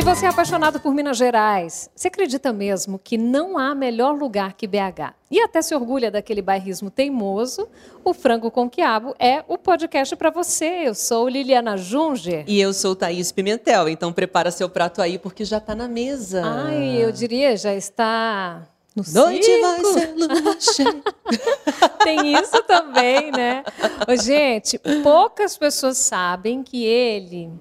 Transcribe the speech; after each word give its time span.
Se 0.00 0.04
você 0.06 0.24
é 0.24 0.28
apaixonado 0.30 0.80
por 0.80 0.94
Minas 0.94 1.18
Gerais, 1.18 1.90
você 1.94 2.08
acredita 2.08 2.54
mesmo 2.54 2.98
que 2.98 3.18
não 3.18 3.58
há 3.58 3.74
melhor 3.74 4.16
lugar 4.16 4.54
que 4.54 4.66
BH? 4.66 5.12
E 5.30 5.38
até 5.38 5.60
se 5.60 5.74
orgulha 5.74 6.10
daquele 6.10 6.40
bairrismo 6.40 6.90
teimoso, 6.90 7.68
o 8.02 8.14
Frango 8.14 8.50
com 8.50 8.68
Quiabo 8.68 9.14
é 9.18 9.44
o 9.46 9.58
podcast 9.58 10.16
para 10.16 10.30
você. 10.30 10.84
Eu 10.86 10.94
sou 10.94 11.28
Liliana 11.28 11.76
Junger. 11.76 12.44
E 12.48 12.58
eu 12.58 12.72
sou 12.72 12.96
Thaís 12.96 13.30
Pimentel, 13.30 13.90
então 13.90 14.10
prepara 14.10 14.50
seu 14.50 14.70
prato 14.70 15.02
aí 15.02 15.18
porque 15.18 15.44
já 15.44 15.58
está 15.58 15.74
na 15.74 15.86
mesa. 15.86 16.40
Ai, 16.46 16.96
eu 16.96 17.12
diria, 17.12 17.54
já 17.58 17.74
está 17.74 18.66
no 18.96 19.04
Noite 19.12 19.44
circo. 19.44 20.42
vai 20.42 20.60
ser 20.60 20.72
cheia. 20.72 21.02
Tem 22.02 22.32
isso 22.32 22.62
também, 22.62 23.30
né? 23.32 23.62
Ô, 24.08 24.16
gente, 24.16 24.78
poucas 25.02 25.58
pessoas 25.58 25.98
sabem 25.98 26.62
que 26.62 26.86
ele 26.86 27.52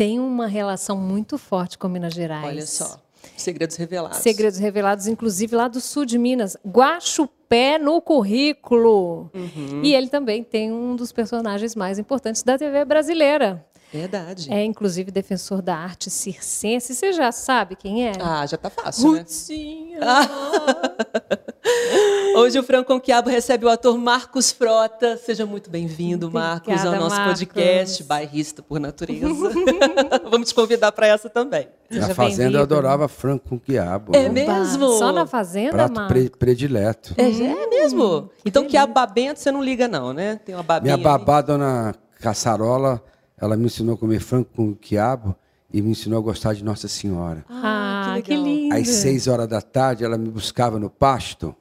tem 0.00 0.18
uma 0.18 0.46
relação 0.46 0.96
muito 0.96 1.36
forte 1.36 1.76
com 1.76 1.86
Minas 1.86 2.14
Gerais. 2.14 2.46
Olha 2.46 2.64
só, 2.64 2.98
segredos 3.36 3.76
revelados. 3.76 4.16
Segredos 4.16 4.58
revelados, 4.58 5.06
inclusive 5.06 5.54
lá 5.54 5.68
do 5.68 5.78
sul 5.78 6.06
de 6.06 6.16
Minas. 6.16 6.56
Guaxupé 6.66 7.76
no 7.76 8.00
currículo. 8.00 9.30
Uhum. 9.34 9.82
E 9.84 9.94
ele 9.94 10.08
também 10.08 10.42
tem 10.42 10.72
um 10.72 10.96
dos 10.96 11.12
personagens 11.12 11.76
mais 11.76 11.98
importantes 11.98 12.42
da 12.42 12.56
TV 12.56 12.82
brasileira. 12.86 13.62
Verdade. 13.92 14.52
É, 14.52 14.64
inclusive, 14.64 15.10
defensor 15.10 15.60
da 15.60 15.76
arte 15.76 16.08
circense. 16.10 16.94
Você 16.94 17.12
já 17.12 17.32
sabe 17.32 17.74
quem 17.74 18.06
é? 18.08 18.12
Ah, 18.20 18.46
já 18.46 18.56
tá 18.56 18.70
fácil, 18.70 19.12
né? 19.12 19.18
Rutinha. 19.20 19.98
Hoje 22.36 22.58
o 22.58 22.62
Franco 22.62 22.86
com 22.92 23.00
Quiabo 23.00 23.28
recebe 23.28 23.66
o 23.66 23.68
ator 23.68 23.98
Marcos 23.98 24.50
Frota. 24.52 25.16
Seja 25.16 25.44
muito 25.44 25.68
bem-vindo, 25.68 26.26
Obrigada, 26.28 26.62
Marcos, 26.66 26.84
ao 26.86 26.94
nosso 26.94 27.16
Marcos. 27.16 27.40
podcast, 27.44 28.04
bairrista 28.04 28.62
por 28.62 28.78
natureza. 28.80 29.26
Vamos 30.30 30.48
te 30.48 30.54
convidar 30.54 30.92
para 30.92 31.08
essa 31.08 31.28
também. 31.28 31.68
Seja 31.90 32.08
Na 32.08 32.14
fazenda 32.14 32.58
eu 32.58 32.62
adorava 32.62 33.08
frango 33.08 33.42
com 33.48 33.58
quiabo. 33.58 34.14
É 34.14 34.28
né? 34.28 34.46
Mesmo? 34.46 34.88
Só 34.98 35.12
na 35.12 35.26
fazenda, 35.26 35.72
Prato 35.72 35.94
Marcos? 35.94 36.12
pre- 36.12 36.30
predileto. 36.30 37.14
É, 37.18 37.24
é 37.28 37.66
mesmo? 37.66 38.30
Então, 38.44 38.64
quiabo 38.64 38.94
babento, 38.94 39.40
você 39.40 39.50
não 39.50 39.62
liga 39.62 39.88
não, 39.88 40.12
né? 40.12 40.36
Tem 40.44 40.54
uma 40.54 40.62
babinha 40.62 40.96
Minha 40.96 41.08
ali. 41.12 41.18
babá, 41.18 41.42
dona 41.42 41.94
Caçarola, 42.20 43.02
ela 43.40 43.56
me 43.56 43.66
ensinou 43.66 43.94
a 43.94 43.98
comer 43.98 44.20
frango 44.20 44.48
com 44.54 44.74
quiabo 44.74 45.34
e 45.72 45.80
me 45.80 45.90
ensinou 45.90 46.18
a 46.18 46.22
gostar 46.22 46.54
de 46.54 46.64
Nossa 46.64 46.88
Senhora. 46.88 47.44
Ah, 47.48 48.14
que 48.16 48.22
que, 48.22 48.30
legal. 48.36 48.44
lindo. 48.44 48.74
Às 48.74 48.88
seis 48.88 49.26
horas 49.28 49.48
da 49.48 49.60
tarde, 49.62 50.04
ela 50.04 50.18
me 50.18 50.28
buscava 50.28 50.78
no 50.78 50.90
pasto, 50.90 51.54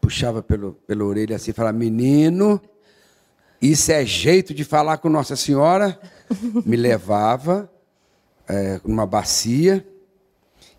puxava 0.00 0.42
pelo, 0.42 0.74
pela 0.86 1.04
orelha 1.04 1.36
assim 1.36 1.50
e 1.50 1.54
falava: 1.54 1.76
Menino, 1.76 2.60
isso 3.60 3.90
é 3.92 4.04
jeito 4.06 4.54
de 4.54 4.64
falar 4.64 4.98
com 4.98 5.08
Nossa 5.08 5.36
Senhora. 5.36 5.98
Me 6.66 6.76
levava 6.76 7.70
eh, 8.48 8.80
numa 8.84 9.06
bacia 9.06 9.86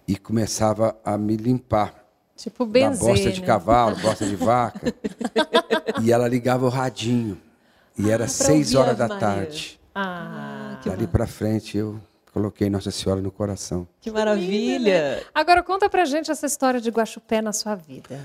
e 0.08 0.18
começava 0.18 0.98
a 1.04 1.18
me 1.18 1.38
limpar. 1.38 2.06
Tipo 2.36 2.66
da 2.66 2.72
benzer, 2.72 3.08
bosta 3.08 3.32
de 3.32 3.42
né? 3.42 3.48
cavalo, 3.48 3.96
bosta 3.98 4.26
de 4.26 4.36
vaca. 4.38 4.94
e 6.02 6.12
ela 6.12 6.28
ligava 6.28 6.66
o 6.66 6.70
radinho. 6.70 7.38
E 7.98 8.10
era 8.12 8.28
seis 8.28 8.76
ouvir 8.76 8.78
horas 8.90 8.98
da 8.98 9.08
Maria. 9.08 9.20
tarde. 9.20 9.80
Ah, 10.00 10.80
Dali 10.86 11.08
para 11.08 11.26
frente 11.26 11.76
eu 11.76 12.00
coloquei 12.32 12.70
Nossa 12.70 12.92
Senhora 12.92 13.20
no 13.20 13.32
coração. 13.32 13.88
Que 14.00 14.12
maravilha! 14.12 15.24
Agora 15.34 15.64
conta 15.64 15.90
pra 15.90 16.06
gente 16.06 16.30
essa 16.30 16.46
história 16.46 16.80
de 16.80 16.92
Guaxupé 16.92 17.42
na 17.42 17.52
sua 17.52 17.74
vida. 17.74 18.20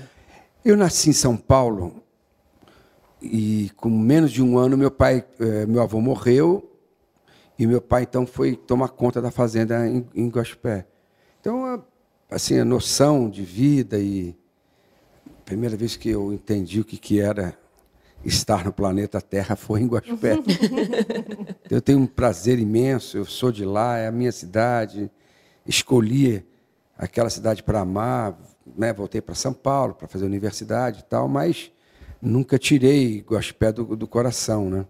Eu 0.63 0.77
nasci 0.77 1.09
em 1.09 1.13
São 1.13 1.35
Paulo 1.35 2.03
e 3.21 3.71
com 3.75 3.89
menos 3.89 4.31
de 4.31 4.43
um 4.43 4.57
ano 4.57 4.77
meu 4.77 4.91
pai, 4.91 5.25
eh, 5.39 5.65
meu 5.65 5.81
avô 5.81 5.99
morreu 5.99 6.69
e 7.57 7.65
meu 7.65 7.81
pai 7.81 8.03
então 8.03 8.25
foi 8.27 8.55
tomar 8.55 8.89
conta 8.89 9.19
da 9.21 9.31
fazenda 9.31 9.87
em, 9.87 10.05
em 10.13 10.29
Guaxupé. 10.29 10.85
Então, 11.41 11.65
a- 11.65 11.81
assim, 12.29 12.59
a 12.59 12.65
noção 12.65 13.27
de 13.29 13.41
vida 13.43 13.97
e 13.97 14.35
a 15.27 15.41
primeira 15.43 15.75
vez 15.75 15.95
que 15.97 16.09
eu 16.09 16.31
entendi 16.31 16.79
o 16.79 16.85
que, 16.85 16.97
que 16.97 17.19
era 17.19 17.57
estar 18.23 18.63
no 18.63 18.71
planeta 18.71 19.19
Terra 19.21 19.55
foi 19.55 19.81
em 19.81 19.87
Guaxupé. 19.87 20.37
eu 21.69 21.81
tenho 21.81 21.99
um 21.99 22.05
prazer 22.07 22.59
imenso, 22.59 23.17
eu 23.17 23.25
sou 23.25 23.51
de 23.51 23.65
lá, 23.65 23.97
é 23.97 24.07
a 24.07 24.11
minha 24.11 24.31
cidade, 24.31 25.11
escolhi 25.65 26.45
aquela 26.97 27.29
cidade 27.29 27.63
para 27.63 27.79
amar, 27.81 28.37
né? 28.77 28.93
voltei 28.93 29.21
para 29.21 29.35
São 29.35 29.53
Paulo 29.53 29.93
para 29.93 30.07
fazer 30.07 30.25
universidade 30.25 30.99
e 30.99 31.03
tal, 31.03 31.27
mas 31.27 31.71
nunca 32.21 32.57
tirei 32.57 33.19
Guaxupé 33.27 33.71
do, 33.71 33.95
do 33.95 34.07
coração. 34.07 34.69
Né? 34.69 34.85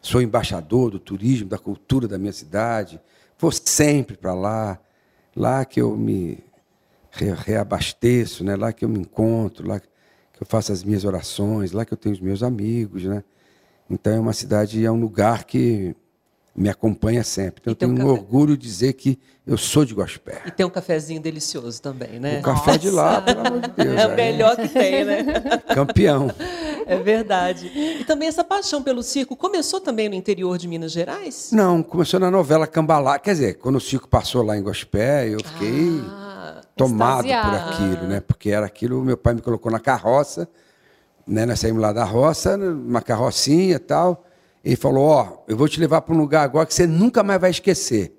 Sou 0.00 0.20
embaixador 0.20 0.90
do 0.90 0.98
turismo, 0.98 1.48
da 1.48 1.58
cultura 1.58 2.06
da 2.06 2.18
minha 2.18 2.32
cidade, 2.32 3.00
vou 3.38 3.50
sempre 3.50 4.16
para 4.16 4.34
lá, 4.34 4.78
lá 5.34 5.64
que 5.64 5.80
eu 5.80 5.96
me 5.96 6.38
re- 7.10 7.34
reabasteço, 7.34 8.44
né? 8.44 8.56
lá 8.56 8.72
que 8.72 8.84
eu 8.84 8.88
me 8.88 8.98
encontro, 8.98 9.66
lá 9.66 9.80
que 9.80 9.88
eu 10.42 10.46
faço 10.46 10.72
as 10.72 10.82
minhas 10.82 11.04
orações, 11.04 11.72
lá 11.72 11.84
que 11.84 11.92
eu 11.92 11.96
tenho 11.96 12.14
os 12.14 12.20
meus 12.20 12.42
amigos. 12.42 13.04
Né? 13.04 13.22
Então 13.88 14.12
é 14.12 14.18
uma 14.18 14.32
cidade, 14.32 14.84
é 14.84 14.90
um 14.90 15.00
lugar 15.00 15.44
que 15.44 15.94
me 16.54 16.68
acompanha 16.68 17.22
sempre. 17.24 17.60
Então 17.60 17.70
eu 17.70 17.74
tenho 17.76 17.92
um 17.92 17.96
café. 17.96 18.08
orgulho 18.08 18.56
de 18.56 18.66
dizer 18.66 18.92
que 18.94 19.18
eu 19.46 19.56
sou 19.56 19.84
de 19.84 19.94
Guaxupé. 19.94 20.42
E 20.46 20.50
tem 20.50 20.66
um 20.66 20.70
cafezinho 20.70 21.20
delicioso 21.20 21.80
também, 21.80 22.20
né? 22.20 22.40
O 22.40 22.42
café 22.42 22.76
de 22.76 22.90
lá, 22.90 23.22
pelo 23.22 23.46
amor 23.46 23.60
de 23.60 23.70
Deus. 23.70 23.96
É 23.96 24.06
o 24.06 24.10
aí, 24.10 24.16
melhor 24.16 24.56
que 24.56 24.68
tem, 24.68 25.04
né? 25.04 25.24
Campeão. 25.74 26.28
É 26.86 26.96
verdade. 26.96 27.68
E 27.74 28.04
também 28.04 28.28
essa 28.28 28.44
paixão 28.44 28.82
pelo 28.82 29.02
circo 29.02 29.36
começou 29.36 29.80
também 29.80 30.08
no 30.08 30.14
interior 30.14 30.58
de 30.58 30.68
Minas 30.68 30.92
Gerais? 30.92 31.50
Não, 31.52 31.82
começou 31.82 32.18
na 32.20 32.30
novela 32.30 32.66
Cambalá. 32.66 33.18
Quer 33.18 33.32
dizer, 33.32 33.54
quando 33.54 33.76
o 33.76 33.80
Circo 33.80 34.08
passou 34.08 34.42
lá 34.42 34.56
em 34.56 34.62
Guaxupé, 34.62 35.28
eu 35.28 35.38
fiquei 35.42 36.02
Ah, 36.04 36.21
tomado 36.76 37.24
por 37.24 37.34
aquilo, 37.34 38.08
né? 38.08 38.20
Porque 38.20 38.50
era 38.50 38.66
aquilo, 38.66 39.02
meu 39.02 39.16
pai 39.16 39.34
me 39.34 39.42
colocou 39.42 39.70
na 39.70 39.80
carroça, 39.80 40.48
né? 41.26 41.46
Nós 41.46 41.60
saímos 41.60 41.80
lá 41.80 41.92
da 41.92 42.04
roça, 42.04 42.56
uma 42.56 43.00
carrocinha 43.00 43.76
e 43.76 43.78
tal. 43.78 44.24
Ele 44.64 44.76
falou, 44.76 45.04
ó, 45.04 45.38
eu 45.48 45.56
vou 45.56 45.68
te 45.68 45.80
levar 45.80 46.02
para 46.02 46.14
um 46.14 46.18
lugar 46.18 46.42
agora 46.42 46.66
que 46.66 46.74
você 46.74 46.86
nunca 46.86 47.22
mais 47.22 47.40
vai 47.40 47.50
esquecer. 47.50 48.16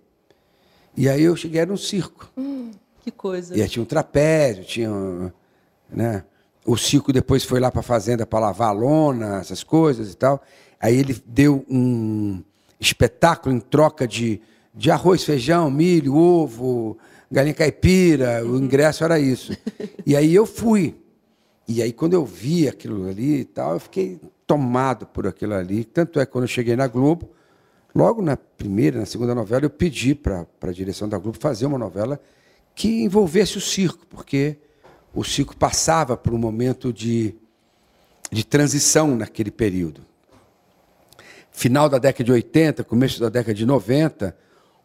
E 0.96 1.10
aí 1.10 1.24
eu 1.24 1.36
cheguei, 1.36 1.66
um 1.66 1.78
circo. 1.78 2.32
que 3.02 3.12
coisa. 3.12 3.56
E 3.56 3.62
aí 3.62 3.68
tinha 3.68 3.82
um 3.82 3.86
trapézio, 3.86 4.64
tinha. 4.64 5.34
Né? 5.90 6.24
O 6.66 6.78
Cico 6.78 7.12
depois 7.12 7.44
foi 7.44 7.60
lá 7.60 7.70
para 7.70 7.82
a 7.82 7.84
fazenda 7.84 8.26
para 8.26 8.40
lavar 8.40 8.70
a 8.70 8.72
lona, 8.72 9.40
essas 9.40 9.64
coisas 9.64 10.12
e 10.12 10.16
tal. 10.16 10.42
Aí 10.80 10.98
ele 10.98 11.22
deu 11.26 11.66
um 11.70 12.42
espetáculo 12.80 13.56
em 13.56 13.60
troca 13.60 14.08
de, 14.08 14.42
de 14.74 14.92
arroz, 14.92 15.24
feijão, 15.24 15.70
milho, 15.70 16.16
ovo, 16.16 16.98
galinha 17.34 17.54
caipira. 17.54 18.46
O 18.46 18.58
ingresso 18.58 19.04
era 19.04 19.20
isso. 19.20 19.56
E 20.06 20.18
aí 20.18 20.36
eu 20.36 20.46
fui. 20.46 20.96
E 21.66 21.82
aí 21.82 21.94
quando 21.94 22.14
eu 22.14 22.26
vi 22.26 22.68
aquilo 22.68 23.08
ali 23.08 23.40
e 23.40 23.46
tal, 23.46 23.76
eu 23.76 23.80
fiquei 23.80 24.20
tomado 24.46 25.06
por 25.06 25.26
aquilo 25.26 25.54
ali. 25.54 25.86
Tanto 25.86 26.20
é 26.20 26.26
que 26.26 26.32
quando 26.34 26.44
eu 26.44 26.50
cheguei 26.50 26.76
na 26.76 26.88
Globo, 26.88 27.30
logo 27.96 28.22
na 28.22 28.36
primeira, 28.36 29.00
na 29.00 29.06
segunda 29.06 29.34
novela, 29.34 29.64
eu 29.64 29.70
pedi 29.70 30.14
para 30.14 30.46
a 30.62 30.72
direção 30.72 31.08
da 31.08 31.18
Globo 31.18 31.38
fazer 31.40 31.66
uma 31.66 31.78
novela 31.78 32.20
que 32.76 33.04
envolvesse 33.04 33.58
o 33.58 33.62
circo, 33.62 34.06
porque 34.08 34.58
o 35.16 35.24
circo 35.24 35.56
passava 35.56 36.18
por 36.18 36.34
um 36.34 36.38
momento 36.38 36.92
de, 36.92 37.34
de 38.30 38.46
transição 38.46 39.16
naquele 39.16 39.52
período. 39.52 40.02
Final 41.50 41.88
da 41.88 41.98
década 41.98 42.26
de 42.26 42.32
80, 42.34 42.84
começo 42.84 43.22
da 43.22 43.30
década 43.30 43.54
de 43.54 43.66
90, 43.66 44.36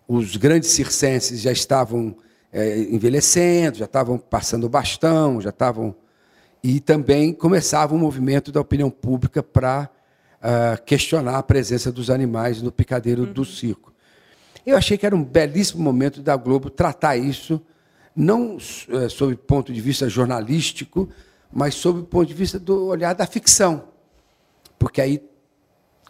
os 0.07 0.37
grandes 0.37 0.71
circenses 0.71 1.41
já 1.41 1.51
estavam 1.51 2.17
eh, 2.53 2.87
envelhecendo, 2.91 3.79
já 3.79 3.85
estavam 3.85 4.19
passando 4.19 4.65
o 4.65 4.69
bastão, 4.69 5.41
já 5.41 5.51
estavam. 5.51 5.95
E 6.63 6.81
também 6.81 7.33
começava 7.33 7.95
um 7.95 7.99
movimento 7.99 8.51
da 8.51 8.61
opinião 8.61 8.91
pública 8.91 9.43
para 9.43 9.89
ah, 10.41 10.79
questionar 10.87 11.37
a 11.37 11.43
presença 11.43 11.91
dos 11.91 12.11
animais 12.11 12.63
no 12.63 12.71
picadeiro 12.71 13.27
do 13.27 13.45
circo. 13.45 13.93
Eu 14.65 14.77
achei 14.77 14.97
que 14.97 15.05
era 15.05 15.17
um 15.17 15.25
belíssimo 15.25 15.83
momento 15.83 16.23
da 16.23 16.37
Globo 16.37 16.71
tratar 16.71 17.17
isso, 17.17 17.61
não 18.15 18.57
eh, 18.89 19.09
sob 19.09 19.35
o 19.35 19.37
ponto 19.39 19.73
de 19.73 19.81
vista 19.81 20.09
jornalístico, 20.09 21.09
mas 21.53 21.75
sob 21.75 22.01
o 22.01 22.05
ponto 22.05 22.29
de 22.29 22.35
vista 22.35 22.59
do 22.59 22.87
olhar 22.87 23.15
da 23.15 23.27
ficção. 23.27 23.89
Porque 24.79 25.01
aí 25.01 25.21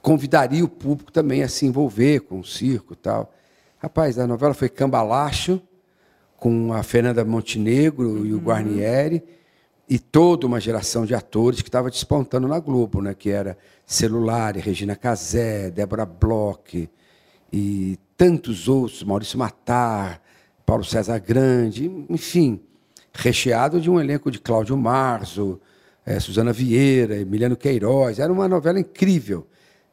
convidaria 0.03 0.65
o 0.65 0.69
público 0.69 1.11
também 1.11 1.43
a 1.43 1.49
se 1.49 1.65
envolver 1.65 2.21
com 2.21 2.41
o 2.41 2.45
circo 2.45 2.93
e 2.93 2.97
tal. 2.97 3.33
Rapaz, 3.79 4.19
a 4.19 4.27
novela 4.27 4.53
foi 4.53 4.69
Cambalacho, 4.69 5.63
com 6.39 6.73
a 6.73 6.83
Fernanda 6.83 7.25
Montenegro 7.25 8.25
e 8.25 8.33
o 8.33 8.39
Guarnieri, 8.39 9.23
e 9.89 9.99
toda 9.99 10.47
uma 10.47 10.61
geração 10.61 11.05
de 11.05 11.15
atores 11.15 11.63
que 11.63 11.69
estava 11.69 11.91
despontando 11.91 12.47
na 12.47 12.61
Globo, 12.61 13.03
né? 13.03 13.15
que 13.15 13.31
era 13.31 13.57
Celulari, 13.85 14.61
Regina 14.61 14.95
Casé, 14.95 15.71
Débora 15.71 16.07
Bloch, 16.07 16.89
e 17.53 17.99
tantos 18.17 18.69
outros, 18.69 19.03
Maurício 19.03 19.39
Matar, 19.39 20.23
Paulo 20.65 20.85
César 20.85 21.19
Grande, 21.19 21.91
enfim, 22.09 22.61
recheado 23.13 23.81
de 23.81 23.91
um 23.91 23.99
elenco 23.99 24.31
de 24.31 24.39
Cláudio 24.39 24.77
Marzo, 24.77 25.59
eh, 26.05 26.21
Suzana 26.21 26.53
Vieira, 26.53 27.17
Emiliano 27.17 27.57
Queiroz. 27.57 28.19
Era 28.19 28.33
uma 28.33 28.47
novela 28.47 28.79
incrível. 28.79 29.47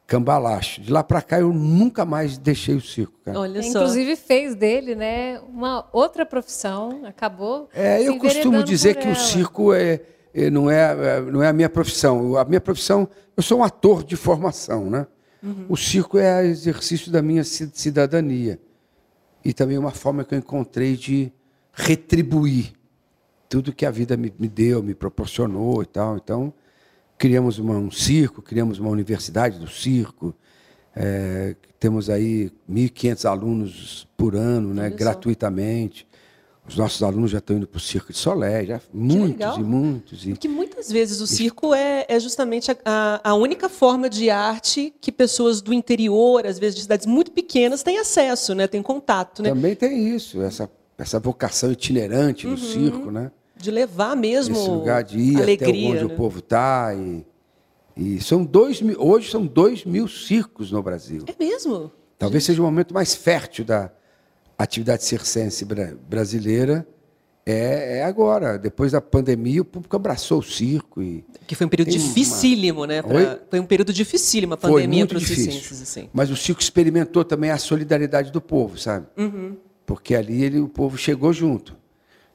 Cambalacho. 0.07 0.81
De 0.81 0.91
lá 0.91 1.03
para 1.03 1.21
cá 1.21 1.39
eu 1.39 1.51
nunca 1.51 2.05
mais 2.05 2.37
deixei 2.37 2.75
o 2.75 2.81
circo, 2.81 3.13
cara. 3.23 3.39
Olha 3.39 3.61
só. 3.63 3.69
Inclusive 3.69 4.15
fez 4.15 4.55
dele, 4.55 4.95
né, 4.95 5.39
uma 5.49 5.87
outra 5.91 6.25
profissão, 6.25 7.01
acabou. 7.05 7.69
É, 7.73 8.01
eu 8.03 8.17
costumo 8.19 8.63
dizer 8.63 8.95
que 8.95 9.05
o 9.07 9.09
ela. 9.09 9.15
circo 9.15 9.73
é, 9.73 10.01
é- 10.33 10.49
não, 10.49 10.69
é, 10.69 11.17
é- 11.17 11.21
não 11.21 11.41
é 11.41 11.47
a 11.47 11.53
minha 11.53 11.69
profissão. 11.69 12.37
A 12.37 12.45
minha 12.45 12.61
profissão, 12.61 13.07
eu 13.35 13.41
sou 13.43 13.59
um 13.59 13.63
ator 13.63 14.03
de 14.03 14.15
formação, 14.15 14.89
né? 14.89 15.07
Uhum. 15.41 15.65
O 15.69 15.75
circo 15.77 16.17
é 16.17 16.45
exercício 16.45 17.11
da 17.11 17.21
minha 17.21 17.43
ci- 17.43 17.69
cidadania 17.73 18.59
e 19.43 19.53
também 19.53 19.77
uma 19.77 19.91
forma 19.91 20.23
que 20.23 20.33
eu 20.33 20.39
encontrei 20.39 20.95
de 20.95 21.31
retribuir 21.73 22.73
tudo 23.47 23.71
que 23.73 23.85
a 23.85 23.91
vida 23.91 24.17
me, 24.17 24.33
me 24.39 24.47
deu, 24.47 24.81
me 24.81 24.95
proporcionou 24.95 25.83
e 25.83 25.85
tal. 25.85 26.17
Então, 26.17 26.53
criamos 27.25 27.57
uma- 27.57 27.73
um 27.77 27.89
circo, 27.89 28.39
criamos 28.39 28.77
uma 28.77 28.89
universidade 28.91 29.57
do 29.57 29.67
circo. 29.67 30.33
é, 30.97 31.55
temos 31.77 32.09
aí 32.09 32.49
1.500 32.69 33.25
alunos 33.25 34.07
por 34.15 34.33
ano, 34.33 34.73
né, 34.73 34.83
Olha 34.83 34.91
só. 34.91 34.97
gratuitamente. 34.97 36.07
Os 36.65 36.77
nossos 36.77 37.03
alunos 37.03 37.31
já 37.31 37.39
estão 37.39 37.57
indo 37.57 37.67
para 37.67 37.77
o 37.77 37.81
Circo 37.81 38.13
de 38.13 38.17
Solé, 38.17 38.65
já 38.65 38.79
muitos 38.93 39.29
legal. 39.31 39.59
e 39.59 39.63
muitos. 39.63 40.25
E, 40.25 40.29
Porque 40.29 40.47
muitas 40.47 40.89
vezes 40.89 41.19
o 41.19 41.27
circo 41.27 41.73
é, 41.75 42.05
é 42.07 42.17
justamente 42.19 42.71
a, 42.71 42.77
a- 42.85 43.31
a 43.31 43.33
única 43.35 43.67
forma 43.67 44.09
de 44.09 44.29
arte 44.29 44.93
que 45.01 45.11
pessoas 45.11 45.59
do 45.61 45.73
interior, 45.73 46.45
às 46.47 46.57
vezes 46.57 46.75
de 46.75 46.81
cidades 46.83 47.05
muito 47.05 47.29
pequenas, 47.31 47.83
têm 47.83 47.97
acesso, 47.99 48.55
né? 48.55 48.65
têm 48.65 48.81
contato, 48.81 49.43
né? 49.43 49.49
Também 49.49 49.75
tem 49.75 50.15
isso, 50.15 50.41
essa, 50.41 50.69
essa 50.97 51.19
vocação 51.19 51.71
itinerante 51.73 52.47
do 52.47 52.57
circo, 52.57 53.11
né? 53.11 53.31
De 53.57 53.71
levar 53.71 54.15
mesmo 54.15 54.55
Esse 54.57 54.69
lugar 54.69 55.03
de 55.03 55.17
ir 55.17 55.33
até 55.35 55.43
alegria. 55.43 55.89
onde 55.89 55.99
né? 55.99 56.05
o 56.05 56.09
povo 56.17 56.39
está. 56.39 56.93
E, 56.93 57.25
e 57.95 58.21
são 58.21 58.43
dois 58.43 58.81
mil, 58.81 58.95
hoje 58.99 59.31
são 59.31 59.45
dois 59.45 59.85
mil 59.85 60.07
circos 60.07 60.71
no 60.71 60.83
Brasil. 60.83 61.23
É 61.27 61.35
mesmo? 61.43 61.91
Talvez 62.19 62.43
seja 62.43 62.61
o 62.61 62.65
momento 62.65 62.93
mais 62.93 63.15
fértil 63.15 63.63
da 63.65 63.91
atividade 64.57 65.03
circense 65.03 65.63
bra- 65.65 65.93
brasileira. 66.09 66.87
É, 67.45 67.99
é 67.99 68.03
agora. 68.03 68.57
Depois 68.57 68.91
da 68.93 68.99
pandemia, 68.99 69.61
o 69.61 69.65
público 69.65 69.95
abraçou 69.95 70.39
o 70.39 70.43
circo. 70.43 71.01
E 71.01 71.23
Que 71.45 71.53
foi 71.55 71.67
um 71.67 71.69
período 71.69 71.89
Tem 71.91 71.99
uma- 71.99 72.07
dificílimo, 72.07 72.85
né? 72.85 73.01
pra- 73.03 73.15
Oi? 73.15 73.39
Foi 73.51 73.59
um 73.59 73.65
período 73.65 73.93
dificílimo 73.93 74.55
a 74.55 74.57
pandemia 74.57 75.05
para 75.05 75.17
os 75.17 75.27
circenses. 75.27 75.81
Assim. 75.81 76.09
Mas 76.11 76.29
o 76.31 76.35
circo 76.35 76.59
experimentou 76.61 77.23
também 77.23 77.51
a 77.51 77.57
solidariedade 77.57 78.31
do 78.31 78.41
povo, 78.41 78.77
sabe? 78.79 79.05
Uhum. 79.15 79.55
Porque 79.85 80.15
ali 80.15 80.43
ele, 80.43 80.59
o 80.59 80.67
povo 80.67 80.97
chegou 80.97 81.31
junto. 81.31 81.77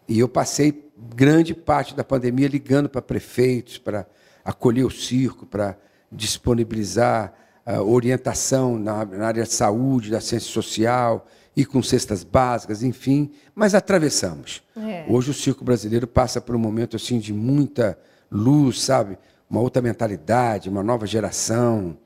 E 0.08 0.18
eu 0.18 0.28
passei 0.28 0.89
grande 1.14 1.54
parte 1.54 1.94
da 1.94 2.04
pandemia 2.04 2.48
ligando 2.48 2.88
para 2.88 3.00
prefeitos, 3.00 3.78
para 3.78 4.06
acolher 4.44 4.84
o 4.84 4.90
circo, 4.90 5.46
para 5.46 5.76
disponibilizar 6.10 7.32
ah, 7.64 7.82
orientação 7.82 8.78
na, 8.78 9.04
na 9.04 9.26
área 9.26 9.42
de 9.44 9.52
saúde, 9.52 10.10
da 10.10 10.20
ciência 10.20 10.50
social, 10.50 11.26
e 11.56 11.64
com 11.64 11.82
cestas 11.82 12.24
básicas, 12.24 12.82
enfim. 12.82 13.30
Mas 13.54 13.74
atravessamos. 13.74 14.62
É. 14.76 15.04
Hoje 15.08 15.30
o 15.30 15.34
circo 15.34 15.64
brasileiro 15.64 16.06
passa 16.06 16.40
por 16.40 16.54
um 16.54 16.58
momento 16.58 16.96
assim 16.96 17.18
de 17.18 17.32
muita 17.32 17.98
luz, 18.30 18.80
sabe? 18.80 19.18
Uma 19.48 19.60
outra 19.60 19.82
mentalidade, 19.82 20.68
uma 20.68 20.82
nova 20.82 21.06
geração, 21.06 21.96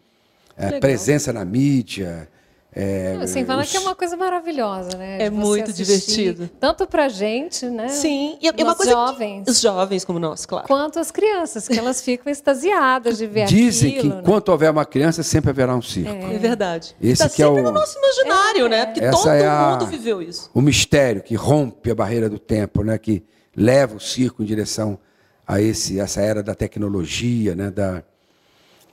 Legal. 0.59 0.81
presença 0.81 1.33
na 1.33 1.45
mídia. 1.45 2.29
Não, 2.77 3.27
Sem 3.29 3.45
falar 3.45 3.63
os- 3.63 3.71
que 3.71 3.77
é 3.77 3.81
uma 3.81 3.95
coisa 3.95 4.17
maravilhosa, 4.17 4.97
né? 4.97 5.23
É 5.23 5.31
muito 5.31 5.71
assistir, 5.71 5.85
divertido. 5.85 6.51
Tanto 6.59 6.87
pra 6.87 7.09
gente, 7.09 7.67
né? 7.67 7.89
Sim, 7.89 8.37
e 8.43 8.49
é 8.49 8.51
uma 8.65 8.75
coisa 8.75 8.93
que- 8.93 8.99
jovens. 8.99 9.49
os 9.49 9.61
jovens 9.61 10.05
como 10.05 10.19
nós, 10.19 10.45
claro. 10.45 10.67
Quanto 10.67 10.99
as 10.99 11.11
crianças, 11.13 11.69
que 11.69 11.79
elas 11.79 12.01
ficam 12.03 12.33
extasiadas 12.33 13.19
de 13.19 13.27
ver 13.29 13.47
Dizem 13.47 13.93
que 13.93 13.99
aquilo. 13.99 14.15
né? 14.17 14.21
enquanto 14.23 14.49
houver 14.49 14.71
uma 14.73 14.85
criança, 14.85 15.23
sempre 15.23 15.51
haverá 15.51 15.75
um 15.77 15.83
circo. 15.83 16.11
É 16.11 16.37
verdade. 16.39 16.97
Esse 17.01 17.23
Está 17.23 17.29
que 17.29 17.43
é 17.43 17.47
sempre 17.47 17.61
o- 17.61 17.65
no 17.65 17.71
nosso 17.71 17.97
imaginário, 17.97 18.69
né? 18.69 18.87
Porque 18.87 19.05
Essa 19.05 19.19
todo 19.19 19.29
é 19.29 19.47
a- 19.47 19.71
mundo 19.79 19.87
viveu 19.87 20.21
isso. 20.21 20.51
O 20.53 20.61
mistério 20.61 21.23
que 21.23 21.35
rompe 21.37 21.91
a 21.91 21.95
barreira 21.95 22.29
do 22.29 22.39
tempo, 22.39 22.83
né? 22.83 22.99
que 22.99 23.23
leva 23.57 23.97
o 23.97 24.01
circo 24.01 24.43
em 24.43 24.47
direção 24.47 24.99
a 25.47 25.61
esse, 25.61 26.01
essa 26.01 26.21
era 26.21 26.43
da 26.43 26.55
tecnologia. 26.57 27.55
Né? 27.55 27.71
Da... 27.71 28.03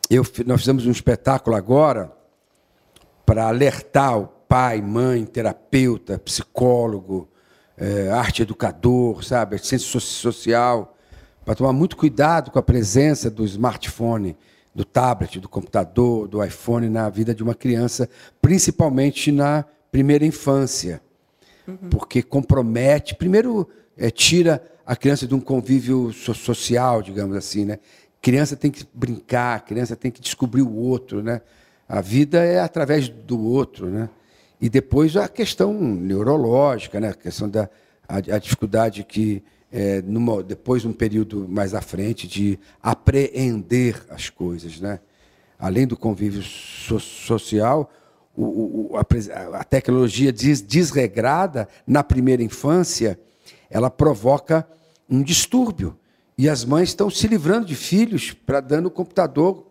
Eu, 0.09 0.23
nós 0.45 0.59
fizemos 0.61 0.85
um 0.85 0.91
espetáculo 0.91 1.55
agora 1.55 2.11
para 3.31 3.47
alertar 3.47 4.19
o 4.19 4.27
pai, 4.27 4.81
mãe, 4.81 5.23
terapeuta, 5.23 6.19
psicólogo, 6.19 7.29
eh, 7.77 8.09
arte 8.11 8.41
educador, 8.41 9.23
sabe, 9.23 9.57
ciência 9.57 9.87
so- 9.87 10.01
social, 10.01 10.97
para 11.45 11.55
tomar 11.55 11.71
muito 11.71 11.95
cuidado 11.95 12.51
com 12.51 12.59
a 12.59 12.61
presença 12.61 13.29
do 13.31 13.45
smartphone, 13.45 14.35
do 14.75 14.83
tablet, 14.83 15.39
do 15.39 15.47
computador, 15.47 16.27
do 16.27 16.43
iPhone 16.43 16.89
na 16.89 17.07
vida 17.07 17.33
de 17.33 17.41
uma 17.41 17.55
criança, 17.55 18.09
principalmente 18.41 19.31
na 19.31 19.63
primeira 19.89 20.25
infância, 20.25 21.01
porque 21.89 22.21
compromete, 22.21 23.15
primeiro 23.15 23.65
eh, 23.95 24.11
tira 24.11 24.61
a 24.85 24.93
criança 24.93 25.25
de 25.25 25.33
um 25.33 25.39
convívio 25.39 26.11
so- 26.11 26.33
social, 26.33 27.01
digamos 27.01 27.37
assim, 27.37 27.63
né? 27.63 27.79
Criança 28.21 28.57
tem 28.57 28.69
que 28.69 28.85
brincar, 28.93 29.63
criança 29.63 29.95
tem 29.95 30.11
que 30.11 30.19
descobrir 30.19 30.63
o 30.63 30.75
outro, 30.75 31.23
né? 31.23 31.39
A 31.93 31.99
vida 31.99 32.39
é 32.45 32.57
através 32.61 33.09
do 33.09 33.37
outro, 33.37 33.87
né? 33.87 34.09
E 34.61 34.69
depois 34.69 35.17
a 35.17 35.27
questão 35.27 35.73
neurológica, 35.73 37.01
né? 37.01 37.09
A 37.09 37.13
questão 37.13 37.49
da 37.49 37.69
a, 38.07 38.15
a 38.35 38.39
dificuldade 38.39 39.03
que 39.03 39.43
é, 39.69 40.01
numa, 40.01 40.41
depois 40.41 40.83
de 40.83 40.87
um 40.87 40.93
período 40.93 41.45
mais 41.49 41.73
à 41.73 41.81
frente 41.81 42.29
de 42.29 42.57
apreender 42.81 44.01
as 44.09 44.29
coisas, 44.29 44.79
né? 44.79 45.01
Além 45.59 45.85
do 45.85 45.97
convívio 45.97 46.41
so- 46.41 46.97
social, 46.97 47.91
o- 48.37 48.93
o- 48.93 48.97
a, 48.97 49.59
a 49.59 49.63
tecnologia 49.65 50.31
des- 50.31 50.61
desregrada 50.61 51.67
na 51.85 52.01
primeira 52.03 52.41
infância, 52.41 53.19
ela 53.69 53.89
provoca 53.89 54.65
um 55.09 55.21
distúrbio. 55.21 55.97
E 56.37 56.49
as 56.49 56.65
mães 56.65 56.89
estão 56.89 57.09
se 57.09 57.27
livrando 57.27 57.65
de 57.65 57.75
filhos 57.75 58.31
para 58.31 58.59
dando 58.59 58.89
computador 58.89 59.67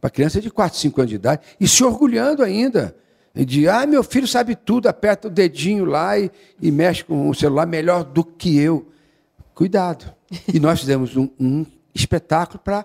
para 0.00 0.10
criança 0.10 0.40
de 0.40 0.50
4, 0.50 0.78
5 0.78 1.00
anos 1.00 1.10
de 1.10 1.16
idade 1.16 1.42
e 1.58 1.66
se 1.66 1.82
orgulhando 1.82 2.42
ainda. 2.42 2.94
De, 3.34 3.66
ah, 3.66 3.86
meu 3.86 4.04
filho 4.04 4.28
sabe 4.28 4.54
tudo, 4.54 4.88
aperta 4.88 5.28
o 5.28 5.30
dedinho 5.30 5.86
lá 5.86 6.18
e, 6.18 6.30
e 6.60 6.70
mexe 6.70 7.02
com 7.02 7.30
o 7.30 7.34
celular 7.34 7.66
melhor 7.66 8.04
do 8.04 8.22
que 8.22 8.58
eu. 8.58 8.88
Cuidado. 9.54 10.14
E 10.52 10.60
nós 10.60 10.80
fizemos 10.80 11.16
um, 11.16 11.28
um 11.40 11.64
espetáculo 11.94 12.58
para 12.58 12.84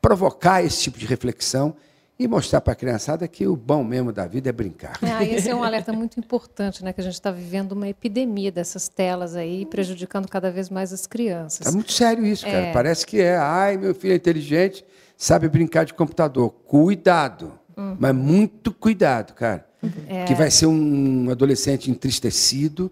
provocar 0.00 0.62
esse 0.62 0.82
tipo 0.82 0.98
de 0.98 1.06
reflexão 1.06 1.74
e 2.18 2.28
mostrar 2.28 2.60
para 2.60 2.72
a 2.72 2.76
criançada 2.76 3.26
que 3.26 3.46
o 3.46 3.56
bom 3.56 3.82
mesmo 3.82 4.12
da 4.12 4.26
vida 4.26 4.48
é 4.48 4.52
brincar. 4.52 4.98
Ah, 5.02 5.24
esse 5.24 5.48
é 5.48 5.54
um 5.54 5.62
alerta 5.64 5.92
muito 5.92 6.18
importante, 6.18 6.84
né? 6.84 6.92
Que 6.92 7.00
a 7.00 7.04
gente 7.04 7.14
está 7.14 7.30
vivendo 7.30 7.72
uma 7.72 7.88
epidemia 7.88 8.52
dessas 8.52 8.88
telas 8.88 9.34
aí, 9.34 9.66
prejudicando 9.66 10.28
cada 10.28 10.50
vez 10.50 10.70
mais 10.70 10.92
as 10.92 11.06
crianças. 11.06 11.66
É 11.66 11.70
muito 11.72 11.92
sério 11.92 12.24
isso, 12.24 12.44
cara. 12.44 12.66
É. 12.66 12.72
Parece 12.72 13.04
que 13.06 13.20
é. 13.20 13.36
Ai, 13.36 13.76
meu 13.76 13.94
filho 13.94 14.12
é 14.12 14.16
inteligente, 14.16 14.84
sabe 15.16 15.48
brincar 15.48 15.84
de 15.84 15.92
computador. 15.94 16.50
Cuidado. 16.66 17.58
Mas 17.98 18.14
muito 18.14 18.72
cuidado, 18.72 19.34
cara. 19.34 19.66
É. 20.08 20.24
Que 20.24 20.34
vai 20.34 20.50
ser 20.50 20.66
um 20.66 21.28
adolescente 21.30 21.90
entristecido, 21.90 22.90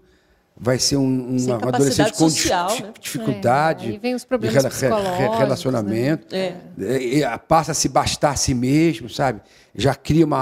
vai 0.55 0.77
ser 0.79 0.97
um, 0.97 1.35
um- 1.35 1.53
adolescente 1.67 2.11
com 2.13 2.29
social, 2.29 2.67
dif- 2.69 2.83
né? 2.83 2.93
dificuldade. 2.99 3.85
É, 3.87 3.89
aí 3.91 3.97
vem 3.97 4.15
os 4.15 4.21
de 4.21 4.27
problemas 4.27 4.63
rela- 4.81 5.15
re- 5.17 5.37
relacionamento. 5.37 6.35
né? 6.35 6.55
E- 6.77 7.21
e 7.23 7.37
passa 7.47 7.71
a 7.71 7.75
se 7.75 7.89
bastar 7.89 8.31
a 8.31 8.35
si 8.35 8.53
mesmo, 8.53 9.09
sabe? 9.09 9.41
Já 9.75 9.95
cria 9.95 10.25
uma 10.25 10.39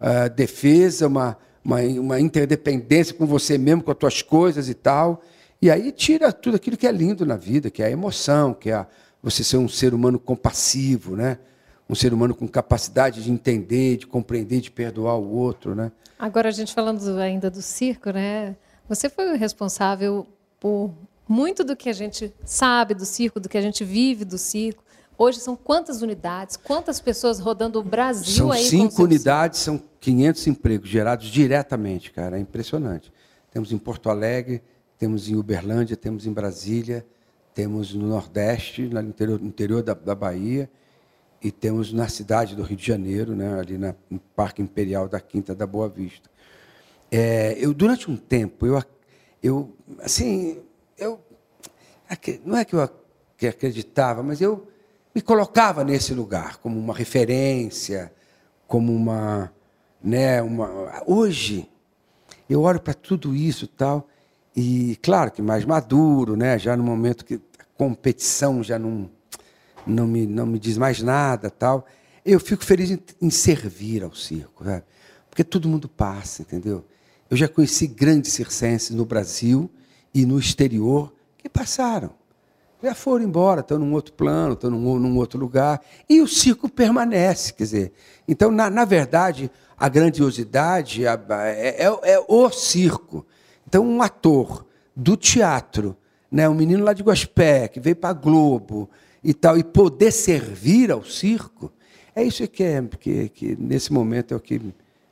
autodefesa, 0.00 1.06
uma, 1.06 1.36
uma, 1.64 1.80
uma 1.80 2.20
interdependência 2.20 3.14
com 3.14 3.26
você 3.26 3.58
mesmo, 3.58 3.82
com 3.82 3.90
as 3.90 3.96
tuas 3.98 4.22
coisas 4.22 4.68
e 4.68 4.74
tal. 4.74 5.22
E 5.60 5.70
aí 5.70 5.92
tira 5.92 6.32
tudo 6.32 6.56
aquilo 6.56 6.76
que 6.76 6.86
é 6.86 6.92
lindo 6.92 7.26
na 7.26 7.36
vida, 7.36 7.70
que 7.70 7.82
é 7.82 7.86
a 7.86 7.90
emoção, 7.90 8.54
que 8.54 8.70
é 8.70 8.74
a- 8.74 8.86
você 9.22 9.44
ser 9.44 9.58
um 9.58 9.68
ser 9.68 9.92
humano 9.92 10.18
compassivo, 10.18 11.14
né? 11.14 11.38
Um 11.88 11.94
ser 11.94 12.14
humano 12.14 12.34
com 12.34 12.48
capacidade 12.48 13.22
de 13.22 13.30
entender, 13.30 13.98
de 13.98 14.06
compreender, 14.06 14.60
de 14.62 14.70
perdoar 14.70 15.16
o 15.18 15.28
outro, 15.30 15.74
né? 15.74 15.92
Agora, 16.18 16.48
a 16.48 16.52
gente 16.52 16.72
falando 16.72 17.00
do- 17.04 17.18
ainda 17.18 17.50
do 17.50 17.60
circo, 17.60 18.10
né? 18.10 18.56
Você 18.90 19.08
foi 19.08 19.32
o 19.32 19.36
responsável 19.36 20.26
por 20.58 20.92
muito 21.28 21.62
do 21.62 21.76
que 21.76 21.88
a 21.88 21.92
gente 21.92 22.34
sabe 22.44 22.92
do 22.92 23.06
circo, 23.06 23.38
do 23.38 23.48
que 23.48 23.56
a 23.56 23.62
gente 23.62 23.84
vive 23.84 24.24
do 24.24 24.36
circo. 24.36 24.82
Hoje 25.16 25.38
são 25.38 25.54
quantas 25.54 26.02
unidades, 26.02 26.56
quantas 26.56 26.98
pessoas 26.98 27.38
rodando 27.38 27.78
o 27.78 27.84
Brasil 27.84 28.34
São 28.34 28.50
aí 28.50 28.64
com 28.64 28.68
cinco 28.68 29.04
unidades, 29.04 29.60
são 29.60 29.80
500 30.00 30.46
empregos 30.48 30.88
gerados 30.88 31.28
diretamente, 31.28 32.10
cara. 32.10 32.36
É 32.36 32.40
impressionante. 32.40 33.12
Temos 33.52 33.70
em 33.70 33.78
Porto 33.78 34.10
Alegre, 34.10 34.60
temos 34.98 35.28
em 35.28 35.36
Uberlândia, 35.36 35.96
temos 35.96 36.26
em 36.26 36.32
Brasília, 36.32 37.06
temos 37.54 37.94
no 37.94 38.08
Nordeste, 38.08 38.82
no 38.88 39.00
interior, 39.02 39.38
no 39.38 39.46
interior 39.46 39.84
da, 39.84 39.94
da 39.94 40.16
Bahia, 40.16 40.68
e 41.40 41.52
temos 41.52 41.92
na 41.92 42.08
cidade 42.08 42.56
do 42.56 42.64
Rio 42.64 42.76
de 42.76 42.86
Janeiro, 42.88 43.36
né, 43.36 43.56
ali 43.56 43.78
na, 43.78 43.94
no 44.10 44.18
Parque 44.34 44.60
Imperial 44.60 45.08
da 45.08 45.20
Quinta 45.20 45.54
da 45.54 45.64
Boa 45.64 45.88
Vista. 45.88 46.28
É, 47.10 47.56
eu 47.58 47.74
durante 47.74 48.10
um 48.10 48.16
tempo 48.16 48.66
eu, 48.66 48.82
eu 49.42 49.76
assim 50.00 50.62
eu 50.96 51.20
não 52.44 52.56
é 52.56 52.64
que 52.64 52.74
eu 52.74 52.82
acreditava, 53.48 54.22
mas 54.22 54.40
eu 54.40 54.68
me 55.14 55.20
colocava 55.20 55.84
nesse 55.84 56.14
lugar 56.14 56.58
como 56.58 56.78
uma 56.78 56.94
referência, 56.94 58.12
como 58.66 58.94
uma, 58.94 59.52
né, 60.02 60.40
uma. 60.42 61.02
Hoje 61.06 61.68
eu 62.48 62.62
olho 62.62 62.80
para 62.80 62.94
tudo 62.94 63.34
isso 63.34 63.66
tal 63.66 64.08
e 64.54 64.96
claro 65.02 65.30
que 65.30 65.40
mais 65.40 65.64
maduro, 65.64 66.36
né? 66.36 66.58
Já 66.58 66.76
no 66.76 66.82
momento 66.82 67.24
que 67.24 67.40
a 67.58 67.64
competição 67.76 68.62
já 68.62 68.78
não 68.78 69.10
não 69.86 70.06
me 70.06 70.26
não 70.26 70.46
me 70.46 70.58
diz 70.58 70.76
mais 70.76 71.02
nada 71.02 71.50
tal. 71.50 71.86
Eu 72.24 72.38
fico 72.38 72.64
feliz 72.64 72.90
em, 72.90 73.00
em 73.22 73.30
servir 73.30 74.04
ao 74.04 74.14
circo, 74.14 74.64
sabe? 74.64 74.84
porque 75.30 75.44
todo 75.44 75.68
mundo 75.68 75.88
passa, 75.88 76.42
entendeu? 76.42 76.84
Eu 77.30 77.36
já 77.36 77.46
conheci 77.46 77.86
grandes 77.86 78.32
circenses 78.32 78.90
no 78.90 79.04
Brasil 79.04 79.70
e 80.12 80.26
no 80.26 80.38
exterior 80.38 81.12
que 81.38 81.48
passaram. 81.48 82.10
Já 82.82 82.94
foram 82.94 83.24
embora, 83.24 83.60
estão 83.60 83.78
num 83.78 83.92
outro 83.92 84.12
plano, 84.14 84.54
estão 84.54 84.70
num, 84.70 84.98
num, 84.98 85.16
outro 85.16 85.38
lugar. 85.38 85.80
E 86.08 86.20
o 86.20 86.26
circo 86.26 86.68
permanece, 86.68 87.52
quer 87.52 87.64
dizer. 87.64 87.92
Então, 88.26 88.50
na, 88.50 88.68
na 88.68 88.84
verdade, 88.84 89.50
a 89.78 89.88
grandiosidade 89.88 91.06
é, 91.06 91.10
é, 91.10 91.84
é, 91.84 92.24
o 92.26 92.50
circo. 92.50 93.24
Então, 93.68 93.86
um 93.86 94.02
ator 94.02 94.66
do 94.96 95.16
teatro, 95.16 95.96
né, 96.32 96.48
um 96.48 96.54
menino 96.54 96.82
lá 96.82 96.92
de 96.92 97.02
Gospé, 97.02 97.68
que 97.68 97.78
veio 97.78 97.96
para 97.96 98.10
a 98.10 98.14
Globo 98.14 98.90
e 99.22 99.32
tal, 99.34 99.56
e 99.56 99.62
poder 99.62 100.10
servir 100.10 100.90
ao 100.90 101.04
circo, 101.04 101.70
é 102.16 102.24
isso 102.24 102.46
que, 102.48 102.64
é, 102.64 102.82
que, 102.98 103.28
que 103.28 103.56
nesse 103.56 103.92
momento 103.92 104.34
é 104.34 104.36
o 104.36 104.40
que 104.40 104.60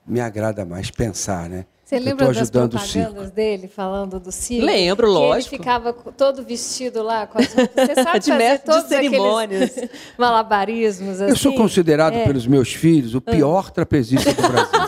me 0.06 0.20
agrada 0.20 0.64
mais 0.64 0.90
pensar, 0.90 1.48
né? 1.48 1.66
Você 1.88 1.98
lembra 1.98 2.30
das 2.30 2.50
propagandas 2.50 3.30
dele 3.30 3.66
falando 3.66 4.20
do 4.20 4.30
circo? 4.30 4.66
Lembro, 4.66 5.10
lógico. 5.10 5.54
ele 5.54 5.58
ficava 5.58 5.94
todo 5.94 6.42
vestido 6.42 7.02
lá 7.02 7.26
com 7.26 7.38
as 7.38 7.46
Você 7.46 7.94
sabe 8.04 8.18
de 8.18 8.30
fazer 8.30 8.58
todos 8.58 8.82
de 8.82 8.88
cerimônias. 8.90 9.74
malabarismos 10.18 11.18
assim? 11.18 11.30
Eu 11.30 11.36
sou 11.36 11.52
assim? 11.52 11.58
considerado 11.58 12.12
é. 12.12 12.26
pelos 12.26 12.46
meus 12.46 12.74
filhos 12.74 13.14
o 13.14 13.22
pior 13.22 13.70
trapezista 13.70 14.34
do 14.34 14.48
Brasil. 14.48 14.80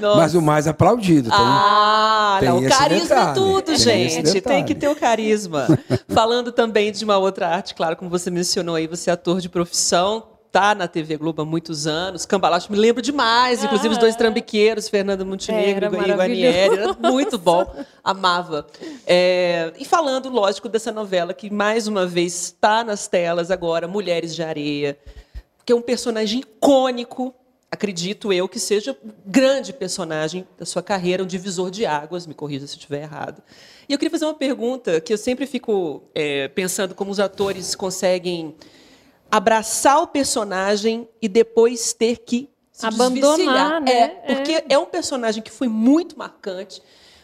Mas 0.16 0.34
o 0.34 0.42
mais 0.42 0.66
aplaudido. 0.66 1.30
Tem, 1.30 1.38
ah, 1.40 2.36
tem 2.40 2.48
não, 2.48 2.58
o 2.58 2.68
carisma 2.68 2.96
é 2.96 3.00
detalhe, 3.00 3.30
é 3.30 3.32
tudo, 3.32 3.62
tem 3.62 3.76
gente. 3.76 4.40
Tem 4.40 4.64
que 4.64 4.74
ter 4.74 4.88
o 4.88 4.96
carisma. 4.96 5.66
Falando 6.08 6.50
também 6.50 6.90
de 6.90 7.04
uma 7.04 7.16
outra 7.16 7.48
arte, 7.48 7.74
claro, 7.76 7.96
como 7.96 8.10
você 8.10 8.28
mencionou 8.28 8.74
aí, 8.74 8.88
você 8.88 9.08
é 9.08 9.12
ator 9.12 9.40
de 9.40 9.48
profissão, 9.48 10.33
está 10.54 10.72
na 10.72 10.86
TV 10.86 11.16
Globo 11.16 11.42
há 11.42 11.44
muitos 11.44 11.84
anos. 11.84 12.24
Cambalacho 12.24 12.70
me 12.70 12.78
lembro 12.78 13.02
demais, 13.02 13.60
ah, 13.60 13.66
inclusive 13.66 13.94
os 13.94 13.98
dois 13.98 14.14
trambiqueiros, 14.14 14.88
Fernando 14.88 15.26
Montenegro 15.26 15.86
e 15.86 16.12
Guanieri. 16.12 16.78
Era 16.78 16.92
muito 16.92 17.36
bom, 17.36 17.66
amava. 18.04 18.64
É, 19.04 19.72
e 19.76 19.84
falando, 19.84 20.28
lógico, 20.28 20.68
dessa 20.68 20.92
novela 20.92 21.34
que 21.34 21.50
mais 21.50 21.88
uma 21.88 22.06
vez 22.06 22.44
está 22.44 22.84
nas 22.84 23.08
telas 23.08 23.50
agora, 23.50 23.88
Mulheres 23.88 24.32
de 24.32 24.44
Areia, 24.44 24.96
que 25.66 25.72
é 25.72 25.76
um 25.76 25.82
personagem 25.82 26.38
icônico. 26.38 27.34
Acredito 27.68 28.32
eu 28.32 28.48
que 28.48 28.60
seja 28.60 28.96
grande 29.26 29.72
personagem 29.72 30.46
da 30.56 30.64
sua 30.64 30.84
carreira, 30.84 31.24
um 31.24 31.26
divisor 31.26 31.68
de 31.68 31.84
águas, 31.84 32.28
me 32.28 32.34
corrija 32.34 32.64
se 32.68 32.74
estiver 32.74 33.02
errado. 33.02 33.42
E 33.88 33.92
eu 33.92 33.98
queria 33.98 34.12
fazer 34.12 34.26
uma 34.26 34.34
pergunta 34.34 35.00
que 35.00 35.12
eu 35.12 35.18
sempre 35.18 35.46
fico 35.46 36.04
é, 36.14 36.46
pensando 36.46 36.94
como 36.94 37.10
os 37.10 37.18
atores 37.18 37.74
conseguem 37.74 38.54
abraçar 39.34 40.00
o 40.00 40.06
personagem 40.06 41.08
e 41.20 41.26
depois 41.28 41.92
ter 41.92 42.18
que 42.18 42.48
se 42.70 42.86
abandonar, 42.86 43.80
né? 43.80 43.92
É, 44.22 44.34
porque 44.34 44.52
é. 44.52 44.64
é. 44.68 44.78
um 44.78 44.86
personagem 44.86 45.42
que 45.42 45.50
foi 45.50 45.66
muito 45.66 46.16
marcante. 46.16 46.80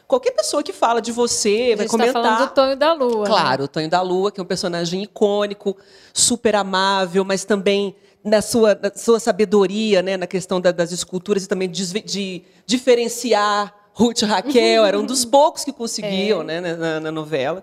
Qualquer 0.09 0.33
pessoa 0.33 0.61
que 0.61 0.73
fala 0.73 1.01
de 1.01 1.13
você 1.13 1.77
vai 1.77 1.87
comentar. 1.87 2.15
Tá 2.15 2.23
falando 2.23 2.49
do 2.49 2.53
Tonho 2.53 2.77
da 2.77 2.93
Lua. 2.95 3.21
Né? 3.21 3.27
Claro, 3.27 3.63
né? 3.63 3.65
o 3.65 3.69
Tonho 3.69 3.89
da 3.89 4.03
Lua, 4.03 4.33
que 4.33 4.41
é 4.41 4.43
um 4.43 4.47
personagem 4.47 5.05
icônico, 5.05 5.77
super 6.13 6.57
amável, 6.57 7.25
mas 7.25 7.45
também 7.45 7.95
na 8.25 8.43
sua, 8.43 8.75
na 8.75 8.91
sua 8.93 9.21
sabedoria, 9.21 10.03
né, 10.03 10.17
na 10.17 10.27
questão 10.27 10.61
da, 10.61 10.73
das 10.73 10.91
esculturas 10.91 11.45
e 11.45 11.49
também 11.49 11.71
de, 11.71 12.01
de 12.01 12.43
diferenciar 12.67 13.73
Ruth 13.93 14.23
e 14.23 14.25
Raquel, 14.25 14.85
era 14.85 14.99
um 14.99 15.07
dos 15.07 15.25
poucos 15.25 15.65
que 15.65 15.73
conseguiam, 15.73 16.43
é. 16.43 16.61
né, 16.61 16.75
na, 16.75 16.99
na 16.99 17.13
novela. 17.13 17.63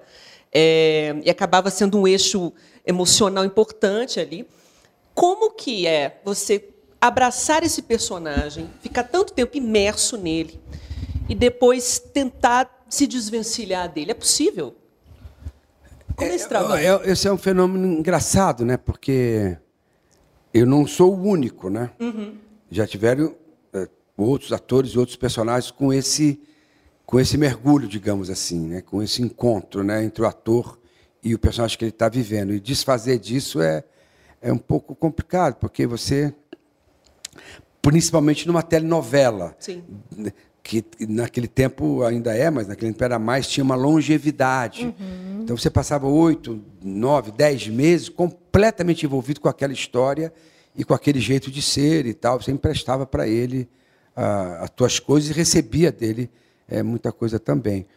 É, 0.53 1.15
e 1.25 1.29
acabava 1.29 1.69
sendo 1.69 1.99
um 1.99 2.07
eixo 2.07 2.53
emocional 2.87 3.45
importante 3.45 4.19
ali. 4.19 4.47
Como 5.13 5.51
que 5.51 5.85
é 5.85 6.19
você 6.23 6.69
abraçar 6.99 7.63
esse 7.63 7.81
personagem, 7.81 8.69
ficar 8.81 9.03
tanto 9.03 9.33
tempo 9.33 9.57
imerso 9.57 10.17
nele 10.17 10.59
e 11.29 11.35
depois 11.35 11.99
tentar 11.99 12.85
se 12.89 13.05
desvencilhar 13.05 13.91
dele? 13.91 14.11
É 14.11 14.15
possível? 14.15 14.75
Como 16.15 16.31
é 16.31 16.35
esse 16.35 16.47
trabalho? 16.47 17.03
É, 17.03 17.11
esse 17.11 17.27
é 17.27 17.31
um 17.31 17.37
fenômeno 17.37 17.85
engraçado, 17.99 18.65
né? 18.65 18.77
Porque 18.77 19.57
eu 20.53 20.65
não 20.65 20.87
sou 20.87 21.13
o 21.13 21.21
único, 21.21 21.69
né? 21.69 21.91
Uhum. 21.99 22.35
Já 22.71 22.87
tiveram 22.87 23.35
é, 23.73 23.87
outros 24.15 24.51
atores 24.51 24.91
e 24.91 24.99
outros 24.99 25.17
personagens 25.17 25.69
com 25.69 25.93
esse 25.93 26.41
com 27.05 27.17
esse 27.17 27.37
mergulho, 27.37 27.87
digamos 27.87 28.29
assim, 28.29 28.67
né? 28.67 28.81
Com 28.81 29.01
esse 29.01 29.21
encontro, 29.21 29.83
né? 29.83 30.03
Entre 30.03 30.21
o 30.21 30.27
ator 30.27 30.76
e 31.23 31.33
o 31.33 31.39
personagem 31.39 31.77
que 31.77 31.85
ele 31.85 31.91
está 31.91 32.09
vivendo. 32.09 32.53
E 32.53 32.59
desfazer 32.59 33.19
disso 33.19 33.61
é, 33.61 33.83
é 34.41 34.51
um 34.51 34.57
pouco 34.57 34.95
complicado, 34.95 35.55
porque 35.55 35.85
você, 35.85 36.33
principalmente 37.81 38.47
numa 38.47 38.61
telenovela, 38.61 39.55
Sim. 39.59 39.83
que 40.63 40.83
naquele 41.07 41.47
tempo 41.47 42.03
ainda 42.03 42.35
é, 42.35 42.49
mas 42.49 42.67
naquele 42.67 42.91
tempo 42.91 43.03
era 43.03 43.19
mais, 43.19 43.47
tinha 43.47 43.63
uma 43.63 43.75
longevidade. 43.75 44.85
Uhum. 44.85 45.41
Então 45.43 45.57
você 45.57 45.69
passava 45.69 46.07
oito, 46.07 46.61
nove, 46.83 47.31
dez 47.31 47.67
meses 47.67 48.09
completamente 48.09 49.05
envolvido 49.05 49.39
com 49.39 49.47
aquela 49.47 49.73
história 49.73 50.33
e 50.75 50.83
com 50.83 50.93
aquele 50.93 51.19
jeito 51.19 51.49
de 51.49 51.61
ser 51.61 52.05
e 52.05 52.13
tal. 52.13 52.41
Você 52.41 52.51
emprestava 52.51 53.05
para 53.05 53.27
ele 53.27 53.67
uh, 54.15 54.63
as 54.63 54.69
tuas 54.69 54.99
coisas 54.99 55.29
e 55.29 55.33
recebia 55.33 55.91
dele 55.91 56.29
é, 56.67 56.83
muita 56.83 57.11
coisa 57.11 57.39
também. 57.39 57.87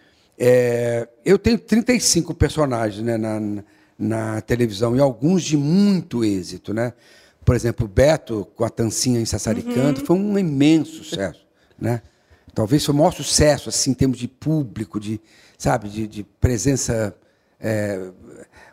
É, 0.43 1.07
eu 1.23 1.39
tenho 1.39 1.59
35 1.59 2.33
personagens 2.33 3.05
né, 3.05 3.19
na, 3.19 3.63
na 3.99 4.41
televisão 4.41 4.97
e 4.97 5.01
alguns 5.01 5.43
de 5.43 5.55
muito 5.55 6.25
êxito. 6.25 6.73
Né? 6.73 6.95
Por 7.45 7.55
exemplo, 7.55 7.85
o 7.85 7.89
Beto, 7.89 8.49
com 8.57 8.65
a 8.65 8.71
Tancinha 8.71 9.21
em 9.21 9.27
Sassaricando, 9.27 10.01
uhum. 10.01 10.07
foi 10.07 10.17
um 10.17 10.39
imenso 10.39 11.05
sucesso. 11.05 11.49
Né? 11.81 12.03
Talvez 12.55 12.85
foi 12.85 12.95
o 12.95 12.99
maior 12.99 13.11
sucesso 13.11 13.71
assim, 13.71 13.93
em 13.93 13.95
termos 13.95 14.19
de 14.19 14.29
público, 14.29 15.01
de, 15.01 15.19
sabe, 15.57 15.89
de, 15.89 16.07
de 16.07 16.23
presença. 16.23 17.17
É, 17.59 18.11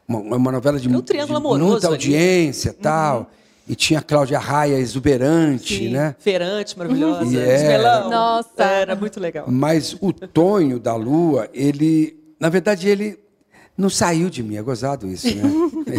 uma, 0.06 0.20
uma, 0.20 0.52
novela 0.52 0.78
de, 0.78 0.90
um 0.90 0.92
de 1.26 1.34
muita 1.64 1.88
audiência 1.88 2.72
ali. 2.72 2.80
tal. 2.82 3.20
Uhum. 3.20 3.26
E 3.68 3.76
tinha 3.76 4.00
a 4.00 4.02
Cláudia 4.02 4.40
Raia 4.40 4.78
exuberante, 4.78 5.78
Sim, 5.78 5.90
né? 5.90 6.16
Feirante, 6.20 6.78
maravilhosa. 6.78 7.26
E 7.26 7.38
era, 7.38 8.08
Nossa. 8.08 8.64
Era 8.64 8.96
muito 8.96 9.20
legal. 9.20 9.46
Mas 9.50 9.98
o 10.00 10.14
Tonho 10.14 10.80
da 10.80 10.96
Lua, 10.96 11.50
ele. 11.54 12.18
Na 12.40 12.48
verdade, 12.50 12.88
ele 12.88 13.20
não 13.78 13.90
saiu 13.90 14.30
de 14.30 14.42
mim. 14.42 14.56
É 14.56 14.62
gozado 14.62 15.08
isso, 15.08 15.28
né? 15.36 15.44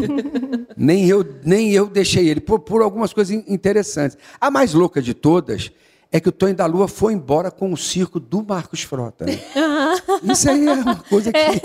nem, 0.77 1.07
eu, 1.07 1.25
nem 1.45 1.71
eu 1.73 1.87
deixei 1.87 2.29
ele, 2.29 2.41
por, 2.41 2.61
por 2.61 2.81
algumas 2.81 3.13
coisas 3.13 3.35
interessantes. 3.47 4.17
A 4.41 4.51
mais 4.51 4.73
louca 4.73 5.03
de 5.03 5.13
todas 5.13 5.71
é 6.11 6.19
que 6.19 6.29
o 6.29 6.33
Tonho 6.33 6.55
da 6.55 6.65
Lua 6.65 6.89
foi 6.89 7.13
embora 7.13 7.51
com 7.51 7.73
o 7.73 7.77
circo 7.77 8.19
do 8.19 8.43
Marcos 8.43 8.83
Frota. 8.83 9.27
Isso 10.25 10.49
aí 10.49 10.67
é 10.67 10.73
uma 10.73 10.97
coisa 10.97 11.31
que. 11.31 11.39
É. 11.39 11.61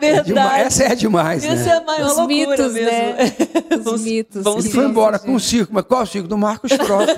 Verdade. 0.00 0.60
É 0.60 0.64
essa 0.64 0.84
é 0.84 0.94
demais. 0.94 1.44
Essa 1.44 1.54
né? 1.54 1.70
é 1.70 1.76
a 1.76 1.80
maior 1.82 2.06
Os 2.06 2.16
loucura 2.16 2.26
mitos, 2.28 2.72
mesmo. 2.72 2.90
Né? 2.90 3.36
Os 3.92 4.02
mitos. 4.02 4.42
Vamos 4.42 4.64
Ele 4.64 4.74
foi 4.74 4.84
embora 4.84 5.18
com 5.18 5.34
o 5.34 5.40
circo, 5.40 5.72
mas 5.72 5.84
qual 5.84 6.02
o 6.02 6.06
circo? 6.06 6.28
Do 6.28 6.38
Marcos 6.38 6.72
Frota. 6.72 7.14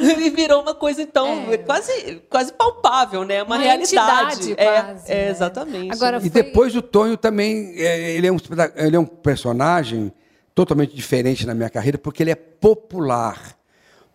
e 0.00 0.30
virou 0.30 0.62
uma 0.62 0.74
coisa 0.74 1.02
então 1.02 1.50
é. 1.50 1.56
quase, 1.58 2.22
quase 2.28 2.52
palpável, 2.52 3.24
né? 3.24 3.42
Uma, 3.42 3.56
uma 3.56 3.62
realidade. 3.62 4.54
É, 4.56 4.82
quase, 4.82 5.12
é, 5.12 5.24
né? 5.24 5.30
exatamente. 5.30 5.92
Agora, 5.92 6.20
foi... 6.20 6.26
E 6.26 6.30
depois 6.30 6.76
o 6.76 6.82
Tonho 6.82 7.16
também, 7.16 7.74
é, 7.76 8.12
ele 8.12 8.26
é, 8.26 8.32
um, 8.32 8.38
ele 8.76 8.96
é 8.96 9.00
um 9.00 9.06
personagem 9.06 10.12
totalmente 10.54 10.94
diferente 10.94 11.46
na 11.46 11.54
minha 11.54 11.70
carreira, 11.70 11.96
porque 11.96 12.22
ele 12.22 12.30
é 12.30 12.34
popular. 12.34 13.59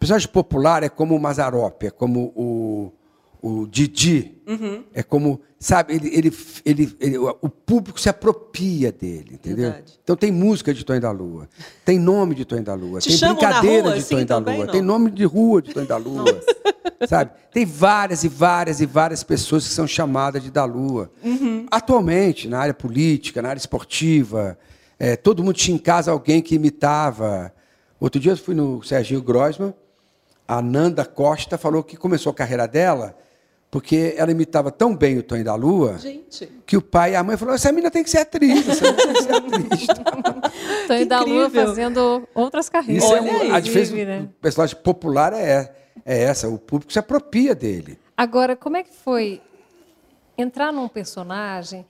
O 0.06 0.08
personagem 0.08 0.30
popular 0.30 0.84
é 0.84 0.90
como 0.90 1.16
o 1.16 1.20
Mazarop, 1.20 1.82
é 1.82 1.90
como 1.90 2.32
o, 2.36 2.92
o 3.42 3.66
Didi, 3.66 4.40
uhum. 4.48 4.84
é 4.94 5.02
como, 5.02 5.42
sabe, 5.58 5.96
ele, 5.96 6.16
ele, 6.16 6.38
ele, 6.64 6.98
ele, 7.00 7.18
o 7.18 7.50
público 7.50 8.00
se 8.00 8.08
apropria 8.08 8.92
dele, 8.92 9.32
entendeu? 9.34 9.72
Verdade. 9.72 10.00
Então 10.04 10.16
tem 10.16 10.32
música 10.32 10.72
de 10.76 10.86
Tonho 10.86 11.02
da 11.02 11.10
Lua, 11.10 11.50
tem 11.84 11.98
nome 11.98 12.36
de 12.36 12.46
Tonho 12.46 12.62
da 12.62 12.76
Lua, 12.76 13.00
Te 13.00 13.20
tem 13.20 13.30
brincadeira 13.30 13.90
rua, 13.90 13.98
de 13.98 14.06
Tonho 14.06 14.26
da 14.28 14.38
Lua, 14.38 14.66
não. 14.66 14.68
tem 14.68 14.82
nome 14.84 15.10
de 15.10 15.26
rua 15.26 15.60
de 15.60 15.74
Tonho 15.74 15.88
da 15.88 15.98
Lua, 15.98 16.40
sabe? 17.10 17.32
Tem 17.52 17.66
várias 17.66 18.24
e 18.24 18.28
várias 18.28 18.82
e 18.82 18.86
várias 18.86 19.24
pessoas 19.24 19.68
que 19.68 19.74
são 19.74 19.88
chamadas 19.88 20.44
de 20.44 20.52
da 20.52 20.66
Lua. 20.66 21.12
Uhum. 21.24 21.66
Atualmente, 21.72 22.48
na 22.48 22.60
área 22.60 22.76
política, 22.76 23.42
na 23.42 23.50
área 23.50 23.60
esportiva, 23.60 24.56
é, 25.00 25.16
todo 25.16 25.44
mundo 25.44 25.56
tinha 25.56 25.74
em 25.74 25.80
casa 25.80 26.12
alguém 26.12 26.44
que 26.44 26.54
imitava. 26.54 27.52
Outro 28.00 28.20
dia 28.20 28.34
eu 28.34 28.38
fui 28.38 28.54
no 28.54 28.84
Serginho 28.84 29.22
Grossman, 29.22 29.74
a 30.48 30.62
Nanda 30.62 31.06
Costa 31.06 31.58
falou 31.58 31.84
que 31.84 31.98
começou 31.98 32.32
a 32.32 32.36
carreira 32.36 32.68
dela 32.68 33.18
Porque 33.72 34.14
ela 34.18 34.32
imitava 34.32 34.72
tão 34.72 34.96
bem 34.96 35.18
o 35.18 35.24
Tonho 35.24 35.44
da 35.44 35.56
Lua 35.56 35.98
Gente. 35.98 36.50
que 36.66 36.78
o 36.78 36.82
pai 36.82 37.12
e 37.12 37.16
a 37.16 37.24
mãe 37.24 37.36
falaram: 37.36 37.56
essa 37.56 37.72
menina 37.72 37.92
tem 37.92 38.04
que 38.04 38.10
ser 38.10 38.20
atriz, 38.20 38.68
essa 38.68 38.92
menina 38.92 39.08
tem 39.08 39.14
que 39.14 39.24
ser 39.24 39.34
atriz. 39.34 39.88
Tonho 40.88 41.06
da 41.08 41.20
Lua 41.22 41.50
fazendo 41.50 42.28
outras 42.34 42.70
carreiras. 42.70 43.04
Isso 43.04 43.14
Olha 43.14 43.30
é 43.30 43.52
um, 43.52 43.54
a 43.56 43.60
diferença 43.60 43.96
né? 43.96 44.20
do 44.22 44.28
personagem 44.42 44.78
popular 44.78 45.34
é, 45.34 45.76
é 46.06 46.24
essa, 46.24 46.48
o 46.48 46.58
público 46.58 46.94
se 46.94 47.00
apropria 47.00 47.54
dele. 47.54 48.00
Agora, 48.16 48.56
como 48.56 48.78
é 48.78 48.84
que 48.84 48.94
foi 48.94 49.42
entrar 50.38 50.72
num 50.72 50.88
personagem 50.88 51.86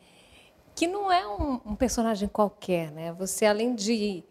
que 0.74 0.88
não 0.88 1.12
é 1.12 1.26
um, 1.28 1.60
um 1.66 1.76
personagem 1.76 2.28
qualquer, 2.28 2.92
né? 2.92 3.14
Você, 3.14 3.46
além 3.46 3.76
de 3.76 4.24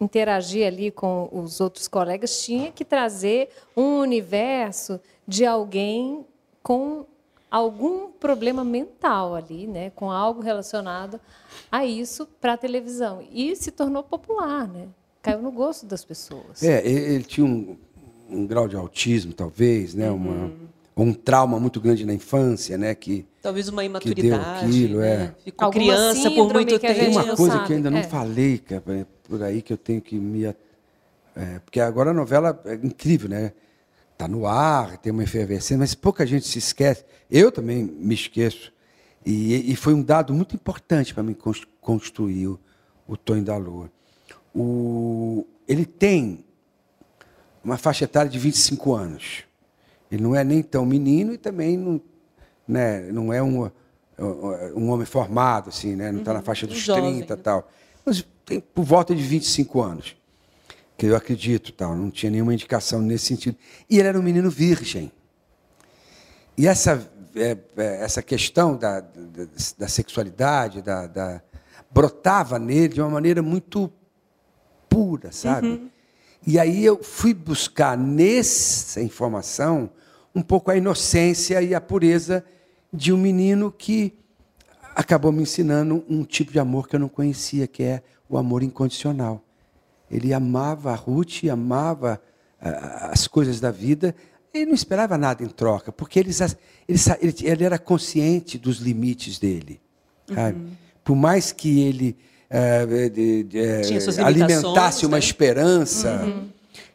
interagir 0.00 0.66
ali 0.66 0.90
com 0.90 1.28
os 1.30 1.60
outros 1.60 1.86
colegas, 1.86 2.42
tinha 2.42 2.72
que 2.72 2.84
trazer 2.84 3.50
um 3.76 3.98
universo 3.98 4.98
de 5.28 5.44
alguém 5.44 6.24
com 6.62 7.04
algum 7.50 8.10
problema 8.12 8.64
mental 8.64 9.34
ali, 9.34 9.66
né, 9.66 9.90
com 9.90 10.10
algo 10.10 10.40
relacionado 10.40 11.20
a 11.70 11.84
isso 11.84 12.26
para 12.40 12.54
a 12.54 12.56
televisão. 12.56 13.22
E 13.30 13.54
se 13.56 13.70
tornou 13.70 14.02
popular, 14.02 14.68
né? 14.68 14.88
Caiu 15.20 15.42
no 15.42 15.50
gosto 15.50 15.84
das 15.84 16.04
pessoas. 16.04 16.62
É, 16.62 16.86
ele 16.86 17.24
tinha 17.24 17.44
um, 17.44 17.76
um 18.30 18.46
grau 18.46 18.66
de 18.66 18.76
autismo, 18.76 19.34
talvez, 19.34 19.94
né, 19.94 20.10
uma, 20.10 20.30
uhum. 20.30 20.68
um 20.96 21.12
trauma 21.12 21.60
muito 21.60 21.80
grande 21.80 22.06
na 22.06 22.14
infância, 22.14 22.78
né, 22.78 22.94
que 22.94 23.26
talvez 23.42 23.68
uma 23.68 23.84
imaturidade, 23.84 24.64
aquilo, 24.64 25.00
né? 25.00 25.34
é. 25.38 25.42
ficou 25.44 25.66
Alguma 25.66 25.84
criança 25.84 26.30
por 26.30 26.52
muito 26.52 26.78
tempo. 26.78 27.00
Tem 27.00 27.10
uma 27.10 27.36
coisa 27.36 27.56
sabe. 27.56 27.66
que 27.66 27.72
eu 27.72 27.76
ainda 27.76 27.90
não 27.90 27.98
é. 27.98 28.02
falei, 28.04 28.58
cara, 28.58 29.06
por 29.30 29.42
aí 29.42 29.62
que 29.62 29.72
eu 29.72 29.78
tenho 29.78 30.02
que 30.02 30.16
me 30.16 30.44
é, 30.44 30.54
porque 31.64 31.80
agora 31.80 32.10
a 32.10 32.14
novela 32.14 32.60
é 32.64 32.74
incrível, 32.74 33.28
né? 33.28 33.52
está 34.20 34.28
no 34.28 34.46
ar, 34.46 34.98
tem 34.98 35.10
uma 35.10 35.22
efervescência, 35.22 35.78
mas 35.78 35.94
pouca 35.94 36.26
gente 36.26 36.46
se 36.46 36.58
esquece. 36.58 37.04
Eu 37.30 37.50
também 37.50 37.84
me 37.84 38.14
esqueço. 38.14 38.70
E, 39.24 39.72
e 39.72 39.76
foi 39.76 39.94
um 39.94 40.02
dado 40.02 40.34
muito 40.34 40.54
importante 40.54 41.14
para 41.14 41.22
mim 41.22 41.34
construir 41.80 42.48
o, 42.48 42.60
o 43.08 43.16
Tonho 43.16 43.42
da 43.42 43.56
Lua. 43.56 43.90
O, 44.54 45.46
ele 45.66 45.86
tem 45.86 46.44
uma 47.64 47.78
faixa 47.78 48.04
etária 48.04 48.30
de 48.30 48.38
25 48.38 48.94
anos. 48.94 49.44
Ele 50.12 50.22
não 50.22 50.34
é 50.34 50.44
nem 50.44 50.62
tão 50.62 50.84
menino 50.84 51.32
e 51.32 51.38
também 51.38 51.78
não, 51.78 52.00
né, 52.68 53.10
não 53.12 53.32
é 53.32 53.42
um, 53.42 53.70
um 54.74 54.90
homem 54.90 55.06
formado, 55.06 55.70
assim, 55.70 55.96
né? 55.96 56.12
não 56.12 56.20
está 56.20 56.32
na 56.32 56.40
uhum. 56.40 56.44
faixa 56.44 56.66
dos 56.66 56.78
Jovem, 56.78 57.18
30 57.18 57.32
e 57.32 57.36
né? 57.36 57.42
tal. 57.42 57.70
Mas 58.04 58.26
tem 58.50 58.58
por 58.60 58.84
volta 58.84 59.14
de 59.14 59.22
25 59.22 59.80
anos 59.80 60.16
que 60.98 61.06
eu 61.06 61.16
acredito, 61.16 61.72
tal, 61.72 61.96
não 61.96 62.10
tinha 62.10 62.30
nenhuma 62.30 62.52
indicação 62.52 63.00
nesse 63.00 63.26
sentido. 63.26 63.56
E 63.88 63.98
ele 63.98 64.08
era 64.08 64.18
um 64.18 64.22
menino 64.22 64.50
virgem. 64.50 65.10
E 66.58 66.66
essa, 66.66 67.10
é, 67.34 67.56
é, 67.76 68.02
essa 68.02 68.20
questão 68.20 68.76
da, 68.76 69.00
da, 69.00 69.46
da 69.78 69.88
sexualidade 69.88 70.82
da, 70.82 71.06
da, 71.06 71.42
brotava 71.90 72.58
nele 72.58 72.94
de 72.94 73.00
uma 73.00 73.08
maneira 73.08 73.40
muito 73.40 73.90
pura, 74.90 75.32
sabe? 75.32 75.68
Uhum. 75.68 75.90
E 76.46 76.58
aí 76.58 76.84
eu 76.84 77.02
fui 77.02 77.32
buscar 77.32 77.96
nessa 77.96 79.00
informação 79.00 79.88
um 80.34 80.42
pouco 80.42 80.70
a 80.70 80.76
inocência 80.76 81.62
e 81.62 81.74
a 81.74 81.80
pureza 81.80 82.44
de 82.92 83.10
um 83.12 83.16
menino 83.16 83.72
que 83.72 84.18
acabou 84.94 85.32
me 85.32 85.42
ensinando 85.42 86.04
um 86.08 86.24
tipo 86.24 86.52
de 86.52 86.58
amor 86.58 86.88
que 86.88 86.96
eu 86.96 87.00
não 87.00 87.08
conhecia, 87.08 87.66
que 87.66 87.82
é 87.82 88.02
o 88.30 88.38
amor 88.38 88.62
incondicional. 88.62 89.44
Ele 90.10 90.32
amava 90.32 90.92
a 90.92 90.94
Ruth, 90.94 91.44
amava 91.50 92.20
as 92.60 93.26
coisas 93.26 93.60
da 93.60 93.70
vida. 93.70 94.14
Ele 94.54 94.66
não 94.66 94.74
esperava 94.74 95.18
nada 95.18 95.42
em 95.42 95.48
troca, 95.48 95.92
porque 95.92 96.18
ele, 96.18 96.30
ele, 97.20 97.34
ele 97.42 97.64
era 97.64 97.78
consciente 97.78 98.56
dos 98.56 98.78
limites 98.78 99.38
dele. 99.38 99.80
Uhum. 100.30 100.70
Por 101.04 101.16
mais 101.16 101.52
que 101.52 101.80
ele 101.80 102.16
de, 103.12 103.44
de, 103.44 104.20
alimentasse 104.20 105.06
uma 105.06 105.16
né? 105.16 105.24
esperança 105.24 106.24
uhum. 106.24 106.48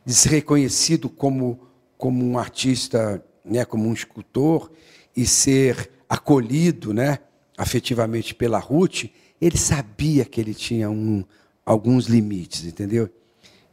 de 0.05 0.13
ser 0.13 0.29
reconhecido 0.29 1.09
como, 1.09 1.59
como 1.97 2.25
um 2.25 2.37
artista, 2.37 3.23
né, 3.43 3.63
como 3.63 3.87
um 3.87 3.93
escultor, 3.93 4.69
e 5.15 5.25
ser 5.25 5.89
acolhido 6.09 6.93
né, 6.93 7.19
afetivamente 7.57 8.35
pela 8.35 8.59
Ruth, 8.59 9.05
ele 9.41 9.57
sabia 9.57 10.25
que 10.25 10.39
ele 10.39 10.53
tinha 10.53 10.89
um, 10.89 11.23
alguns 11.65 12.07
limites, 12.07 12.65
entendeu? 12.65 13.09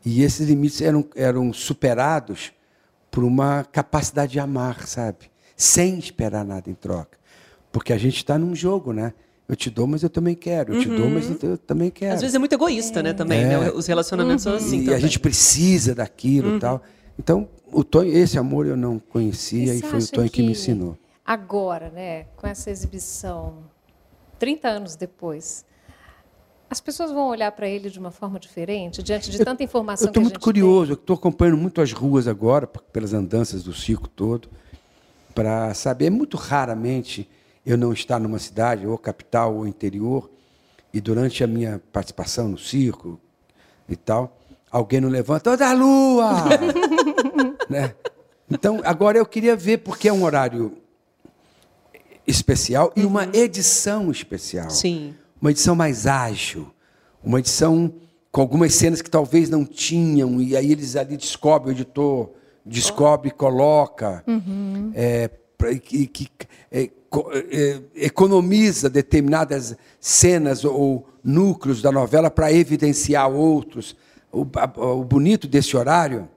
E 0.04 0.22
esses 0.22 0.48
limites 0.48 0.80
eram, 0.80 1.04
eram 1.14 1.52
superados 1.52 2.52
por 3.10 3.22
uma 3.22 3.64
capacidade 3.64 4.32
de 4.32 4.40
amar, 4.40 4.86
sabe? 4.86 5.30
Sem 5.56 5.98
esperar 5.98 6.44
nada 6.44 6.70
em 6.70 6.74
troca. 6.74 7.18
Porque 7.70 7.92
a 7.92 7.98
gente 7.98 8.16
está 8.16 8.38
num 8.38 8.54
jogo, 8.54 8.92
né? 8.92 9.14
Eu 9.48 9.54
te 9.54 9.70
dou, 9.70 9.86
mas 9.86 10.02
eu 10.02 10.10
também 10.10 10.34
quero. 10.34 10.72
Eu 10.72 10.76
uhum. 10.76 10.82
te 10.82 10.88
dou, 10.88 11.10
mas 11.10 11.42
eu 11.42 11.58
também 11.58 11.90
quero. 11.90 12.14
Às 12.14 12.20
vezes 12.20 12.34
é 12.34 12.38
muito 12.38 12.54
egoísta, 12.54 13.00
é. 13.00 13.02
né? 13.02 13.12
Também, 13.12 13.42
é. 13.42 13.46
né? 13.46 13.70
Os 13.70 13.86
relacionamentos 13.86 14.46
uhum. 14.46 14.58
são 14.58 14.66
assim. 14.66 14.78
E 14.78 14.84
também. 14.84 14.94
a 14.94 15.00
gente 15.00 15.20
precisa 15.20 15.94
daquilo 15.94 16.48
e 16.48 16.52
uhum. 16.52 16.58
tal. 16.58 16.82
Então, 17.18 17.48
o 17.70 17.84
Tonho, 17.84 18.16
esse 18.16 18.38
amor 18.38 18.66
eu 18.66 18.76
não 18.76 18.98
conhecia 18.98 19.74
e, 19.74 19.78
e 19.78 19.82
foi 19.82 20.00
o 20.00 20.08
Tonho 20.08 20.30
que, 20.30 20.36
que 20.36 20.42
me 20.42 20.52
ensinou. 20.52 20.96
Agora, 21.24 21.90
né, 21.90 22.24
com 22.36 22.46
essa 22.46 22.70
exibição, 22.70 23.58
30 24.42 24.66
anos 24.66 24.96
depois, 24.96 25.64
as 26.68 26.80
pessoas 26.80 27.12
vão 27.12 27.28
olhar 27.28 27.52
para 27.52 27.68
ele 27.68 27.88
de 27.88 27.96
uma 28.00 28.10
forma 28.10 28.40
diferente, 28.40 29.00
diante 29.00 29.30
de 29.30 29.38
tanta 29.38 29.62
informação 29.62 30.06
eu, 30.06 30.08
eu 30.08 30.10
estou 30.10 30.22
muito 30.24 30.40
curioso, 30.40 30.94
estou 30.94 31.14
acompanhando 31.14 31.58
muito 31.58 31.80
as 31.80 31.92
ruas 31.92 32.26
agora, 32.26 32.66
pelas 32.66 33.14
andanças 33.14 33.62
do 33.62 33.72
circo 33.72 34.08
todo, 34.08 34.48
para 35.32 35.72
saber. 35.74 36.10
Muito 36.10 36.36
raramente 36.36 37.30
eu 37.64 37.78
não 37.78 37.92
estar 37.92 38.18
numa 38.18 38.40
cidade, 38.40 38.84
ou 38.84 38.98
capital, 38.98 39.54
ou 39.54 39.64
interior, 39.64 40.28
e 40.92 41.00
durante 41.00 41.44
a 41.44 41.46
minha 41.46 41.80
participação 41.92 42.48
no 42.48 42.58
circo 42.58 43.20
e 43.88 43.94
tal, 43.94 44.40
alguém 44.72 45.00
não 45.00 45.08
levanta, 45.08 45.52
ô 45.52 45.56
da 45.56 45.72
lua! 45.72 46.32
né? 47.70 47.94
Então, 48.50 48.80
agora 48.82 49.18
eu 49.18 49.24
queria 49.24 49.54
ver, 49.54 49.78
porque 49.78 50.08
é 50.08 50.12
um 50.12 50.24
horário 50.24 50.81
especial 52.26 52.92
e 52.96 53.04
uma 53.04 53.24
uhum. 53.24 53.30
edição 53.34 54.10
especial. 54.10 54.70
Sim 54.70 55.14
uma 55.42 55.50
edição 55.50 55.74
mais 55.74 56.06
ágil, 56.06 56.72
uma 57.22 57.40
edição 57.40 57.92
com 58.30 58.40
algumas 58.40 58.76
cenas 58.76 59.02
que 59.02 59.10
talvez 59.10 59.50
não 59.50 59.64
tinham, 59.64 60.40
e 60.40 60.56
aí 60.56 60.70
eles 60.70 60.94
ali 60.94 61.16
descobrem, 61.16 61.74
o 61.74 61.76
editor 61.76 62.30
descobre 62.64 63.28
e 63.28 63.32
coloca, 63.32 64.22
uhum. 64.24 64.92
é, 64.94 65.28
que, 65.82 66.06
que 66.06 66.28
é, 66.70 66.88
é, 67.50 67.82
economiza 67.96 68.88
determinadas 68.88 69.76
cenas 70.00 70.64
ou 70.64 71.08
núcleos 71.24 71.82
da 71.82 71.90
novela 71.90 72.30
para 72.30 72.52
evidenciar 72.52 73.28
outros. 73.28 73.96
O, 74.30 74.46
a, 74.56 74.80
o, 74.80 75.04
bonito 75.04 75.48
desse 75.48 75.76
horário, 75.76 76.28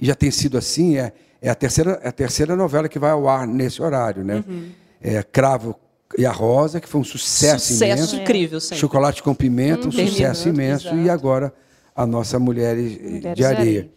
e 0.00 0.06
já 0.06 0.14
tem 0.14 0.30
sido 0.30 0.56
assim, 0.56 0.96
é, 0.96 1.12
é, 1.42 1.50
a, 1.50 1.54
terceira, 1.54 2.00
a 2.04 2.12
terceira 2.12 2.54
novela 2.54 2.88
que 2.88 2.98
vai 2.98 3.10
ao 3.10 3.28
ar 3.28 3.46
nesse 3.46 3.82
horário. 3.82 4.24
Né? 4.24 4.44
Uhum. 4.48 4.70
É, 5.02 5.22
Cravo 5.22 5.76
e 6.16 6.26
a 6.26 6.32
Rosa, 6.32 6.80
que 6.80 6.88
foi 6.88 7.00
um 7.00 7.04
sucesso, 7.04 7.66
sucesso 7.66 7.84
imenso. 7.84 8.16
incrível, 8.16 8.60
sempre. 8.60 8.78
Chocolate 8.78 9.22
com 9.22 9.34
Pimenta, 9.34 9.86
um 9.86 9.88
hum, 9.88 9.92
sucesso 9.92 10.48
imenso. 10.48 10.88
Exato. 10.88 11.02
E 11.02 11.10
agora 11.10 11.52
a 11.94 12.06
nossa 12.06 12.38
Mulheres, 12.38 12.98
Mulheres 13.00 13.20
de 13.20 13.26
Areia. 13.28 13.34
De 13.34 13.44
areia. 13.44 13.90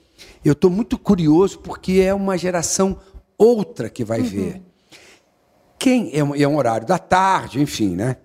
Eu 0.44 0.54
estou 0.54 0.70
muito 0.70 0.98
curioso 0.98 1.60
porque 1.60 2.02
é 2.02 2.14
uma 2.14 2.38
geração 2.38 2.98
outra 3.38 3.90
que 3.90 4.04
vai 4.04 4.22
uhum. 4.22 4.26
ver. 4.26 4.62
Quem 5.78 6.10
é 6.14 6.24
um, 6.24 6.36
é 6.36 6.48
um, 6.48 6.56
horário 6.56 6.88
da 6.88 6.98
tarde, 6.98 7.62
enfim, 7.62 7.96
né? 7.96 8.18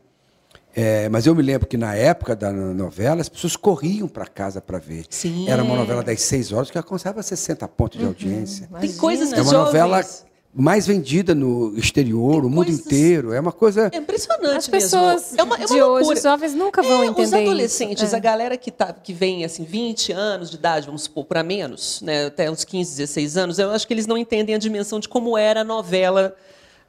É, 0.72 1.08
mas 1.08 1.26
eu 1.26 1.34
me 1.34 1.42
lembro 1.42 1.66
que 1.66 1.76
na 1.76 1.96
época 1.96 2.36
da 2.36 2.52
novela 2.52 3.20
as 3.20 3.28
pessoas 3.28 3.56
corriam 3.56 4.06
para 4.06 4.24
casa 4.26 4.60
para 4.60 4.78
ver. 4.78 5.04
Sim. 5.10 5.48
Era 5.48 5.64
uma 5.64 5.74
novela 5.74 6.02
das 6.02 6.22
seis 6.22 6.52
horas 6.52 6.70
que 6.70 6.78
alcançava 6.78 7.22
60 7.22 7.66
pontos 7.68 7.98
de 7.98 8.04
uhum. 8.04 8.10
audiência. 8.10 8.68
Tem 8.80 8.92
coisas 8.92 9.32
que 9.32 9.38
é 9.38 9.42
uma 9.42 9.50
jovens... 9.50 9.66
novela 9.66 10.04
mais 10.52 10.86
vendida 10.86 11.34
no 11.34 11.76
exterior, 11.78 12.44
o 12.44 12.50
mundo 12.50 12.70
inteiro. 12.70 13.32
É 13.32 13.40
uma 13.40 13.52
coisa. 13.52 13.88
É 13.92 13.98
impressionante 13.98 14.56
As 14.56 14.68
pessoas 14.68 15.32
mesmo. 15.32 15.40
É 15.40 15.42
uma, 15.42 15.54
é 15.54 15.58
uma 15.58 15.66
de 15.66 15.80
loucura. 15.80 16.04
hoje, 16.04 16.12
os 16.14 16.22
jovens 16.22 16.54
nunca 16.54 16.82
vão 16.82 17.02
é, 17.02 17.06
entender. 17.06 17.22
Os 17.22 17.32
adolescentes, 17.32 18.02
isso. 18.04 18.16
a 18.16 18.18
galera 18.18 18.56
que, 18.56 18.70
tá, 18.70 18.92
que 18.92 19.12
vem 19.12 19.44
assim, 19.44 19.64
20 19.64 20.12
anos 20.12 20.50
de 20.50 20.56
idade, 20.56 20.86
vamos 20.86 21.02
supor, 21.02 21.24
para 21.24 21.42
menos, 21.42 22.02
né, 22.02 22.26
até 22.26 22.50
uns 22.50 22.64
15, 22.64 22.96
16 22.96 23.36
anos, 23.36 23.58
eu 23.58 23.70
acho 23.70 23.86
que 23.86 23.94
eles 23.94 24.06
não 24.06 24.18
entendem 24.18 24.54
a 24.54 24.58
dimensão 24.58 24.98
de 24.98 25.08
como 25.08 25.38
era 25.38 25.60
a 25.60 25.64
novela 25.64 26.34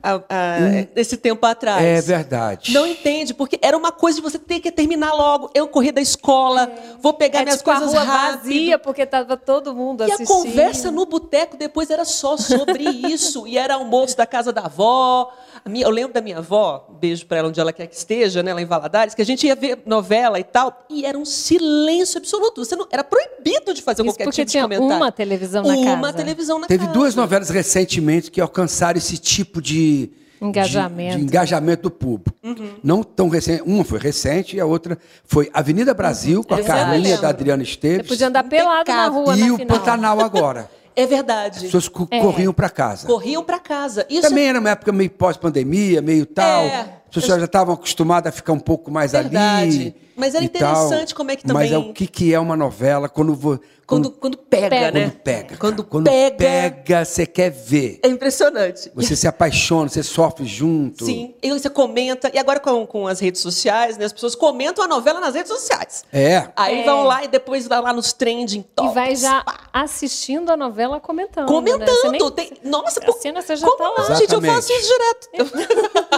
a, 0.04 0.14
a, 0.14 0.20
hum, 0.20 0.88
esse 0.96 1.18
tempo 1.18 1.46
atrás. 1.46 1.84
É 1.84 2.02
verdade. 2.02 2.74
Não 2.74 2.86
entende, 2.88 3.34
porque 3.34 3.60
era 3.62 3.78
uma 3.78 3.92
coisa 3.92 4.18
de 4.18 4.22
você 4.22 4.40
ter 4.40 4.60
que 4.60 4.72
terminar 4.72 5.14
logo. 5.14 5.50
Eu 5.54 5.68
corri 5.68 5.92
da 5.92 6.02
escola, 6.02 6.64
é. 6.64 6.96
vou 7.00 7.14
pegar 7.14 7.40
é 7.40 7.44
minhas 7.44 7.58
tipo 7.58 7.72
coisas 7.72 7.94
a 7.94 8.00
rua 8.00 8.04
rápido. 8.04 8.42
vazia, 8.44 8.80
porque 8.80 9.02
estava 9.04 9.38
todo 9.38 9.76
mundo 9.76 10.02
e 10.04 10.12
assistindo. 10.12 10.30
E 10.30 10.32
a 10.32 10.44
conversa 10.44 10.92
no 10.92 11.06
boteco 11.06 11.58
depois 11.58 11.90
era 11.90 12.06
só 12.06 12.38
sobre 12.38 12.84
isso. 13.12 13.48
E 13.48 13.58
era 13.58 13.76
almoço 13.76 14.18
da 14.18 14.26
casa 14.26 14.52
da 14.52 14.62
avó. 14.62 15.32
Minha, 15.66 15.86
eu 15.86 15.92
lembro 15.92 16.14
da 16.14 16.22
minha 16.22 16.40
avó, 16.40 16.88
beijo 17.00 17.26
para 17.28 17.38
ela 17.38 17.50
onde 17.50 17.60
ela 17.60 17.72
quer 17.72 17.86
que 17.86 17.96
esteja, 17.96 18.42
né, 18.42 18.52
lá 18.52 18.62
em 18.62 18.66
Valadares, 18.66 19.14
que 19.14 19.22
a 19.22 19.26
gente 19.26 19.46
ia 19.46 19.56
ver 19.56 19.80
novela 19.86 20.40
e 20.40 20.44
tal, 20.44 20.86
e 20.90 21.06
era 21.06 21.16
um 21.16 21.26
silêncio 21.26 22.18
absoluto. 22.18 22.66
Você 22.66 22.76
não, 22.76 22.88
era 22.90 23.04
proibido 23.04 23.72
de 23.72 23.82
fazer 23.82 24.02
isso 24.02 24.12
qualquer 24.12 24.32
tipo 24.32 24.46
de 24.50 24.60
comentário. 24.60 24.88
tinha 24.88 24.98
uma 24.98 25.12
televisão 25.12 25.64
na 25.64 25.76
uma 25.76 25.86
casa. 25.86 25.98
Uma 25.98 26.14
televisão 26.14 26.60
na 26.60 26.68
Teve 26.68 26.86
casa. 26.86 26.94
duas 26.98 27.14
novelas 27.14 27.50
recentemente 27.50 28.32
que 28.32 28.42
alcançaram 28.42 28.98
esse 28.98 29.20
tipo 29.20 29.62
de 29.62 29.90
engajamento, 30.41 31.12
de, 31.12 31.17
de 31.17 31.23
engajamento 31.23 31.84
do 31.84 31.91
público. 31.91 32.36
Uhum. 32.43 32.71
Não 32.84 33.04
tão 33.04 33.30
recente. 33.30 33.63
Uma 33.65 33.84
foi 33.84 33.99
recente 33.99 34.56
e 34.58 34.60
a 34.60 34.65
outra 34.65 34.97
foi 35.23 35.49
Avenida 35.54 35.93
Brasil, 35.93 36.39
uhum. 36.39 36.43
com 36.43 36.56
a 36.56 36.63
Carlinha 36.63 37.17
da 37.17 37.30
Adriana 37.30 37.62
Esteves. 37.62 38.08
Você 38.08 38.13
podia 38.13 38.27
andar 38.27 38.43
pelado 38.43 38.91
na 38.91 39.08
rua 39.08 39.38
E 39.38 39.39
na 39.39 39.54
o 39.54 39.58
final. 39.58 39.80
Pantanal 39.80 40.19
agora. 40.19 40.69
É 40.93 41.06
verdade. 41.06 41.56
As 41.56 41.63
pessoas 41.63 41.89
é. 42.12 42.19
corriam 42.19 42.54
para 42.54 42.69
casa. 42.69 43.08
Corriam 43.08 43.41
para 43.45 43.60
casa. 43.60 44.06
Isso... 44.10 44.27
Também 44.27 44.49
era 44.49 44.60
uma 44.60 44.71
época 44.71 44.91
meio 44.91 45.10
pós-pandemia, 45.10 46.01
meio 46.01 46.25
tal. 46.25 46.63
É. 46.63 47.01
As 47.12 47.15
pessoas 47.15 47.39
já 47.39 47.45
estavam 47.45 47.74
acostumadas 47.74 48.30
a 48.30 48.32
ficar 48.32 48.54
um 48.54 48.60
pouco 48.60 48.89
mais 48.89 49.12
verdade. 49.12 49.78
ali. 49.82 49.95
Mas 50.15 50.34
era 50.34 50.45
interessante 50.45 51.10
tal. 51.10 51.17
como 51.17 51.32
é 51.32 51.36
que 51.36 51.43
também. 51.43 51.63
Mas 51.63 51.71
é 51.71 51.78
o 51.78 51.91
que, 51.91 52.08
que 52.08 52.34
é 52.34 52.39
uma 52.39 52.56
novela 52.56 53.10
quando, 53.10 53.36
quando, 53.86 54.12
quando, 54.12 54.38
pega, 54.38 54.69
pega, 54.69 54.91
né? 54.91 55.02
Quando 55.02 55.19
pega. 55.19 55.58
Quando, 55.58 55.84
quando 55.84 56.04
pega. 56.06 56.38
pega, 56.38 57.04
você 57.04 57.26
quer 57.26 57.50
ver. 57.50 58.00
É 58.02 58.08
impressionante. 58.08 58.89
Você 58.95 59.15
se 59.15 59.28
apaixona, 59.28 59.89
você 59.89 60.04
sofre 60.04 60.45
junto. 60.45 61.04
Sim, 61.04 61.34
e 61.41 61.50
você 61.50 61.69
comenta. 61.69 62.32
E 62.34 62.39
agora 62.39 62.60
com, 62.60 62.86
com 62.88 63.08
as 63.08 63.19
redes 63.19 63.41
sociais, 63.41 63.97
né? 63.97 64.06
As 64.06 64.13
pessoas 64.13 64.34
comentam 64.34 64.84
a 64.84 64.88
novela 64.88 65.19
nas 65.19 65.36
redes 65.36 65.52
sociais. 65.52 66.06
É. 66.13 66.47
Aí 66.56 66.82
é. 66.82 66.86
vão 66.86 67.04
lá 67.04 67.26
e 67.26 67.28
depois 67.28 67.67
vai 67.67 67.82
lá 67.82 67.91
nos 67.91 68.13
trending 68.13 68.63
tops. 68.76 68.91
E 68.91 68.93
vai 68.93 69.15
já 69.15 69.43
pá. 69.43 69.60
assistindo 69.74 70.50
a 70.52 70.56
novela 70.56 71.00
comentando. 71.02 71.47
Comentando. 71.47 72.12
Né? 72.12 72.19
Nem... 72.19 72.32
Tem... 72.32 72.54
Nossa, 72.63 73.02
a 73.04 73.12
cena 73.13 73.41
você 73.41 73.58
já 73.58 73.67
como 73.67 73.78
tá 73.78 74.04
lá. 74.04 74.15
Gente, 74.15 74.34
eu 74.34 74.41
faço 74.41 74.71
isso 74.71 74.93
direto. 74.93 75.52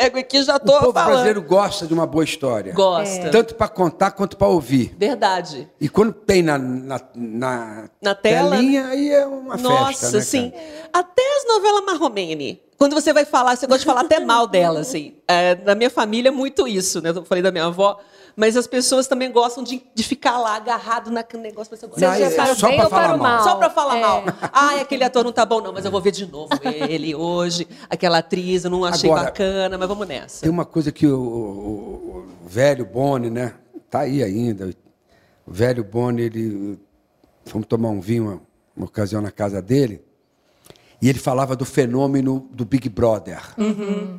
Pego 0.00 0.18
aqui 0.18 0.42
já 0.42 0.58
tô 0.58 0.72
O 0.76 0.80
povo 0.80 0.92
falando. 0.94 1.08
brasileiro 1.10 1.42
gosta 1.42 1.86
de 1.86 1.92
uma 1.92 2.06
boa 2.06 2.24
história. 2.24 2.72
Gosta. 2.72 3.26
É. 3.26 3.28
Tanto 3.28 3.54
para 3.54 3.68
contar 3.68 4.12
quanto 4.12 4.36
para 4.36 4.48
ouvir. 4.48 4.94
Verdade. 4.98 5.68
E 5.78 5.88
quando 5.90 6.12
tem 6.12 6.42
na, 6.42 6.56
na, 6.56 7.00
na, 7.14 7.90
na 8.00 8.14
tela, 8.14 8.56
telinha, 8.56 8.86
aí 8.86 9.10
é 9.10 9.26
uma 9.26 9.56
Nossa, 9.58 9.86
festa, 9.88 10.06
Nossa, 10.06 10.16
né, 10.16 10.22
sim. 10.22 10.52
Até 10.92 11.22
as 11.36 11.46
novelas 11.46 11.84
Marromene. 11.84 12.62
Quando 12.78 12.94
você 12.94 13.12
vai 13.12 13.26
falar, 13.26 13.56
você 13.56 13.66
gosta 13.66 13.80
de 13.80 13.84
falar 13.84 14.00
até 14.00 14.18
mal 14.20 14.46
dela, 14.46 14.80
assim. 14.80 15.16
É, 15.28 15.54
na 15.66 15.74
minha 15.74 15.90
família 15.90 16.30
é 16.30 16.32
muito 16.32 16.66
isso, 16.66 17.02
né? 17.02 17.10
Eu 17.10 17.24
falei 17.26 17.42
da 17.42 17.52
minha 17.52 17.66
avó. 17.66 17.98
Mas 18.40 18.56
as 18.56 18.66
pessoas 18.66 19.06
também 19.06 19.30
gostam 19.30 19.62
de, 19.62 19.82
de 19.94 20.02
ficar 20.02 20.38
lá 20.38 20.56
agarrado 20.56 21.10
naquele 21.10 21.42
negócio. 21.42 21.76
Você 21.76 21.86
não, 21.86 22.10
é, 22.10 22.30
para 22.30 22.54
só 22.54 22.74
para 22.74 22.88
falar 22.88 23.16
mal. 23.18 23.44
Só 23.44 23.56
para 23.56 23.68
falar 23.68 23.98
é. 23.98 24.00
mal. 24.00 24.24
Ah, 24.50 24.80
aquele 24.80 25.04
ator 25.04 25.22
não 25.22 25.30
tá 25.30 25.44
bom, 25.44 25.60
não, 25.60 25.74
mas 25.74 25.84
eu 25.84 25.90
vou 25.90 26.00
ver 26.00 26.10
de 26.10 26.24
novo 26.24 26.48
ele 26.64 27.14
hoje. 27.14 27.68
Aquela 27.90 28.16
atriz, 28.16 28.64
eu 28.64 28.70
não 28.70 28.82
achei 28.82 29.10
Agora, 29.10 29.26
bacana, 29.26 29.76
mas 29.76 29.86
vamos 29.86 30.08
nessa. 30.08 30.40
Tem 30.40 30.48
uma 30.48 30.64
coisa 30.64 30.90
que 30.90 31.06
o, 31.06 31.20
o, 31.20 32.26
o 32.44 32.48
velho 32.48 32.86
Boni, 32.86 33.28
né? 33.28 33.52
Tá 33.90 34.00
aí 34.00 34.22
ainda. 34.22 34.74
O 35.46 35.52
velho 35.52 35.84
Boni, 35.84 36.22
ele. 36.22 36.80
Fomos 37.44 37.66
tomar 37.66 37.90
um 37.90 38.00
vinho 38.00 38.24
uma, 38.24 38.42
uma 38.74 38.86
ocasião 38.86 39.20
na 39.20 39.30
casa 39.30 39.60
dele. 39.60 40.02
E 41.02 41.10
ele 41.10 41.18
falava 41.18 41.54
do 41.54 41.66
fenômeno 41.66 42.48
do 42.52 42.64
Big 42.64 42.88
Brother. 42.88 43.42
Uhum. 43.58 44.18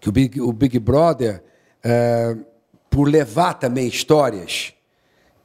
Que 0.00 0.08
o 0.08 0.12
Big, 0.12 0.40
o 0.40 0.50
Big 0.54 0.78
Brother. 0.78 1.44
É, 1.84 2.34
por 2.92 3.08
levar 3.08 3.54
também 3.54 3.88
histórias, 3.88 4.74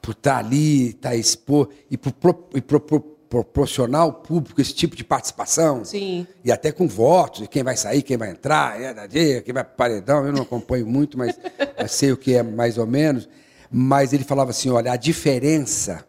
por 0.01 0.11
estar 0.11 0.39
ali, 0.39 0.89
estar 0.89 1.15
expor 1.15 1.69
e 1.89 1.97
por, 1.97 2.13
e 2.53 2.61
por, 2.61 2.81
por 2.81 2.99
proporcionar 3.29 4.01
ao 4.01 4.11
público 4.13 4.59
esse 4.59 4.73
tipo 4.73 4.97
de 4.97 5.03
participação. 5.03 5.85
Sim. 5.85 6.27
E 6.43 6.51
até 6.51 6.73
com 6.73 6.89
votos, 6.89 7.47
quem 7.47 7.63
vai 7.63 7.77
sair, 7.77 8.01
quem 8.01 8.17
vai 8.17 8.31
entrar, 8.31 8.77
quem 9.09 9.53
vai 9.53 9.63
para 9.63 9.73
o 9.73 9.77
paredão. 9.77 10.25
Eu 10.25 10.33
não 10.33 10.41
acompanho 10.41 10.85
muito, 10.85 11.17
mas 11.17 11.39
sei 11.87 12.11
o 12.11 12.17
que 12.17 12.35
é 12.35 12.43
mais 12.43 12.77
ou 12.77 12.85
menos. 12.85 13.29
Mas 13.71 14.11
ele 14.11 14.25
falava 14.25 14.51
assim: 14.51 14.69
olha, 14.69 14.91
a 14.91 14.97
diferença. 14.97 16.05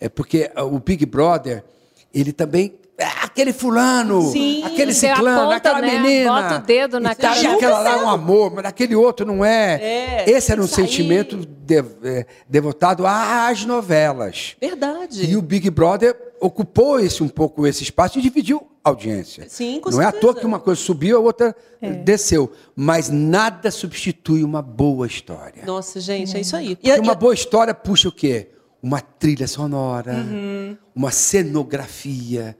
É 0.00 0.08
porque 0.08 0.50
o 0.56 0.78
Big 0.78 1.06
Brother, 1.06 1.64
ele 2.12 2.32
também 2.32 2.66
é, 2.66 2.83
aquele 2.98 3.52
fulano, 3.52 4.30
Sim, 4.30 4.62
aquele 4.62 4.94
ciclano, 4.94 5.40
aponta, 5.40 5.56
aquela 5.56 5.80
né? 5.80 5.98
menina. 5.98 6.42
Bota 6.42 6.56
o 6.56 6.58
dedo 6.66 7.00
na 7.00 7.14
cara. 7.14 7.32
Acha 7.32 7.54
aquela 7.54 7.80
lá 7.80 7.92
é 7.92 7.96
um 7.96 8.08
amor, 8.08 8.52
mas 8.54 8.64
aquele 8.64 8.94
outro 8.94 9.26
não 9.26 9.44
é. 9.44 9.74
é 9.82 10.30
Esse 10.30 10.52
era 10.52 10.62
um 10.62 10.66
sentimento 10.66 11.36
de, 11.36 11.78
é, 12.04 12.26
devotado 12.48 13.04
às 13.06 13.64
novelas. 13.64 14.56
Verdade. 14.60 15.28
E 15.28 15.36
o 15.36 15.42
Big 15.42 15.68
Brother 15.70 16.16
ocupou 16.40 17.00
esse 17.00 17.22
um 17.22 17.28
pouco 17.28 17.66
esse 17.66 17.82
espaço 17.82 18.18
e 18.18 18.22
dividiu 18.22 18.64
a 18.84 18.90
audiência. 18.90 19.46
Sim, 19.48 19.80
com 19.80 19.90
Não 19.90 19.98
certeza. 19.98 20.16
é 20.16 20.18
à 20.18 20.20
toa 20.20 20.34
que 20.34 20.46
uma 20.46 20.60
coisa 20.60 20.80
subiu, 20.80 21.16
a 21.16 21.20
outra 21.20 21.56
é. 21.80 21.90
desceu. 21.90 22.52
Mas 22.76 23.08
nada 23.08 23.70
substitui 23.70 24.44
uma 24.44 24.62
boa 24.62 25.06
história. 25.06 25.64
Nossa, 25.64 25.98
gente, 26.00 26.34
é, 26.34 26.38
é 26.38 26.40
isso 26.42 26.54
aí. 26.54 26.78
E, 26.82 26.92
uma 27.00 27.14
boa 27.14 27.34
história 27.34 27.74
puxa 27.74 28.08
o 28.08 28.12
quê? 28.12 28.50
Uma 28.82 29.00
trilha 29.00 29.48
sonora, 29.48 30.12
uhum. 30.12 30.76
uma 30.94 31.10
cenografia 31.10 32.54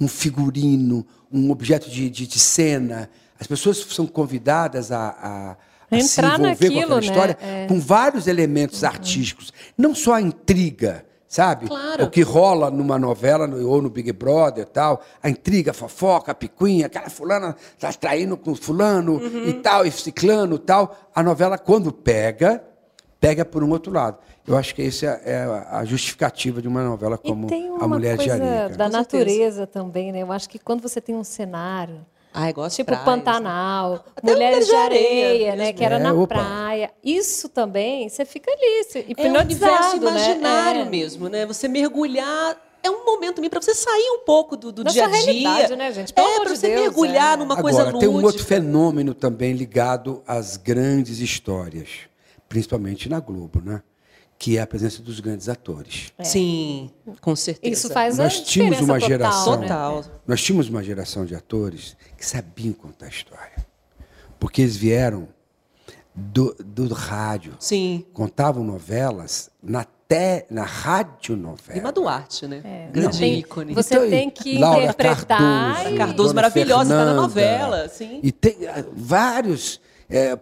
um 0.00 0.08
figurino, 0.08 1.06
um 1.30 1.50
objeto 1.50 1.90
de, 1.90 2.08
de, 2.08 2.26
de 2.26 2.38
cena. 2.38 3.10
As 3.38 3.46
pessoas 3.46 3.78
são 3.78 4.06
convidadas 4.06 4.90
a, 4.90 5.56
a, 5.90 5.96
a 5.96 6.00
se 6.00 6.20
envolver 6.20 6.38
naquilo, 6.38 6.72
com 6.74 6.80
aquela 6.80 7.00
história 7.00 7.38
né? 7.40 7.64
é. 7.64 7.66
com 7.66 7.78
vários 7.78 8.26
elementos 8.26 8.82
uhum. 8.82 8.88
artísticos. 8.88 9.52
Não 9.76 9.94
só 9.94 10.14
a 10.14 10.20
intriga, 10.20 11.04
sabe? 11.28 11.66
Claro. 11.66 12.04
O 12.04 12.10
que 12.10 12.22
rola 12.22 12.70
numa 12.70 12.98
novela 12.98 13.48
ou 13.48 13.80
no 13.80 13.90
Big 13.90 14.12
Brother 14.12 14.66
tal, 14.66 15.02
a 15.22 15.28
intriga, 15.28 15.70
a 15.70 15.74
fofoca, 15.74 16.32
a 16.32 16.34
picuinha, 16.34 16.86
aquela 16.86 17.08
fulana 17.08 17.54
está 17.74 17.92
traindo 17.92 18.36
com 18.36 18.54
fulano 18.54 19.18
uhum. 19.18 19.48
e 19.48 19.52
tal, 19.54 19.86
e 19.86 19.90
ciclano 19.92 20.56
e 20.56 20.60
tal. 20.60 21.10
A 21.14 21.22
novela, 21.22 21.56
quando 21.56 21.92
pega, 21.92 22.62
pega 23.20 23.44
por 23.44 23.62
um 23.62 23.70
outro 23.70 23.92
lado. 23.92 24.18
Eu 24.46 24.56
acho 24.56 24.74
que 24.74 24.82
essa 24.82 25.06
é 25.06 25.44
a 25.70 25.84
justificativa 25.84 26.60
de 26.60 26.68
uma 26.68 26.82
novela 26.82 27.16
como 27.16 27.46
A 27.80 27.86
Mulher 27.86 28.16
de 28.16 28.30
Arica. 28.30 28.76
da 28.76 28.88
natureza 28.88 29.66
também, 29.66 30.12
né? 30.12 30.22
Eu 30.22 30.32
acho 30.32 30.48
que 30.48 30.58
quando 30.58 30.80
você 30.80 31.00
tem 31.00 31.14
um 31.14 31.24
cenário 31.24 32.04
Ai, 32.32 32.52
gosto 32.52 32.76
tipo 32.76 32.86
praias, 32.86 33.04
Pantanal, 33.04 34.04
né? 34.22 34.32
Mulheres 34.32 34.66
de 34.66 34.74
Areia, 34.74 35.56
né? 35.56 35.72
Que 35.72 35.84
era 35.84 35.96
é, 35.96 35.98
na 35.98 36.12
opa. 36.12 36.28
praia. 36.28 36.90
Isso 37.02 37.48
também, 37.48 38.08
você 38.08 38.24
fica 38.24 38.50
ali, 38.50 39.02
hipnotizado, 39.08 39.20
É 39.20 39.28
um 39.28 39.42
universo 39.42 39.96
imaginário 39.96 40.84
né? 40.84 40.90
mesmo, 40.90 41.28
né? 41.28 41.44
Você 41.46 41.66
mergulhar 41.66 42.56
é 42.82 42.90
um 42.90 43.04
momento 43.04 43.36
também 43.36 43.50
para 43.50 43.60
você 43.60 43.74
sair 43.74 44.10
um 44.12 44.24
pouco 44.24 44.56
do, 44.56 44.72
do 44.72 44.84
dia 44.84 45.04
a 45.04 45.08
dia. 45.08 45.76
Né, 45.76 45.92
gente? 45.92 46.14
Pelo 46.14 46.26
é, 46.26 46.36
para 46.36 46.44
de 46.44 46.56
você 46.56 46.68
Deus, 46.68 46.80
mergulhar 46.82 47.34
é. 47.34 47.36
numa 47.36 47.58
Agora, 47.58 47.62
coisa 47.62 47.84
lúdica. 47.90 47.98
tem 47.98 48.08
um 48.08 48.24
outro 48.24 48.44
fenômeno 48.44 49.12
também 49.12 49.52
ligado 49.52 50.22
às 50.26 50.56
grandes 50.56 51.18
histórias, 51.18 51.88
principalmente 52.48 53.08
na 53.08 53.20
Globo, 53.20 53.60
né? 53.60 53.82
Que 54.40 54.56
é 54.56 54.62
a 54.62 54.66
presença 54.66 55.02
dos 55.02 55.20
grandes 55.20 55.50
atores. 55.50 56.14
É. 56.16 56.24
Sim, 56.24 56.90
com 57.20 57.36
certeza. 57.36 57.74
Isso 57.74 57.90
faz 57.90 58.16
nós 58.16 58.38
a 58.40 58.42
tínhamos 58.42 58.78
uma 58.80 58.94
total, 58.94 59.08
geração, 59.08 59.56
né? 59.56 59.62
total. 59.68 60.04
Nós 60.26 60.42
tínhamos 60.42 60.70
uma 60.70 60.82
geração 60.82 61.26
de 61.26 61.34
atores 61.34 61.94
que 62.16 62.24
sabiam 62.24 62.72
contar 62.72 63.04
a 63.04 63.08
história, 63.10 63.66
porque 64.38 64.62
eles 64.62 64.78
vieram 64.78 65.28
do, 66.14 66.56
do 66.58 66.88
rádio, 66.94 67.54
Sim. 67.60 68.06
contavam 68.14 68.64
novelas 68.64 69.50
na 69.62 69.84
te, 69.84 70.46
na 70.50 70.64
rádio 70.64 71.36
novela. 71.36 71.76
Lima 71.78 71.92
Duarte, 71.92 72.46
né? 72.46 72.62
É. 72.64 72.90
Grande 72.90 73.18
Tem- 73.18 73.38
ícone. 73.40 73.74
Você 73.74 73.94
Então, 73.94 74.08
tem 74.08 74.30
que 74.30 74.56
Laura 74.56 74.84
interpretar. 74.84 75.38
Cardoso, 75.38 75.94
e- 75.94 75.98
Cardoso 75.98 76.34
maravilhosa, 76.34 76.94
tá 76.96 77.04
na 77.04 77.12
novela, 77.14 77.88
sim. 77.90 78.20
E 78.22 78.32
tem 78.32 78.66
ah, 78.66 78.86
vários. 78.90 79.78
é, 80.08 80.38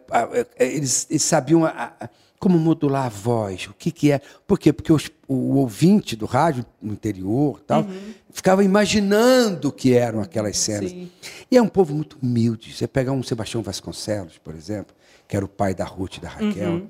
eles, 0.56 1.04
eles 1.10 1.22
sabiam 1.24 1.64
a- 1.64 1.92
a- 2.00 2.08
como 2.38 2.58
modular 2.58 3.06
a 3.06 3.08
voz, 3.08 3.66
o 3.66 3.74
que, 3.74 3.90
que 3.90 4.12
é. 4.12 4.20
Por 4.46 4.58
quê? 4.58 4.72
Porque 4.72 4.92
os- 4.92 5.10
o 5.26 5.56
ouvinte 5.56 6.14
do 6.14 6.24
rádio 6.26 6.64
no 6.80 6.92
interior 6.92 7.60
tal, 7.66 7.84
ficava 8.32 8.62
imaginando 8.64 9.68
o 9.68 9.72
que 9.72 9.92
eram 9.94 10.20
aquelas 10.20 10.56
cenas. 10.56 10.90
Sim. 10.90 11.10
E 11.50 11.56
é 11.56 11.62
um 11.62 11.68
povo 11.68 11.94
muito 11.94 12.16
humilde. 12.22 12.72
Você 12.72 12.86
pega 12.86 13.10
um 13.12 13.22
Sebastião 13.22 13.62
Vasconcelos, 13.62 14.38
por 14.38 14.54
exemplo, 14.54 14.94
que 15.26 15.36
era 15.36 15.44
o 15.44 15.48
pai 15.48 15.74
da 15.74 15.84
Ruth 15.84 16.16
e 16.16 16.20
da 16.20 16.28
Raquel. 16.28 16.86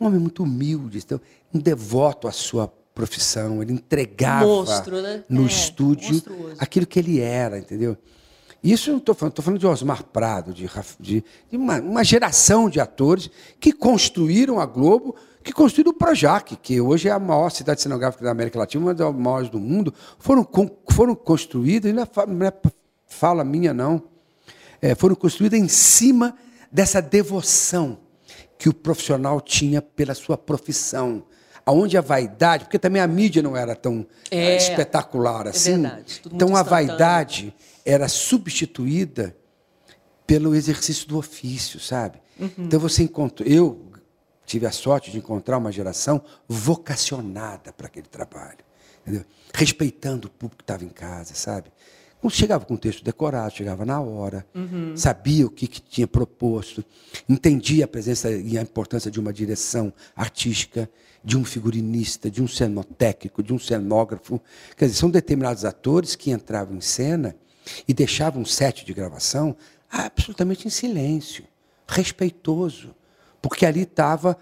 Um 0.00 0.06
homem 0.06 0.18
muito 0.20 0.42
humilde, 0.42 0.98
então, 0.98 1.20
um 1.54 1.58
devoto 1.58 2.26
à 2.26 2.32
sua 2.32 2.66
profissão. 2.94 3.62
Ele 3.62 3.72
entregava 3.72 4.46
Monstro, 4.46 5.00
né? 5.02 5.22
no 5.28 5.44
É, 5.44 5.46
estúdio 5.46 6.12
monstruoso. 6.14 6.56
aquilo 6.58 6.86
que 6.86 6.98
ele 6.98 7.20
era, 7.20 7.58
entendeu? 7.58 7.96
Isso 8.62 8.90
eu 8.90 8.92
não 8.92 8.98
estou 8.98 9.14
falando, 9.14 9.32
estou 9.32 9.44
falando 9.44 9.58
de 9.60 9.66
Osmar 9.66 10.04
Prado, 10.04 10.52
de, 10.52 10.68
de- 10.98 11.24
de 11.50 11.56
uma, 11.56 11.80
uma 11.80 12.04
geração 12.04 12.68
de 12.68 12.78
atores 12.78 13.30
que 13.58 13.72
construíram 13.72 14.60
a 14.60 14.66
Globo, 14.66 15.16
que 15.42 15.52
construíram 15.52 15.92
o 15.92 15.94
Projac, 15.94 16.54
que 16.56 16.78
hoje 16.80 17.08
é 17.08 17.12
a 17.12 17.18
maior 17.18 17.50
cidade 17.50 17.80
cenográfica 17.80 18.22
da 18.24 18.30
América 18.30 18.58
Latina, 18.58 18.84
uma 18.84 18.94
das 18.94 19.14
maiores 19.14 19.48
do 19.48 19.58
mundo, 19.58 19.94
foram, 20.18 20.46
foram 20.90 21.14
construídas, 21.14 21.92
não 21.94 22.02
é, 22.02 22.26
não 22.26 22.46
é 22.46 22.52
fala 23.06 23.42
minha 23.42 23.72
não, 23.72 24.02
é, 24.82 24.94
foram 24.94 25.14
construídas 25.14 25.58
em 25.58 25.68
cima 25.68 26.36
dessa 26.70 27.00
devoção 27.00 27.98
que 28.58 28.68
o 28.68 28.74
profissional 28.74 29.40
tinha 29.40 29.80
pela 29.80 30.14
sua 30.14 30.36
profissão. 30.36 31.22
Aonde 31.64 31.96
a 31.96 32.00
vaidade, 32.00 32.64
porque 32.64 32.78
também 32.78 33.00
a 33.00 33.06
mídia 33.06 33.42
não 33.42 33.56
era 33.56 33.74
tão 33.76 34.06
É, 34.30 34.52
eh, 34.52 34.56
espetacular 34.56 35.46
assim. 35.48 35.72
verdade, 35.82 36.20
tudo 36.22 36.32
muito 36.32 36.44
então 36.44 36.56
a 36.56 36.62
vaidade 36.62 37.54
era 37.84 38.08
substituída 38.08 39.36
pelo 40.26 40.54
exercício 40.54 41.08
do 41.08 41.18
ofício, 41.18 41.80
sabe? 41.80 42.20
Uhum. 42.38 42.50
Então 42.58 42.78
você 42.78 43.02
encontrou, 43.02 43.48
eu 43.48 43.90
tive 44.46 44.66
a 44.66 44.72
sorte 44.72 45.10
de 45.10 45.18
encontrar 45.18 45.58
uma 45.58 45.72
geração 45.72 46.22
vocacionada 46.48 47.72
para 47.72 47.86
aquele 47.86 48.06
trabalho, 48.06 48.58
entendeu? 49.02 49.24
respeitando 49.52 50.28
o 50.28 50.30
público 50.30 50.58
que 50.58 50.62
estava 50.62 50.84
em 50.84 50.88
casa, 50.88 51.34
sabe? 51.34 51.70
chegava 52.28 52.66
com 52.66 52.74
o 52.74 52.78
texto 52.78 53.02
decorado, 53.02 53.54
chegava 53.54 53.86
na 53.86 53.98
hora, 54.00 54.46
uhum. 54.54 54.94
sabia 54.94 55.46
o 55.46 55.50
que, 55.50 55.66
que, 55.66 55.80
tinha 55.80 56.06
proposto, 56.06 56.84
entendia 57.26 57.86
a 57.86 57.88
presença 57.88 58.30
e 58.30 58.58
a 58.58 58.62
importância 58.62 59.10
de 59.10 59.18
uma 59.18 59.32
direção 59.32 59.90
artística, 60.14 60.90
de 61.24 61.38
um 61.38 61.44
figurinista, 61.44 62.30
de 62.30 62.42
um 62.42 62.48
cenotécnico, 62.48 63.42
de 63.42 63.54
um 63.54 63.58
cenógrafo. 63.58 64.40
Quer 64.76 64.86
dizer, 64.86 64.98
são 64.98 65.08
determinados 65.08 65.64
atores 65.64 66.14
que 66.14 66.30
entravam 66.30 66.76
em 66.76 66.80
cena 66.80 67.34
e 67.86 67.94
deixavam 67.94 68.42
um 68.42 68.44
set 68.44 68.84
de 68.84 68.92
gravação 68.92 69.56
absolutamente 69.90 70.66
em 70.66 70.70
silêncio, 70.70 71.44
respeitoso, 71.86 72.94
porque 73.42 73.66
ali 73.66 73.82
estava 73.82 74.36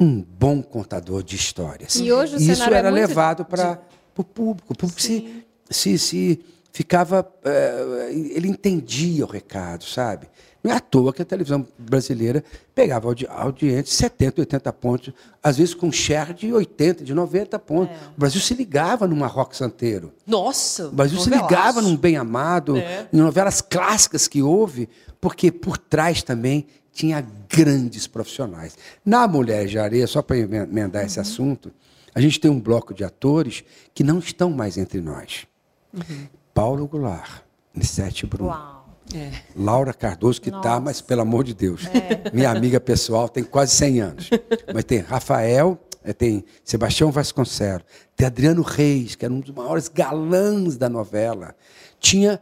um 0.00 0.22
bom 0.22 0.62
contador 0.62 1.22
de 1.22 1.36
histórias. 1.36 1.96
E 1.96 2.12
hoje 2.12 2.36
o 2.36 2.38
Isso 2.38 2.62
era 2.62 2.88
é 2.88 2.90
levado 2.90 3.44
para 3.44 3.74
de... 3.74 3.80
o 4.16 4.24
público. 4.24 4.72
O 4.72 4.76
público 4.76 5.00
se, 5.00 5.44
se, 5.68 5.98
se 5.98 6.44
ficava. 6.72 7.28
Uh, 7.44 8.10
ele 8.10 8.48
entendia 8.48 9.24
o 9.24 9.28
recado, 9.28 9.84
sabe? 9.84 10.28
Não 10.62 10.72
é 10.72 10.76
à 10.76 10.80
toa 10.80 11.12
que 11.12 11.22
a 11.22 11.24
televisão 11.24 11.66
brasileira 11.78 12.42
pegava 12.74 13.06
audi 13.06 13.26
audiência 13.28 13.86
70, 13.86 14.40
80 14.40 14.72
pontos, 14.72 15.14
às 15.42 15.56
vezes 15.56 15.72
com 15.72 15.90
share 15.92 16.34
de 16.34 16.52
80, 16.52 17.04
de 17.04 17.14
90 17.14 17.58
pontos. 17.60 17.96
É. 17.96 18.00
O 18.16 18.18
Brasil 18.20 18.40
se 18.40 18.54
ligava 18.54 19.06
numa 19.06 19.26
rock 19.26 19.56
santeiro. 19.56 20.12
Nossa! 20.26 20.88
O 20.88 20.92
Brasil 20.92 21.18
se 21.20 21.30
ligava 21.30 21.80
num 21.80 21.96
Bem 21.96 22.16
Amado, 22.16 22.76
é. 22.76 23.06
em 23.12 23.18
novelas 23.18 23.60
clássicas 23.60 24.26
que 24.26 24.42
houve, 24.42 24.88
porque 25.20 25.52
por 25.52 25.78
trás 25.78 26.22
também 26.22 26.66
tinha 26.92 27.24
grandes 27.48 28.08
profissionais. 28.08 28.76
Na 29.04 29.28
Mulher 29.28 29.66
de 29.66 29.78
Areia, 29.78 30.06
só 30.06 30.20
para 30.20 30.38
emendar 30.38 31.02
uhum. 31.02 31.06
esse 31.06 31.20
assunto, 31.20 31.70
a 32.12 32.20
gente 32.20 32.40
tem 32.40 32.50
um 32.50 32.60
bloco 32.60 32.92
de 32.92 33.04
atores 33.04 33.62
que 33.94 34.02
não 34.02 34.18
estão 34.18 34.50
mais 34.50 34.76
entre 34.76 35.00
nós. 35.00 35.46
Uhum. 35.94 36.26
Paulo 36.52 36.88
Goulart, 36.88 37.42
Nissete 37.72 38.26
Bruno. 38.26 38.50
Uau. 38.50 38.77
É. 39.14 39.30
Laura 39.56 39.94
Cardoso, 39.94 40.40
que 40.40 40.50
está, 40.50 40.78
mas 40.78 41.00
pelo 41.00 41.22
amor 41.22 41.44
de 41.44 41.54
Deus, 41.54 41.86
é. 41.86 42.30
minha 42.34 42.50
amiga 42.50 42.78
pessoal, 42.78 43.28
tem 43.28 43.42
quase 43.42 43.74
100 43.74 44.00
anos. 44.00 44.30
mas 44.72 44.84
tem 44.84 44.98
Rafael, 44.98 45.78
é, 46.04 46.12
tem 46.12 46.44
Sebastião 46.64 47.10
Vasconcelos, 47.10 47.84
tem 48.16 48.26
Adriano 48.26 48.62
Reis, 48.62 49.14
que 49.14 49.24
era 49.24 49.32
um 49.32 49.40
dos 49.40 49.54
maiores 49.54 49.88
galãs 49.88 50.76
da 50.76 50.88
novela. 50.88 51.54
Tinha 51.98 52.40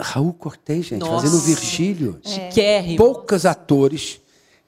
Raul 0.00 0.32
Cortez, 0.32 0.86
gente, 0.86 1.00
Nossa. 1.00 1.26
fazendo 1.26 1.40
Virgílio. 1.42 2.20
É. 2.56 2.96
Poucos 2.96 3.44
atores 3.44 4.20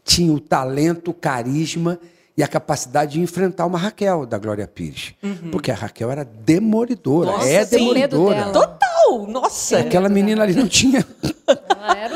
tinham 0.05 0.35
o 0.35 0.41
talento, 0.41 1.13
o 1.13 1.15
carisma 1.15 1.99
e 2.37 2.43
a 2.43 2.49
capacidade 2.49 3.13
de 3.13 3.21
enfrentar 3.21 3.67
uma 3.67 3.79
Raquel 3.79 4.27
da 4.27 4.39
Glória 4.39 4.67
Pires. 4.67 5.15
Uhum. 5.23 5.51
Porque 5.51 5.71
a 5.71 5.75
Raquel 5.75 6.11
era 6.11 6.25
demolidora, 6.25 7.33
Nossa, 7.33 7.49
é 7.49 7.65
demolidora. 7.65 8.51
Total! 8.51 8.90
Nossa! 9.27 9.79
Aquela 9.79 10.09
menina 10.09 10.43
ali 10.43 10.55
não 10.55 10.69
tinha. 10.69 11.07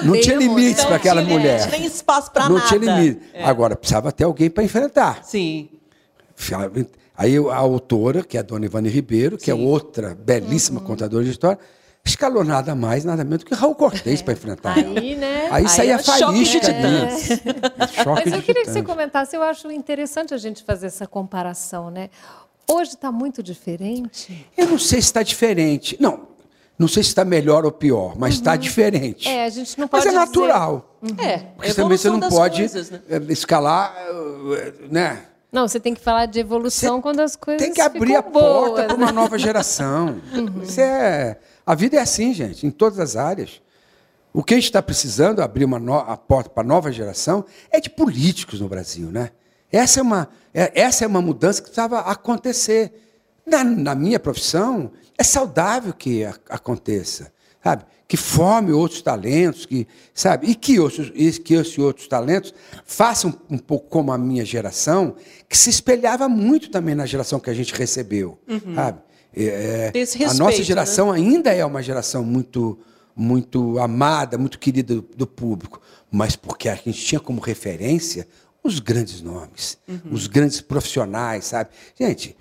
não 0.02 0.20
tinha 0.20 0.36
limites 0.36 0.84
para 0.84 0.96
aquela 0.96 1.22
mulher. 1.22 1.60
Não 1.62 1.70
tinha 1.70 1.86
espaço 1.86 2.30
para 2.30 2.48
nada. 2.48 2.54
Não 2.54 2.66
tinha 2.66 2.78
limite. 2.78 3.20
É. 3.32 3.44
Agora, 3.44 3.76
precisava 3.76 4.12
ter 4.12 4.24
alguém 4.24 4.50
para 4.50 4.62
enfrentar. 4.62 5.24
Sim. 5.24 5.68
Aí 7.16 7.36
a 7.36 7.56
autora, 7.56 8.24
que 8.24 8.36
é 8.36 8.40
a 8.40 8.42
dona 8.42 8.66
Ivane 8.66 8.88
Ribeiro, 8.88 9.38
que 9.38 9.50
é 9.50 9.54
Sim. 9.54 9.62
é 9.62 9.66
outra 9.66 10.14
belíssima 10.14 10.80
uhum. 10.80 10.86
contadora 10.86 11.24
de 11.24 11.30
história, 11.30 11.58
escalou 12.04 12.44
nada 12.44 12.74
mais, 12.74 13.04
nada 13.04 13.24
menos 13.24 13.44
do 13.44 13.46
que 13.46 13.54
Raul 13.54 13.74
Cortez 13.74 14.20
para 14.20 14.34
enfrentar 14.34 14.76
Aí, 14.76 15.14
né? 15.16 15.48
Aí, 15.50 15.68
saía 15.68 15.94
é 15.94 15.98
faísca 15.98 16.60
de 16.60 16.70
é. 16.70 17.08
Mas 18.04 18.32
eu 18.32 18.42
queria 18.42 18.64
que 18.64 18.70
você 18.70 18.82
comentasse, 18.82 19.36
eu 19.36 19.42
acho 19.42 19.70
interessante 19.70 20.34
a 20.34 20.38
gente 20.38 20.62
fazer 20.64 20.88
essa 20.88 21.06
comparação, 21.06 21.90
né? 21.90 22.10
Hoje 22.70 22.94
está 22.94 23.12
muito 23.12 23.42
diferente? 23.42 24.46
Eu 24.56 24.66
não 24.66 24.78
sei 24.78 25.00
se 25.00 25.08
está 25.08 25.22
diferente. 25.22 25.96
Não, 26.00 26.33
não 26.78 26.88
sei 26.88 27.02
se 27.02 27.10
está 27.10 27.24
melhor 27.24 27.64
ou 27.64 27.72
pior, 27.72 28.18
mas 28.18 28.34
está 28.34 28.52
uhum. 28.52 28.58
diferente. 28.58 29.28
É, 29.28 29.44
a 29.44 29.48
gente 29.48 29.78
não 29.78 29.86
pode 29.86 30.06
Mas 30.06 30.14
é 30.14 30.18
natural. 30.18 30.96
Dizer... 31.02 31.14
Uhum. 31.14 31.28
É, 31.28 31.38
Porque 31.56 31.74
também 31.74 31.98
você 31.98 32.10
não 32.10 32.20
pode 32.20 32.58
coisas, 32.58 32.90
né? 32.90 33.00
Eh, 33.08 33.22
escalar, 33.28 33.94
eh, 33.96 34.72
né? 34.90 35.24
Não, 35.52 35.68
você 35.68 35.78
tem 35.78 35.94
que 35.94 36.00
falar 36.00 36.26
de 36.26 36.40
evolução 36.40 36.96
você 36.96 37.02
quando 37.02 37.20
as 37.20 37.36
coisas 37.36 37.62
Tem 37.62 37.72
que 37.72 37.80
abrir 37.80 38.16
a 38.16 38.22
boas, 38.22 38.70
porta 38.70 38.84
para 38.84 38.96
uma 38.96 39.12
nova 39.12 39.38
geração. 39.38 40.20
Uhum. 40.34 40.62
Isso 40.62 40.80
é 40.80 41.38
a 41.66 41.74
vida 41.74 41.96
é 41.96 42.00
assim, 42.00 42.34
gente, 42.34 42.66
em 42.66 42.70
todas 42.70 42.98
as 42.98 43.16
áreas. 43.16 43.62
O 44.32 44.42
que 44.42 44.52
a 44.52 44.56
gente 44.56 44.64
está 44.64 44.82
precisando, 44.82 45.40
abrir 45.40 45.64
uma 45.64 45.78
no, 45.78 45.94
a 45.94 46.16
porta 46.16 46.50
para 46.50 46.62
a 46.62 46.66
nova 46.66 46.92
geração, 46.92 47.44
é 47.70 47.80
de 47.80 47.88
políticos 47.88 48.60
no 48.60 48.68
Brasil. 48.68 49.10
Né? 49.10 49.30
Essa, 49.72 50.00
é 50.00 50.02
uma, 50.02 50.28
é, 50.52 50.72
essa 50.74 51.04
é 51.04 51.06
uma 51.06 51.22
mudança 51.22 51.60
que 51.62 51.68
precisava 51.68 52.00
acontecer. 52.00 53.00
Na, 53.46 53.62
na 53.62 53.94
minha 53.94 54.18
profissão, 54.18 54.90
é 55.18 55.22
saudável 55.22 55.92
que 55.92 56.24
a, 56.24 56.34
aconteça. 56.48 57.32
Sabe? 57.62 57.84
Que 58.06 58.16
forme 58.16 58.72
outros 58.72 59.00
talentos, 59.00 59.64
que, 59.64 59.88
sabe? 60.12 60.50
e 60.50 60.54
que, 60.54 60.78
outros, 60.78 61.10
que 61.38 61.54
esses 61.54 61.78
outros 61.78 62.06
talentos 62.06 62.52
façam 62.84 63.34
um 63.48 63.56
pouco 63.56 63.88
como 63.88 64.12
a 64.12 64.18
minha 64.18 64.44
geração, 64.44 65.16
que 65.48 65.56
se 65.56 65.70
espelhava 65.70 66.28
muito 66.28 66.70
também 66.70 66.94
na 66.94 67.06
geração 67.06 67.40
que 67.40 67.48
a 67.48 67.54
gente 67.54 67.72
recebeu. 67.72 68.38
Uhum. 68.46 68.74
Sabe? 68.74 68.98
É, 69.34 69.90
respeito, 69.94 70.30
a 70.30 70.34
nossa 70.34 70.62
geração 70.62 71.10
né? 71.10 71.18
ainda 71.18 71.52
é 71.52 71.64
uma 71.64 71.82
geração 71.82 72.22
muito, 72.22 72.78
muito 73.16 73.78
amada, 73.78 74.38
muito 74.38 74.58
querida 74.58 74.94
do, 74.94 75.02
do, 75.02 75.26
público, 75.26 75.80
mas 76.10 76.36
porque 76.36 76.68
a 76.68 76.74
gente 76.74 77.04
tinha 77.04 77.18
como 77.18 77.40
referência 77.40 78.28
os 78.62 78.78
grandes 78.78 79.20
nomes, 79.20 79.76
uhum. 79.88 80.12
os 80.12 80.26
grandes 80.26 80.60
profissionais, 80.60 81.46
sabe? 81.46 81.70
Gente, 81.98 82.36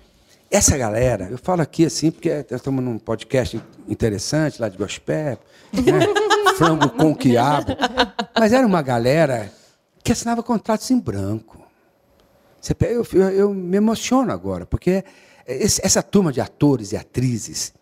essa 0.56 0.78
galera, 0.78 1.26
eu 1.28 1.36
falo 1.36 1.62
aqui 1.62 1.84
assim, 1.84 2.12
porque 2.12 2.46
estamos 2.48 2.82
num 2.82 2.96
podcast 2.96 3.60
interessante 3.88 4.60
lá 4.60 4.68
de 4.68 4.78
gospel, 4.78 5.36
né? 5.72 5.82
frango 6.56 6.88
com 6.90 7.12
quiabo, 7.12 7.76
mas 8.38 8.52
era 8.52 8.64
uma 8.64 8.80
galera 8.80 9.52
que 10.04 10.12
assinava 10.12 10.44
contratos 10.44 10.88
em 10.92 11.00
branco. 11.00 11.60
Eu, 12.80 13.04
eu, 13.12 13.30
eu 13.30 13.52
me 13.52 13.76
emociono 13.76 14.30
agora, 14.30 14.64
porque 14.64 15.04
essa 15.44 16.00
turma 16.04 16.32
de 16.32 16.40
atores 16.40 16.92
e 16.92 16.96
atrizes 16.96 17.74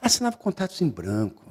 assinava 0.00 0.36
contratos 0.36 0.80
em 0.80 0.88
branco. 0.88 1.42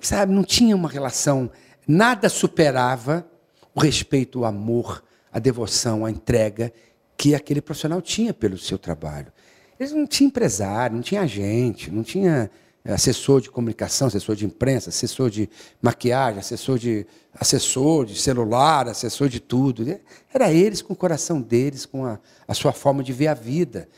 Sabe, 0.00 0.32
não 0.32 0.44
tinha 0.44 0.76
uma 0.76 0.88
relação, 0.88 1.50
nada 1.88 2.28
superava 2.28 3.26
o 3.74 3.80
respeito, 3.80 4.40
o 4.40 4.44
amor, 4.44 5.02
a 5.32 5.40
devoção, 5.40 6.06
a 6.06 6.10
entrega 6.10 6.72
que 7.16 7.34
aquele 7.34 7.60
profissional 7.60 8.00
tinha 8.00 8.32
pelo 8.32 8.56
seu 8.56 8.78
trabalho. 8.78 9.32
Eles 9.78 9.92
não 9.92 10.06
tinham 10.06 10.28
empresário, 10.28 10.96
não 10.96 11.02
tinha 11.02 11.20
agente, 11.20 11.90
não 11.90 12.02
tinha 12.02 12.50
eh, 12.84 12.92
assessor 12.92 13.40
de 13.40 13.50
comunicação, 13.50 14.08
assessor 14.08 14.34
de 14.34 14.46
imprensa, 14.46 14.90
assessor 14.90 15.28
de 15.30 15.48
maquiagem, 15.82 16.38
assessor 16.38 16.78
de 16.78 17.06
assessor 17.38 18.06
de 18.06 18.18
celular, 18.18 18.88
assessor 18.88 19.28
de 19.28 19.40
tudo. 19.40 19.84
Era 20.32 20.52
eles 20.52 20.80
com 20.80 20.92
o 20.92 20.96
coração 20.96 21.40
deles, 21.40 21.84
com 21.84 22.06
a, 22.06 22.18
a 22.48 22.54
sua 22.54 22.72
forma 22.72 23.02
de 23.02 23.12
ver 23.12 23.28
a 23.28 23.34
vida. 23.34 23.88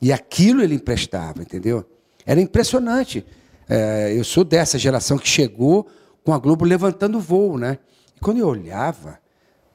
E 0.00 0.12
aquilo 0.12 0.62
ele 0.62 0.74
emprestava, 0.74 1.42
entendeu? 1.42 1.84
Era 2.26 2.40
impressionante. 2.40 3.24
É, 3.68 4.14
eu 4.16 4.24
sou 4.24 4.44
dessa 4.44 4.78
geração 4.78 5.18
que 5.18 5.28
chegou 5.28 5.86
com 6.24 6.32
a 6.32 6.38
Globo 6.38 6.64
levantando 6.64 7.20
voo, 7.20 7.58
né? 7.58 7.78
E 8.16 8.20
quando 8.20 8.38
eu 8.38 8.46
olhava, 8.46 9.18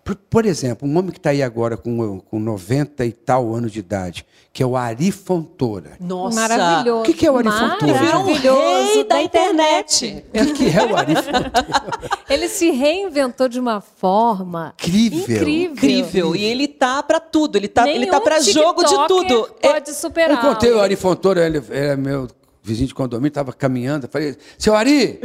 por, 0.03 0.15
por 0.15 0.45
exemplo, 0.45 0.87
um 0.87 0.97
homem 0.97 1.11
que 1.11 1.17
está 1.17 1.29
aí 1.29 1.41
agora 1.41 1.77
com, 1.77 2.19
com 2.19 2.39
90 2.39 3.05
e 3.05 3.11
tal 3.13 3.53
anos 3.53 3.71
de 3.71 3.79
idade, 3.79 4.25
que 4.51 4.61
é 4.61 4.65
o 4.65 4.75
Ari 4.75 5.11
Fontoura. 5.11 5.91
Nossa! 5.99 6.35
Maravilhoso. 6.35 7.01
O 7.01 7.03
que, 7.03 7.13
que 7.13 7.25
é 7.25 7.31
o 7.31 7.37
Ari 7.37 7.49
Fontoura? 7.49 7.93
Maravilhoso 7.93 9.03
da 9.05 9.21
internet. 9.21 10.25
O 10.33 10.53
que 10.53 10.77
é 10.77 10.85
o 10.85 10.95
Ari 10.97 11.15
Fontoura? 11.15 11.51
Ele 12.29 12.49
se 12.49 12.69
reinventou 12.71 13.47
de 13.47 13.59
uma 13.59 13.79
forma 13.79 14.73
incrível. 14.77 15.37
Incrível. 15.37 15.71
incrível. 15.71 16.35
E 16.35 16.43
ele 16.43 16.67
tá 16.67 17.01
para 17.03 17.19
tudo. 17.19 17.57
Ele 17.57 17.67
tá, 17.67 17.87
ele 17.87 18.07
tá 18.07 18.19
para 18.19 18.39
jogo 18.39 18.83
de 18.83 19.07
tudo. 19.07 19.55
Pode 19.61 19.93
superar. 19.93 20.43
Eu 20.43 20.49
contei 20.49 20.71
o 20.71 20.81
Ari 20.81 20.95
Fontoura, 20.95 21.45
ele, 21.45 21.57
ele 21.57 21.65
é 21.69 21.95
meu 21.95 22.27
vizinho 22.61 22.87
de 22.87 22.95
condomínio, 22.95 23.27
estava 23.27 23.53
caminhando. 23.53 24.07
Falei, 24.07 24.35
seu 24.57 24.75
Ari, 24.75 25.19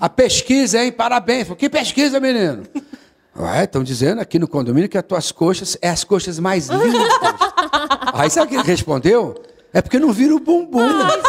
a 0.00 0.08
pesquisa, 0.08 0.82
hein? 0.84 0.92
Parabéns. 0.92 1.44
Falei, 1.44 1.58
que 1.58 1.68
pesquisa, 1.68 2.20
menino? 2.20 2.62
Estão 3.62 3.82
dizendo 3.82 4.20
aqui 4.20 4.38
no 4.38 4.48
condomínio 4.48 4.88
que 4.88 4.96
as 4.96 5.04
tuas 5.04 5.32
coxas 5.32 5.76
é 5.82 5.88
as 5.88 6.04
coxas 6.04 6.38
mais 6.38 6.68
lindas. 6.68 7.02
Aí 8.14 8.30
sabe 8.30 8.46
o 8.46 8.48
que 8.48 8.54
ele 8.56 8.62
respondeu? 8.62 9.34
É 9.76 9.82
porque 9.82 9.98
não 9.98 10.10
vira 10.10 10.34
o 10.34 10.40
bumbum. 10.40 10.80
Ai, 10.80 11.20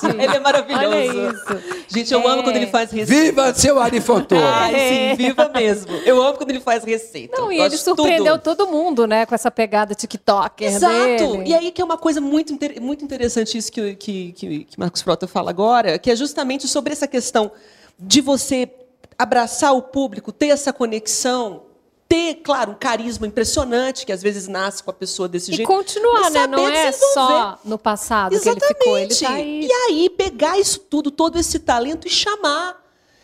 gente. 0.00 0.16
Ele 0.22 0.36
é 0.36 0.40
maravilhoso. 0.40 0.86
Olha 0.86 1.04
isso. 1.04 1.84
Gente, 1.88 2.14
eu 2.14 2.20
é. 2.20 2.26
amo 2.26 2.42
quando 2.42 2.56
ele 2.56 2.68
faz 2.68 2.90
receita. 2.90 3.22
Viva 3.22 3.54
seu 3.54 3.78
Ari 3.78 4.00
Fontoura. 4.00 4.48
Ai, 4.48 4.72
sim, 4.72 4.78
é. 4.78 5.14
viva 5.14 5.50
mesmo. 5.50 5.92
Eu 6.06 6.22
amo 6.22 6.38
quando 6.38 6.50
ele 6.50 6.60
faz 6.60 6.84
receita. 6.84 7.38
Não, 7.38 7.52
e 7.52 7.58
ele 7.58 7.76
surpreendeu 7.76 8.38
tudo. 8.38 8.56
todo 8.56 8.70
mundo, 8.72 9.06
né, 9.06 9.26
com 9.26 9.34
essa 9.34 9.50
pegada 9.50 9.94
TikTok. 9.94 10.64
Exato. 10.64 10.94
Dele. 10.94 11.42
E 11.50 11.54
aí 11.54 11.70
que 11.70 11.82
é 11.82 11.84
uma 11.84 11.98
coisa 11.98 12.18
muito, 12.18 12.56
muito 12.80 13.04
interessante 13.04 13.58
isso 13.58 13.70
que, 13.70 13.94
que, 13.96 14.32
que, 14.32 14.64
que 14.64 14.80
Marcos 14.80 15.02
Frota 15.02 15.26
fala 15.26 15.50
agora, 15.50 15.98
que 15.98 16.10
é 16.10 16.16
justamente 16.16 16.66
sobre 16.66 16.94
essa 16.94 17.06
questão 17.06 17.52
de 17.98 18.22
você 18.22 18.70
abraçar 19.18 19.74
o 19.74 19.82
público, 19.82 20.32
ter 20.32 20.48
essa 20.48 20.72
conexão, 20.72 21.64
ter, 22.08 22.36
claro, 22.42 22.72
um 22.72 22.74
carisma 22.74 23.26
impressionante, 23.26 24.04
que 24.04 24.12
às 24.12 24.22
vezes 24.22 24.46
nasce 24.46 24.82
com 24.82 24.90
a 24.90 24.94
pessoa 24.94 25.28
desse 25.28 25.50
e 25.50 25.56
jeito. 25.56 25.70
E 25.70 25.74
continuar, 25.74 26.30
né? 26.30 26.46
Não 26.46 26.68
é 26.68 26.92
só 26.92 27.58
no 27.64 27.78
passado 27.78 28.34
Exatamente. 28.34 28.60
que 28.60 28.66
ele 28.66 28.78
ficou, 28.78 28.98
ele 28.98 29.14
tá 29.14 29.30
aí. 29.32 29.66
E 29.66 29.72
aí, 29.72 30.10
pegar 30.10 30.58
isso 30.58 30.80
tudo, 30.80 31.10
todo 31.10 31.38
esse 31.38 31.58
talento 31.58 32.06
e 32.06 32.10
chamar. 32.10 32.82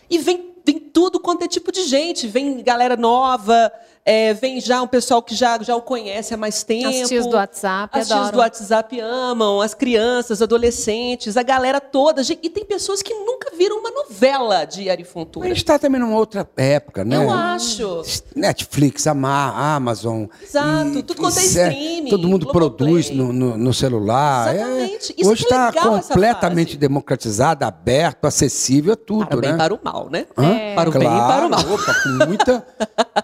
E 0.09 0.17
vem, 0.19 0.55
vem 0.65 0.79
tudo 0.79 1.21
quanto 1.21 1.45
é 1.45 1.49
tipo 1.49 1.71
de 1.71 1.85
gente. 1.85 2.27
Vem 2.27 2.63
galera 2.63 2.97
nova, 2.97 3.71
é, 4.11 4.33
vem 4.33 4.59
já 4.59 4.81
um 4.81 4.87
pessoal 4.87 5.23
que 5.23 5.35
já, 5.35 5.63
já 5.63 5.77
o 5.77 5.83
conhece 5.83 6.33
há 6.33 6.37
mais 6.39 6.63
tempo. 6.63 6.89
As 6.89 7.09
tias 7.09 7.27
do 7.27 7.37
WhatsApp 7.37 7.99
As 7.99 8.09
tias 8.09 8.31
do 8.31 8.39
WhatsApp 8.39 9.01
amam, 9.01 9.61
as 9.61 9.75
crianças, 9.75 10.41
adolescentes, 10.41 11.37
a 11.37 11.43
galera 11.43 11.79
toda. 11.79 12.23
E 12.23 12.49
tem 12.49 12.65
pessoas 12.65 13.03
que 13.03 13.13
nunca 13.13 13.55
viram 13.55 13.79
uma 13.79 13.91
novela 13.91 14.65
de 14.65 14.89
Ari 14.89 15.05
Fontoura. 15.05 15.47
A 15.47 15.51
gente 15.51 15.59
está 15.59 15.79
também 15.79 16.01
numa 16.01 16.17
outra 16.17 16.49
época, 16.57 17.05
né? 17.05 17.17
Eu 17.17 17.31
acho. 17.31 18.01
Netflix, 18.35 19.07
Amazon. 19.07 20.25
Exato, 20.43 20.99
e, 20.99 21.03
tudo 21.03 21.21
quanto 21.21 21.39
é, 21.39 21.43
streaming. 21.43 22.09
Todo 22.09 22.29
mundo 22.29 22.47
produz 22.47 23.11
no, 23.11 23.31
no, 23.31 23.59
no, 23.59 23.75
celular. 23.75 24.57
É, 24.57 24.59
Exatamente. 24.59 25.15
É, 25.19 25.27
hoje 25.27 25.43
está 25.43 25.71
completamente 25.71 26.79
democratizado, 26.79 27.63
aberto, 27.63 28.25
acessível 28.25 28.95
a 28.95 28.97
tudo, 28.97 29.27
para 29.27 29.37
né? 29.37 29.55
Para 29.55 29.75
o 29.75 29.77
bem 29.77 29.79
para 29.83 29.93
o 29.93 29.95
mal, 29.95 30.09
né? 30.09 30.25
É. 30.39 30.75
Para 30.75 30.89
o 30.89 30.93
claro, 30.93 30.99
bem 30.99 31.19
e 31.19 31.27
para 31.27 31.47
o 31.47 31.51
mal. 31.51 31.75
Opa, 31.75 31.95
com 32.03 32.27
muita, 32.27 32.67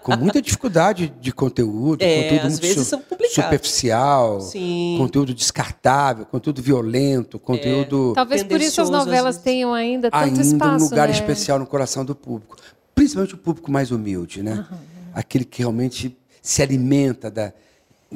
com 0.03 0.17
muita 0.17 0.39
dificuldade 0.39 0.74
quantidade 0.75 1.13
de 1.21 1.31
conteúdo, 1.31 2.01
é, 2.01 2.23
conteúdo 2.23 2.47
às 2.47 2.59
vezes 2.59 2.75
su 2.75 2.85
são 2.85 3.01
superficial, 3.29 4.41
Sim. 4.41 4.95
conteúdo 4.97 5.33
descartável, 5.33 6.25
conteúdo 6.25 6.61
violento, 6.61 7.39
conteúdo. 7.39 8.11
É. 8.11 8.15
Talvez 8.15 8.43
por 8.43 8.59
isso 8.59 8.81
as 8.81 8.89
novelas 8.89 9.37
tenham 9.37 9.73
ainda 9.73 10.11
tanto 10.11 10.23
ainda 10.23 10.41
espaço. 10.41 10.85
um 10.85 10.89
lugar 10.89 11.07
né? 11.07 11.13
especial 11.13 11.57
no 11.59 11.65
coração 11.65 12.03
do 12.03 12.13
público. 12.13 12.57
Principalmente 12.93 13.35
o 13.35 13.37
público 13.37 13.71
mais 13.71 13.91
humilde, 13.91 14.43
né? 14.43 14.65
Uhum. 14.69 14.77
Aquele 15.13 15.45
que 15.45 15.59
realmente 15.59 16.17
se 16.41 16.61
alimenta 16.61 17.31
da, 17.31 17.53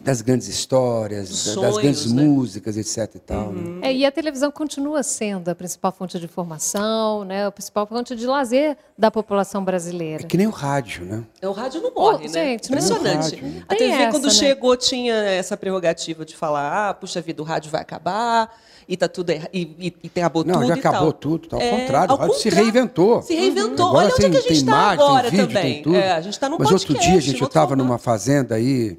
das 0.03 0.21
grandes 0.21 0.47
histórias, 0.47 1.29
sonhos, 1.29 1.61
das 1.61 1.77
grandes 1.77 2.11
né? 2.11 2.23
músicas, 2.23 2.77
etc. 2.77 3.15
E, 3.15 3.19
tal, 3.19 3.51
né? 3.51 3.61
uhum. 3.61 3.79
né? 3.79 3.87
é, 3.87 3.93
e 3.93 4.05
a 4.05 4.11
televisão 4.11 4.51
continua 4.51 5.03
sendo 5.03 5.49
a 5.49 5.55
principal 5.55 5.91
fonte 5.91 6.17
de 6.19 6.25
informação, 6.25 7.23
né? 7.23 7.45
a 7.45 7.51
principal 7.51 7.85
fonte 7.85 8.15
de 8.15 8.25
lazer 8.25 8.77
da 8.97 9.09
população 9.11 9.63
brasileira. 9.63 10.23
É 10.23 10.27
que 10.27 10.37
nem 10.37 10.47
o 10.47 10.51
rádio, 10.51 11.05
né? 11.05 11.23
É, 11.41 11.47
o 11.47 11.51
rádio 11.51 11.81
não 11.81 11.93
morre, 11.93 12.25
oh, 12.27 12.31
né? 12.31 12.45
Gente, 12.51 12.67
Impressionante. 12.67 13.41
Não, 13.41 13.63
a 13.67 13.75
TV, 13.75 13.91
essa, 13.91 14.11
quando 14.11 14.25
né? 14.25 14.31
chegou, 14.31 14.75
tinha 14.75 15.13
essa 15.13 15.55
prerrogativa 15.55 16.25
de 16.25 16.35
falar: 16.35 16.89
ah, 16.89 16.93
puxa 16.93 17.21
vida, 17.21 17.41
o 17.41 17.45
rádio 17.45 17.71
vai 17.71 17.81
acabar. 17.81 18.53
E 18.87 18.97
tá 18.97 19.07
tudo 19.07 19.29
errado. 19.29 19.49
E, 19.53 19.61
e, 19.79 19.95
e 20.03 20.19
acabou 20.19 20.43
não, 20.43 20.55
tudo. 20.55 20.67
já 20.67 20.73
acabou 20.73 21.11
tal. 21.11 21.37
tudo. 21.37 21.47
Ao 21.51 21.61
é, 21.61 21.69
contrário, 21.69 22.11
ao 22.11 22.17
o 22.17 22.21
rádio 22.21 22.35
se 22.37 22.49
reinventou. 22.49 23.21
Se 23.21 23.35
reinventou. 23.35 23.91
Uhum. 23.91 23.95
Olha 23.95 24.13
onde 24.15 24.25
é 24.25 24.29
que 24.31 24.37
a 24.37 24.41
gente 24.41 24.53
está 24.53 24.89
agora 24.89 25.29
tem 25.29 25.39
vídeo, 25.39 25.47
também. 25.47 25.73
Tem 25.73 25.83
tudo. 25.83 25.95
É, 25.95 26.11
a 26.11 26.21
gente 26.21 26.33
está 26.33 26.49
num 26.49 26.57
Mas 26.57 26.69
podcast, 26.69 26.91
outro 26.91 27.07
dia, 27.07 27.21
gente, 27.21 27.39
eu 27.39 27.47
estava 27.47 27.75
numa 27.75 27.99
fazenda 27.99 28.55
aí 28.55 28.97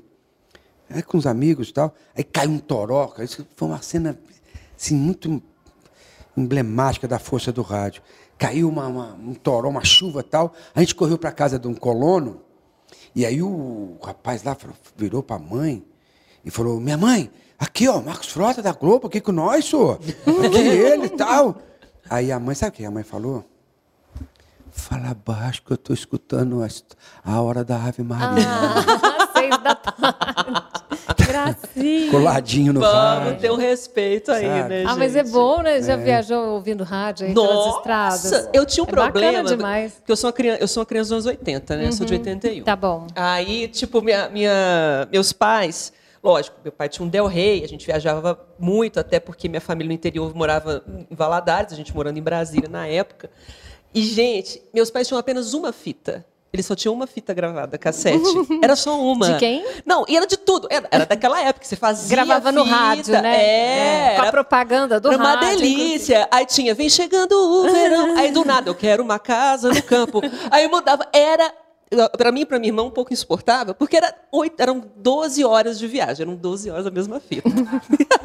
é, 0.91 1.03
com 1.03 1.17
os 1.17 1.27
amigos 1.27 1.69
e 1.69 1.73
tal. 1.73 1.95
Aí 2.17 2.25
caiu 2.25 2.51
um 2.51 2.59
toroca. 2.59 3.25
Isso 3.25 3.47
foi 3.57 3.69
uma 3.69 3.81
cena 3.81 4.19
assim, 4.77 4.95
muito 4.95 5.43
emblemática 6.37 7.07
da 7.07 7.19
força 7.19 7.53
do 7.53 7.63
rádio. 7.63 8.03
Caiu 8.39 8.69
uma, 8.69 8.87
uma, 8.87 9.15
um 9.15 9.35
toró, 9.35 9.69
uma 9.69 9.85
chuva 9.85 10.21
e 10.21 10.25
tal. 10.25 10.55
A 10.75 10.81
gente 10.81 10.95
correu 10.95 11.19
para 11.19 11.31
a 11.31 11.33
casa 11.33 11.59
de 11.59 11.69
um 11.69 11.75
colono. 11.75 12.43
E 13.15 13.27
aí 13.27 13.43
o 13.43 13.99
rapaz 14.03 14.43
lá 14.43 14.57
virou 14.97 15.23
para 15.23 15.37
a 15.37 15.39
mãe 15.39 15.85
e 16.45 16.51
falou: 16.51 16.81
Minha 16.81 16.97
mãe, 16.97 17.31
aqui, 17.59 17.89
ó, 17.89 18.01
Marcos 18.01 18.29
Frota 18.29 18.63
da 18.63 18.73
Globo, 18.73 19.09
aqui 19.09 19.21
com 19.21 19.33
nós, 19.33 19.67
senhor. 19.67 20.01
Aqui 20.45 20.59
ele 20.59 21.07
e 21.07 21.11
tal. 21.11 21.61
Aí 22.09 22.33
a 22.33 22.41
mãe, 22.41 22.55
sabe 22.55 22.71
o 22.71 22.73
que 22.73 22.85
a 22.85 22.91
mãe 22.91 23.05
falou? 23.05 23.45
Fala 24.71 25.15
baixo 25.15 25.63
que 25.63 25.73
eu 25.73 25.75
estou 25.75 25.95
escutando 25.95 26.63
a, 26.63 26.69
a 27.25 27.41
hora 27.43 27.65
da 27.65 27.77
Ave 27.85 28.03
Maria. 28.03 28.47
Ah, 28.49 29.29
seis 29.37 29.59
da 29.63 29.75
tarde. 29.75 30.80
Gracinha. 31.27 32.11
Coladinho 32.11 32.73
no 32.73 32.81
Vamos 32.81 32.95
rádio. 32.95 33.25
Vamos 33.25 33.41
ter 33.41 33.51
um 33.51 33.57
respeito 33.57 34.31
aí, 34.33 34.47
Sabe? 34.47 34.69
né, 34.69 34.85
Ah, 34.87 34.97
mas 34.97 35.17
é 35.17 35.23
bom, 35.25 35.63
né? 35.63 35.83
Já 35.83 35.95
é. 35.95 35.97
viajou 35.97 36.55
ouvindo 36.55 36.85
rádio 36.85 37.27
aí 37.27 37.35
Nossa, 37.35 37.83
pelas 37.83 38.25
estradas? 38.25 38.49
eu 38.53 38.67
tinha 38.67 38.85
um 38.85 38.87
é 38.89 38.91
problema. 38.91 39.49
demais. 39.49 39.95
Porque 39.95 40.13
eu 40.13 40.17
sou 40.17 40.29
uma 40.29 40.33
criança, 40.33 40.61
eu 40.63 40.69
sou 40.69 40.81
uma 40.81 40.87
criança 40.87 41.15
dos 41.15 41.27
anos 41.27 41.39
80, 41.39 41.77
né? 41.77 41.83
Uhum. 41.83 41.89
Eu 41.89 41.93
sou 41.93 42.07
de 42.07 42.13
81. 42.15 42.65
Tá 42.65 42.77
bom. 42.77 43.07
Aí, 43.15 43.69
tipo, 43.69 44.01
minha, 44.03 44.29
minha, 44.29 45.09
meus 45.11 45.33
pais... 45.33 45.93
Lógico, 46.23 46.59
meu 46.63 46.71
pai 46.71 46.87
tinha 46.87 47.03
um 47.07 47.09
Del 47.09 47.27
Rey, 47.27 47.65
a 47.65 47.67
gente 47.67 47.87
viajava 47.87 48.39
muito, 48.59 49.01
até 49.01 49.19
porque 49.19 49.49
minha 49.49 49.59
família 49.61 49.89
no 49.89 49.95
interior 49.95 50.35
morava 50.35 50.85
em 51.11 51.15
Valadares, 51.17 51.73
a 51.73 51.77
gente 51.77 51.95
morando 51.95 52.19
em 52.19 52.23
Brasília 52.23 52.69
na 52.69 52.87
época. 52.87 53.31
E, 53.95 54.03
gente, 54.03 54.61
meus 54.75 54.91
pais 54.91 55.09
tinham 55.09 55.19
apenas 55.19 55.55
uma 55.55 55.73
fita. 55.73 56.27
Eles 56.53 56.67
só 56.67 56.75
tinham 56.75 56.93
uma 56.93 57.07
fita 57.07 57.33
gravada, 57.33 57.79
cassete. 57.79 58.25
Era 58.61 58.75
só 58.75 59.01
uma. 59.01 59.33
De 59.33 59.39
quem? 59.39 59.65
Não, 59.87 60.05
e 60.09 60.17
era 60.17 60.27
de 60.27 60.37
tudo. 60.37 60.67
Era, 60.71 60.89
era 60.91 61.07
daquela 61.07 61.41
época, 61.41 61.65
você 61.65 61.77
fazia 61.77 62.09
Gravava 62.09 62.51
no 62.51 62.65
rádio, 62.65 63.21
né? 63.23 63.37
É. 63.37 64.15
é 64.15 64.17
com 64.17 64.23
a 64.23 64.31
propaganda 64.31 64.99
do 64.99 65.13
era 65.13 65.23
rádio. 65.23 65.49
uma 65.49 65.55
delícia. 65.55 66.23
Inclusive. 66.23 66.29
Aí 66.33 66.47
tinha, 66.47 66.75
vem 66.75 66.91
chegando 66.91 67.33
o 67.33 67.71
verão. 67.71 68.17
Aí 68.17 68.33
do 68.33 68.45
nada, 68.45 68.69
eu 68.69 68.75
quero 68.75 69.03
uma 69.03 69.19
casa 69.19 69.73
no 69.73 69.83
campo. 69.83 70.21
Aí 70.51 70.67
mudava. 70.67 71.07
Era 71.13 71.53
para 72.17 72.31
mim 72.31 72.43
e 72.43 72.47
para 72.47 72.59
minha 72.59 72.71
irmã, 72.71 72.85
um 72.85 72.91
pouco 72.91 73.13
insuportável, 73.13 73.75
porque 73.75 73.97
era 73.97 74.15
8, 74.31 74.61
eram 74.61 74.91
12 74.97 75.45
horas 75.45 75.79
de 75.79 75.89
viagem, 75.89 76.23
eram 76.23 76.37
12 76.37 76.71
horas 76.71 76.87
a 76.87 76.91
mesma 76.91 77.19
fita. 77.19 77.49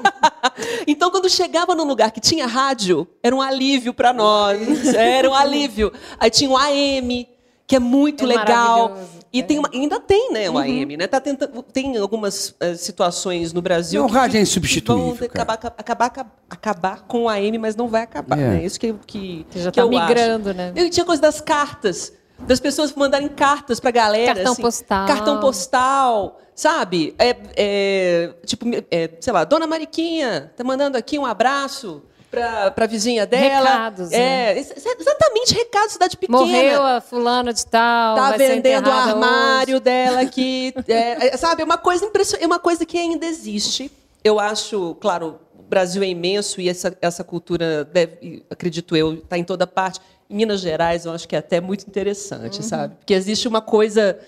então, 0.86 1.10
quando 1.10 1.28
chegava 1.30 1.74
num 1.74 1.84
lugar 1.84 2.12
que 2.12 2.20
tinha 2.20 2.46
rádio, 2.46 3.08
era 3.24 3.36
um 3.36 3.42
alívio 3.42 3.94
para 3.94 4.14
nós. 4.14 4.94
Era 4.94 5.30
um 5.30 5.34
alívio. 5.34 5.92
Aí 6.20 6.30
tinha 6.30 6.50
o 6.50 6.56
AM, 6.56 7.28
que 7.67 7.75
é 7.75 7.80
muito 7.80 8.23
é 8.23 8.28
legal. 8.28 8.97
E 9.34 9.43
tem 9.43 9.60
uma, 9.60 9.69
ainda 9.73 9.99
tem, 9.99 10.32
né, 10.32 10.49
o 10.49 10.58
AM, 10.58 10.95
né? 10.95 11.08
Tá 11.08 11.19
tentando, 11.19 11.62
tem 11.63 11.97
algumas 11.97 12.49
uh, 12.51 12.75
situações 12.78 13.51
no 13.51 13.62
Brasil. 13.62 14.01
Não, 14.01 14.08
o 14.08 14.12
rádio 14.12 14.38
é 14.38 14.41
insubstituível. 14.41 15.15
Vão 15.15 15.25
acabar, 15.25 15.54
acabar, 15.56 16.06
acabar, 16.06 16.36
acabar, 16.49 17.01
com 17.01 17.23
o 17.23 17.30
AM, 17.30 17.58
mas 17.58 17.75
não 17.75 17.89
vai 17.89 18.04
acabar. 18.04 18.39
É. 18.39 18.49
Né? 18.51 18.65
Isso 18.65 18.80
que, 18.80 18.93
que, 19.06 19.45
já 19.54 19.71
que 19.71 19.80
está 19.80 19.86
migrando, 19.86 20.49
acho. 20.49 20.58
né? 20.58 20.73
E 20.75 20.89
tinha 20.89 21.06
coisa 21.06 21.21
das 21.21 21.41
cartas 21.41 22.13
das 22.39 22.60
pessoas 22.60 22.93
mandarem 22.93 23.30
cartas 23.30 23.80
para 23.80 23.89
a 23.89 23.93
galera. 23.93 24.36
Cartão 24.36 24.54
assim, 24.54 24.62
postal. 24.62 25.08
Cartão 25.08 25.39
postal, 25.39 26.39
sabe? 26.54 27.15
É, 27.17 27.36
é, 27.56 28.34
tipo, 28.45 28.65
é, 28.91 29.10
sei 29.19 29.34
lá, 29.34 29.43
Dona 29.43 29.67
Mariquinha 29.67 30.51
tá 30.56 30.63
mandando 30.63 30.97
aqui 30.97 31.17
um 31.17 31.25
abraço 31.25 32.04
para 32.36 32.86
a 32.86 32.88
vizinha 32.88 33.26
dela. 33.26 33.69
Recados. 33.69 34.12
É, 34.12 34.56
né? 34.56 34.60
exatamente, 34.60 35.54
recado 35.54 35.89
cidade 35.89 36.17
pequena. 36.17 36.39
Morreu 36.39 36.84
a 36.84 37.02
fulana 37.02 37.54
de 37.54 37.65
tal. 37.65 38.15
Tá 38.15 38.38
vendendo 38.38 38.88
o 38.88 38.91
armário 38.91 39.76
hoje. 39.76 39.84
dela 39.84 40.21
aqui. 40.21 40.74
é, 40.88 41.36
sabe, 41.38 41.62
é 41.62 41.65
uma 41.65 41.78
coisa 41.78 42.06
impressionante, 42.06 42.43
é 42.43 42.48
uma 42.48 42.60
coisa 42.60 42.86
que 42.86 42.98
ainda 42.98 43.26
existe. 43.26 43.91
Eu 44.24 44.39
acho, 44.39 44.95
claro, 44.95 45.39
o 45.58 45.63
Brasil 45.63 46.04
é 46.04 46.08
imenso 46.08 46.60
e 46.60 46.69
essa, 46.69 46.95
essa 47.02 47.24
cultura, 47.24 47.86
deve, 47.86 48.43
acredito 48.50 48.95
eu, 48.95 49.15
está 49.15 49.38
em 49.38 49.43
toda 49.43 49.65
parte. 49.65 50.00
Em 50.30 50.36
Minas 50.36 50.62
Gerais, 50.62 51.06
eu 51.06 51.12
acho 51.12 51.28
que 51.28 51.36
é 51.36 51.39
até 51.39 51.62
muito 51.62 51.88
interessante, 51.88 52.58
uhum. 52.58 52.63
sabe? 52.63 52.95
Porque 52.95 53.13
existe 53.13 53.48
uma 53.48 53.62
coisa 53.62 54.19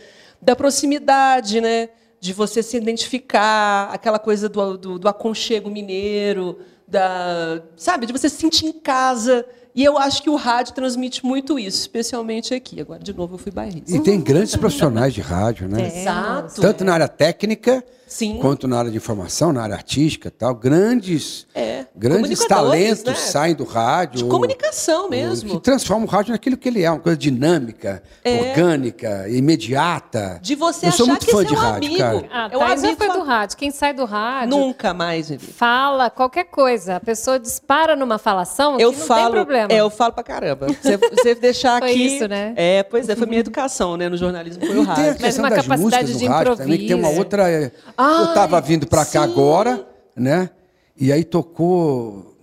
da 0.42 0.56
proximidade, 0.56 1.60
né? 1.60 1.90
De 2.20 2.34
você 2.34 2.64
se 2.64 2.78
identificar, 2.78 3.90
aquela 3.92 4.18
coisa 4.18 4.50
do, 4.50 4.78
do, 4.78 5.00
do 5.00 5.08
aconchego 5.08 5.70
mineiro, 5.70 6.60
da, 6.88 7.62
sabe? 7.76 8.06
De 8.06 8.14
você 8.14 8.30
se 8.30 8.38
sentir 8.38 8.66
em 8.66 8.74
casa. 8.74 9.46
E 9.76 9.84
eu 9.84 9.98
acho 9.98 10.24
que 10.24 10.30
o 10.30 10.36
rádio 10.36 10.74
transmite 10.74 11.24
muito 11.24 11.60
isso, 11.60 11.82
especialmente 11.82 12.54
aqui. 12.54 12.82
Agora, 12.82 13.04
de 13.04 13.14
novo, 13.14 13.36
eu 13.36 13.38
fui 13.38 13.52
bairrista. 13.52 13.96
E 13.96 14.00
tem 14.00 14.20
grandes 14.20 14.56
profissionais 14.56 15.14
de 15.14 15.22
rádio, 15.22 15.68
né? 15.68 15.84
É. 15.84 16.02
Exato. 16.02 16.62
Tanto 16.62 16.84
na 16.84 16.94
área 16.94 17.08
técnica, 17.08 17.84
Sim. 18.08 18.40
quanto 18.40 18.68
na 18.68 18.80
área 18.80 18.90
de 18.90 18.96
informação, 18.98 19.52
na 19.52 19.62
área 19.62 19.76
artística 19.76 20.32
tal. 20.32 20.56
Grandes, 20.56 21.46
é. 21.54 21.86
grandes 21.96 22.40
talentos 22.46 23.04
né? 23.04 23.16
saem 23.16 23.54
do 23.54 23.66
rádio. 23.66 24.24
De 24.24 24.30
comunicação 24.30 25.10
mesmo. 25.10 25.52
Que 25.52 25.60
transformam 25.60 26.08
o 26.08 26.10
rádio 26.10 26.32
naquilo 26.32 26.56
que 26.56 26.70
ele 26.70 26.84
é, 26.84 26.90
uma 26.90 27.00
coisa 27.00 27.18
dinâmica, 27.18 28.02
é. 28.24 28.40
orgânica, 28.40 29.28
imediata. 29.30 30.40
De 30.42 30.56
você 30.56 30.88
Eu 30.88 30.92
sou 30.94 31.06
achar 31.06 31.12
muito 31.12 31.26
que 31.26 31.32
fã 31.32 31.42
é 31.42 31.46
de 31.46 31.54
rádio, 31.54 31.90
amigo. 31.90 31.98
cara. 31.98 32.30
Ah, 32.32 32.50
eu 32.52 32.62
amigo 32.62 32.98
foi 32.98 33.12
do 33.12 33.24
rádio. 33.24 33.58
Quem 33.58 33.72
sai 33.72 33.94
do 33.94 34.06
rádio... 34.06 34.50
Nunca 34.50 34.94
mais, 34.94 35.30
Vivi. 35.30 35.48
Fala 35.52 36.10
qualquer 36.10 36.46
coisa. 36.46 36.96
A 36.96 37.00
pessoa 37.00 37.38
dispara 37.38 37.96
numa 37.96 38.18
falação 38.18 38.80
eu 38.80 38.94
que 38.94 39.00
não 39.00 39.06
falo, 39.06 39.24
tem 39.24 39.32
problema. 39.32 39.74
É, 39.74 39.78
eu 39.78 39.90
falo 39.90 40.14
pra 40.14 40.24
caramba. 40.24 40.68
Você, 40.68 40.98
você 40.98 41.36
deixar 41.36 41.80
foi 41.82 41.92
aqui... 41.92 42.16
isso, 42.16 42.28
né? 42.28 42.54
É, 42.56 42.84
pois 42.84 43.10
é. 43.10 43.16
Foi 43.16 43.28
minha 43.28 43.42
educação, 43.42 43.98
né? 43.98 44.08
No 44.08 44.16
jornalismo 44.16 44.66
foi 44.66 44.78
o 44.78 44.84
rádio. 44.84 45.04
Tem 45.04 45.12
a 45.12 45.16
questão 45.16 45.44
uma 45.44 45.50
das 45.50 45.66
capacidade 45.66 46.04
músicas 46.04 46.20
de 46.20 46.26
rádio 46.26 46.42
improviso. 46.42 46.64
também, 46.64 46.80
que 46.80 46.88
tem 46.88 46.96
uma 46.96 47.10
outra... 47.10 47.72
eu 47.98 48.04
Ai, 48.06 48.26
estava 48.30 48.62
vindo 48.62 48.88
para 48.88 49.06
cá 49.06 49.24
agora, 49.24 49.88
né? 50.16 50.50
E 50.96 51.12
aí 51.12 51.24
tocou... 51.24 52.36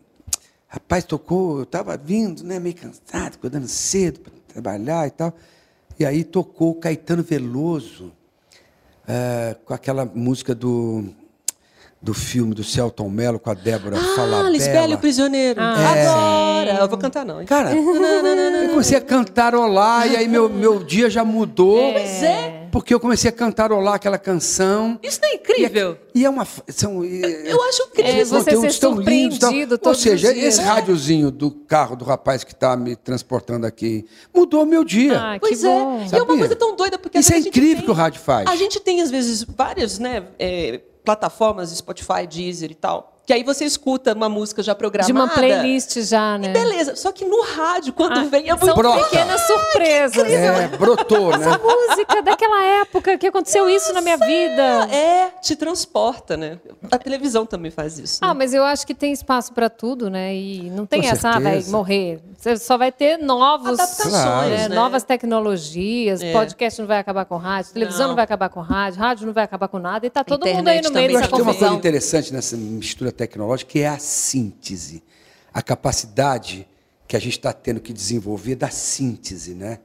Rapaz, 0.69 1.05
tocou... 1.05 1.59
Eu 1.59 1.63
estava 1.65 1.97
vindo, 1.97 2.43
né? 2.43 2.59
Meio 2.59 2.75
cansado, 2.75 3.35
acordando 3.35 3.69
cedo 3.69 4.21
para 4.21 4.33
trabalhar 4.49 5.07
e 5.07 5.11
tal. 5.11 5.33
E 5.99 6.05
aí 6.05 6.25
tocou 6.25 6.75
Caetano 6.75 7.23
Veloso, 7.23 8.13
é, 9.07 9.57
com 9.65 9.73
aquela 9.75 10.05
música 10.05 10.55
do 10.55 11.05
do 12.05 12.13
filme 12.13 12.55
do 12.55 12.63
Celton 12.63 13.09
Mello 13.09 13.39
com 13.39 13.49
a 13.49 13.55
Débora 13.55 13.97
Ah, 13.97 14.15
Falabella. 14.15 14.51
Lisbela 14.51 14.93
e 14.93 14.95
o 14.95 14.99
Prisioneiro. 14.99 15.59
Ah, 15.59 15.97
É. 15.97 16.07
Agora! 16.07 16.71
Eu 16.83 16.89
vou 16.89 16.99
cantar, 16.99 17.25
não. 17.25 17.41
hein? 17.41 17.47
Cara, 17.47 17.73
eu 17.75 18.69
comecei 18.69 18.99
a 18.99 19.01
cantarolar 19.01 20.07
e 20.07 20.15
aí 20.15 20.29
meu, 20.29 20.51
meu 20.51 20.85
dia 20.85 21.09
já 21.09 21.25
mudou. 21.25 21.93
Pois 21.95 22.23
é. 22.23 22.54
Porque 22.75 22.93
eu 22.93 22.99
comecei 22.99 23.29
a 23.29 23.33
cantarolar 23.33 23.95
aquela 23.95 24.19
canção. 24.19 24.99
Isso 25.01 25.21
não 25.23 25.29
é 25.29 25.35
incrível? 25.35 25.97
E, 26.13 26.23
e 26.23 26.25
é 26.25 26.29
uma. 26.29 26.45
São, 26.67 27.05
eu 27.05 27.63
acho 27.63 27.85
incrível. 27.85 28.21
É, 28.21 28.25
você 28.25 28.73
ser 28.73 28.81
tão 28.81 28.97
lindos. 29.01 29.39
Tão, 29.39 29.53
ou 29.85 29.95
seja, 29.95 30.37
esse 30.37 30.61
rádiozinho 30.61 31.31
do 31.31 31.53
carro 31.53 31.95
do 31.95 32.05
rapaz 32.05 32.43
que 32.43 32.51
está 32.51 32.77
me 32.77 32.97
transportando 32.97 33.65
aqui 33.65 34.05
mudou 34.35 34.67
meu 34.67 34.83
dia. 34.83 35.17
Ah, 35.17 35.37
pois 35.39 35.63
é. 35.63 35.69
Bom. 35.69 36.05
E 36.13 36.17
é 36.17 36.23
uma 36.25 36.37
coisa 36.37 36.57
tão 36.57 36.75
doida, 36.75 36.99
porque 36.99 37.17
Isso 37.17 37.33
é 37.33 37.39
incrível 37.39 37.77
tem, 37.77 37.85
que 37.85 37.91
o 37.93 37.95
rádio 37.95 38.21
faz. 38.21 38.49
A 38.49 38.57
gente 38.57 38.81
tem, 38.81 39.01
às 39.01 39.11
vezes, 39.13 39.45
várias 39.45 40.01
né, 40.01 40.25
é, 40.37 40.81
plataformas, 41.05 41.71
Spotify, 41.71 42.27
Deezer 42.29 42.73
e 42.73 42.75
tal 42.75 43.14
que 43.27 43.33
aí 43.33 43.43
você 43.43 43.65
escuta 43.65 44.13
uma 44.13 44.29
música 44.29 44.63
já 44.63 44.75
programada. 44.75 45.13
De 45.13 45.19
uma 45.19 45.29
playlist 45.29 45.99
já, 46.01 46.37
né? 46.37 46.49
E 46.49 46.53
beleza. 46.53 46.95
Só 46.95 47.11
que 47.11 47.25
no 47.25 47.43
rádio, 47.43 47.93
quando 47.95 48.19
ah, 48.19 48.25
vem, 48.25 48.51
é 48.51 48.55
muito... 48.55 48.67
São 48.67 49.03
pequenas 49.03 49.41
surpresas. 49.41 50.31
É, 50.31 50.69
brotou, 50.69 51.31
né? 51.31 51.47
Essa 51.47 51.59
música 51.59 52.23
daquela 52.23 52.63
época 52.65 53.17
que 53.17 53.27
aconteceu 53.27 53.65
Nossa, 53.65 53.77
isso 53.77 53.93
na 53.95 54.03
minha 54.03 54.19
vida. 54.19 54.89
É, 54.95 55.31
te 55.41 55.57
transporta, 55.57 56.37
né? 56.37 56.59
A 56.93 56.99
televisão 56.99 57.47
também 57.47 57.71
faz 57.71 57.99
isso. 57.99 58.21
Né? 58.23 58.29
Ah, 58.29 58.35
mas 58.35 58.53
eu 58.53 58.63
acho 58.63 58.87
que 58.87 58.95
tem 58.95 59.13
espaço 59.13 59.55
para 59.55 59.71
tudo, 59.71 60.11
né? 60.11 60.35
E 60.35 60.71
não 60.71 60.85
tem 60.85 61.01
Com 61.01 61.09
essa, 61.09 61.31
ah, 61.31 61.41
vai 61.41 61.63
morrer. 61.65 62.21
Você 62.37 62.59
só 62.59 62.77
vai 62.77 62.93
ter 62.93 63.17
novos... 63.17 63.81
Adaptações, 63.81 64.13
claro. 64.13 64.51
né? 64.51 64.69
Novas 64.69 65.03
tecnologias. 65.03 66.21
É. 66.21 66.33
Podcast 66.33 66.79
não 66.79 66.87
vai 66.87 66.99
acabar 66.99 67.25
com 67.25 67.39
rádio. 67.39 67.73
Televisão 67.73 68.01
não. 68.01 68.09
não. 68.09 68.17
vai 68.17 68.25
acabar 68.25 68.51
com 68.51 68.61
rádio. 68.61 69.01
Rádio 69.01 69.27
não 69.27 69.33
vai 69.33 69.45
acabar 69.45 69.69
com 69.69 69.79
nada. 69.79 70.07
E 70.07 70.11
tá 70.11 70.23
todo 70.23 70.47
Internet 70.47 70.57
mundo 70.57 70.69
aí 70.69 70.83
no 70.83 70.91
meio 70.91 71.09
dessa 71.09 71.29
confusão. 71.29 71.37
Tem 71.37 71.55
uma 71.55 71.59
coisa 71.59 71.75
interessante 71.75 72.33
nessa 72.35 72.57
mistura 72.57 73.14
tecnológica, 73.15 73.79
é 73.79 73.87
a 73.87 73.99
síntese, 73.99 75.03
a 75.53 75.63
capacidade 75.63 76.69
que 77.07 77.17
a 77.17 77.21
gente 77.21 77.39
está 77.39 77.53
tendo 77.53 77.81
que 77.81 77.93
desenvolver 77.93 78.57
da 78.57 78.71
síntese, 78.71 79.55
né? 79.55 79.81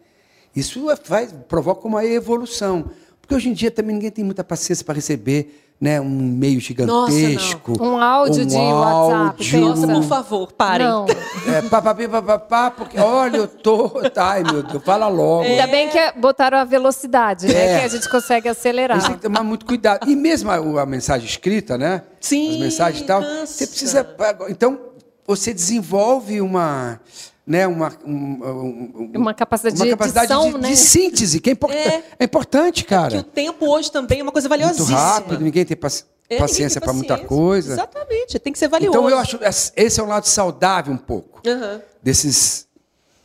Isso 0.55 0.89
é, 0.89 0.95
faz, 0.95 1.31
provoca 1.47 1.87
uma 1.87 2.05
evolução, 2.05 2.91
porque 3.29 3.35
hoje 3.35 3.49
em 3.49 3.53
dia 3.53 3.69
também 3.69 3.93
ninguém 3.93 4.09
tem 4.09 4.25
muita 4.25 4.43
paciência 4.43 4.83
para 4.83 4.95
receber 4.95 5.75
né, 5.79 6.01
um 6.01 6.19
e-mail 6.19 6.59
gigantesco. 6.59 7.73
Nossa, 7.73 7.83
um 7.83 8.01
áudio 8.01 8.43
um 8.43 8.47
de 8.47 8.55
áudio. 8.55 9.17
WhatsApp. 9.19 9.57
Nossa, 9.57 9.87
por 9.87 10.03
favor, 10.03 10.51
parem. 10.51 10.87
Não. 10.87 11.05
É, 11.47 11.61
papapá, 11.61 12.09
papapá, 12.09 12.71
porque, 12.71 12.99
olha, 12.99 13.37
eu 13.37 13.47
tô... 13.47 14.01
Ai, 14.17 14.41
meu 14.41 14.63
Deus, 14.63 14.83
fala 14.83 15.07
logo. 15.07 15.43
Ainda 15.43 15.67
bem 15.67 15.89
que 15.89 16.11
botaram 16.13 16.57
a 16.57 16.63
velocidade, 16.63 17.45
né, 17.45 17.53
é. 17.53 17.73
né, 17.73 17.79
que 17.81 17.85
a 17.85 17.87
gente 17.89 18.09
consegue 18.09 18.49
acelerar. 18.49 18.97
A 18.97 18.99
gente 18.99 19.09
tem 19.09 19.17
que 19.17 19.21
tomar 19.21 19.43
muito 19.43 19.63
cuidado. 19.63 20.09
E 20.09 20.15
mesmo 20.15 20.49
a, 20.49 20.81
a 20.81 20.85
mensagem 20.87 21.27
escrita, 21.27 21.77
né? 21.77 22.01
Sim, 22.19 22.55
As 22.55 22.59
mensagens 22.61 23.03
e 23.03 23.05
tal, 23.05 23.21
cansa. 23.21 23.45
você 23.45 23.67
precisa... 23.67 24.15
Então, 24.49 24.79
você 25.27 25.53
desenvolve 25.53 26.41
uma 26.41 26.99
né, 27.49 27.65
uma, 27.65 27.91
um, 28.05 29.11
uma 29.15 29.33
capacidade, 29.33 29.75
uma 29.75 29.85
de, 29.85 29.91
capacidade 29.91 30.31
edição, 30.31 30.51
de, 30.51 30.57
né? 30.59 30.69
de, 30.69 30.77
síntese, 30.77 31.39
que 31.39 31.49
é, 31.49 31.53
import 31.53 31.73
é, 31.73 32.03
é 32.19 32.23
importante, 32.23 32.85
cara. 32.85 33.07
É 33.07 33.09
que 33.09 33.17
o 33.17 33.23
tempo 33.23 33.65
hoje 33.67 33.91
também 33.91 34.19
é 34.19 34.23
uma 34.23 34.31
coisa 34.31 34.47
valiosíssima. 34.47 34.85
Muito 34.85 34.99
rápido, 34.99 35.43
ninguém 35.43 35.65
tem 35.65 35.75
paci 35.75 36.03
é, 36.29 36.37
paciência 36.37 36.79
para 36.79 36.93
muita 36.93 37.17
coisa. 37.17 37.73
Exatamente, 37.73 38.37
tem 38.37 38.53
que 38.53 38.59
ser 38.59 38.67
valioso. 38.67 38.95
Então 38.95 39.09
eu 39.09 39.17
acho 39.17 39.39
esse 39.75 39.99
é 39.99 40.03
um 40.03 40.07
lado 40.07 40.27
saudável 40.27 40.93
um 40.93 40.97
pouco 40.97 41.41
uhum. 41.43 41.81
desses 42.03 42.67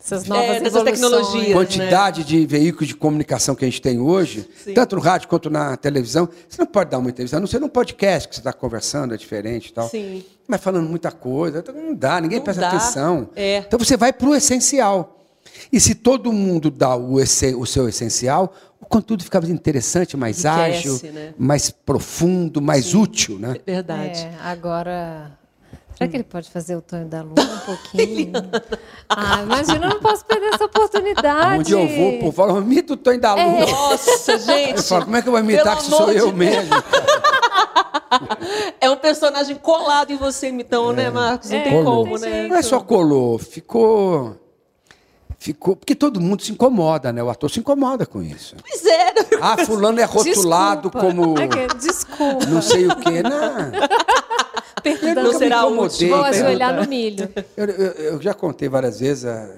essas 0.04 0.26
novas 0.26 0.56
é, 0.56 0.60
dessas 0.60 0.82
tecnologias. 0.82 1.52
Quantidade 1.54 2.20
né? 2.20 2.26
de 2.26 2.46
veículos 2.46 2.88
de 2.88 2.94
comunicação 2.94 3.54
que 3.54 3.64
a 3.64 3.68
gente 3.68 3.80
tem 3.80 3.98
hoje, 3.98 4.46
Sim. 4.62 4.74
tanto 4.74 4.96
no 4.96 5.02
rádio 5.02 5.28
quanto 5.28 5.48
na 5.48 5.78
televisão. 5.78 6.28
Você 6.46 6.60
não 6.60 6.66
pode 6.66 6.90
dar 6.90 6.98
uma 6.98 7.08
entrevista, 7.08 7.38
a 7.38 7.40
não 7.40 7.46
ser 7.46 7.58
num 7.58 7.70
podcast 7.70 8.28
que 8.28 8.34
você 8.34 8.40
está 8.40 8.52
conversando, 8.52 9.14
é 9.14 9.16
diferente 9.16 9.68
e 9.68 9.72
tal. 9.72 9.88
Sim. 9.88 10.22
Mas 10.46 10.60
falando 10.60 10.86
muita 10.86 11.10
coisa, 11.10 11.60
então 11.60 11.74
não 11.74 11.94
dá, 11.94 12.20
ninguém 12.20 12.38
não 12.38 12.44
presta 12.44 12.60
dá. 12.60 12.68
atenção. 12.68 13.30
É. 13.34 13.58
Então 13.66 13.78
você 13.78 13.96
vai 13.96 14.12
para 14.12 14.28
o 14.28 14.34
essencial. 14.34 15.24
E 15.72 15.80
se 15.80 15.94
todo 15.94 16.30
mundo 16.32 16.70
dá 16.70 16.94
o, 16.94 17.14
o 17.14 17.66
seu 17.66 17.88
essencial, 17.88 18.54
o 18.78 18.84
conteúdo 18.84 19.24
fica 19.24 19.40
mais 19.40 19.50
interessante, 19.50 20.18
mais 20.18 20.44
Enriquece, 20.44 20.88
ágil, 20.88 21.12
né? 21.12 21.34
mais 21.38 21.70
profundo, 21.70 22.60
mais 22.60 22.86
Sim. 22.86 22.98
útil. 22.98 23.38
Né? 23.38 23.56
É 23.66 23.72
verdade. 23.72 24.20
É, 24.20 24.34
agora 24.42 25.32
Será 25.96 26.10
que 26.10 26.16
ele 26.16 26.24
pode 26.24 26.50
fazer 26.50 26.76
o 26.76 26.82
Tonho 26.82 27.06
da 27.06 27.22
Lua 27.22 27.34
um 27.38 27.58
pouquinho? 27.60 28.32
ah, 29.08 29.42
imagina, 29.42 29.86
eu 29.86 29.90
não 29.90 30.00
posso 30.00 30.24
perder 30.24 30.54
essa 30.54 30.64
oportunidade. 30.64 31.60
Onde 31.60 31.72
eu 31.72 31.88
vou, 31.88 32.18
por 32.18 32.32
favor, 32.32 32.62
imita 32.62 32.94
o 32.94 32.96
Tonho 32.96 33.20
da 33.20 33.34
Lua. 33.34 33.42
É. 33.42 33.70
Nossa, 33.70 34.38
gente. 34.38 34.76
Eu 34.76 34.82
falo, 34.82 35.04
como 35.04 35.16
é 35.16 35.22
que 35.22 35.28
eu 35.28 35.32
vou 35.32 35.40
imitar 35.40 35.76
que 35.76 35.84
sou 35.84 36.10
eu 36.10 36.32
mesmo? 36.32 36.74
é 38.80 38.90
um 38.90 38.96
personagem 38.96 39.56
colado 39.56 40.10
em 40.10 40.16
você, 40.16 40.48
então, 40.48 40.92
né, 40.92 41.02
é. 41.02 41.04
né, 41.06 41.10
Marcos? 41.10 41.50
Não 41.50 41.58
é, 41.58 41.62
tem 41.62 41.84
como, 41.84 42.18
né? 42.18 42.48
Não 42.48 42.56
é 42.56 42.62
só 42.62 42.80
colou, 42.80 43.38
ficou 43.38 44.36
ficou. 45.44 45.76
Porque 45.76 45.94
todo 45.94 46.20
mundo 46.20 46.42
se 46.42 46.52
incomoda, 46.52 47.12
né? 47.12 47.22
O 47.22 47.28
ator 47.28 47.50
se 47.50 47.60
incomoda 47.60 48.06
com 48.06 48.22
isso. 48.22 48.56
Pois 48.66 48.84
é. 48.86 49.04
Né? 49.04 49.38
Ah, 49.42 49.64
fulano 49.64 50.00
é 50.00 50.04
rotulado 50.04 50.90
Desculpa. 50.90 51.00
como. 51.00 51.34
Desculpa. 51.78 52.46
Não 52.46 52.62
sei 52.62 52.86
o 52.86 52.96
quê. 52.96 53.22
Não. 53.22 53.70
Perdão, 54.82 55.24
não 55.24 55.38
será 55.38 55.66
útil. 55.66 56.08
Vou 56.08 56.24
ajoelhar 56.24 56.74
no 56.80 56.88
milho. 56.88 57.28
Eu, 57.56 57.66
eu, 57.66 57.92
eu, 57.92 58.22
já 58.22 58.34
contei 58.34 58.68
várias 58.68 59.00
vezes 59.00 59.24
a 59.24 59.50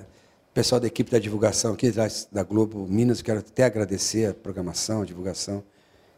pessoal 0.54 0.80
da 0.80 0.86
equipe 0.86 1.10
da 1.10 1.18
divulgação 1.18 1.74
aqui 1.74 1.92
da 2.32 2.42
Globo 2.42 2.86
Minas, 2.88 3.20
quero 3.20 3.40
até 3.40 3.64
agradecer 3.64 4.30
a 4.30 4.34
programação, 4.34 5.02
a 5.02 5.04
divulgação, 5.04 5.62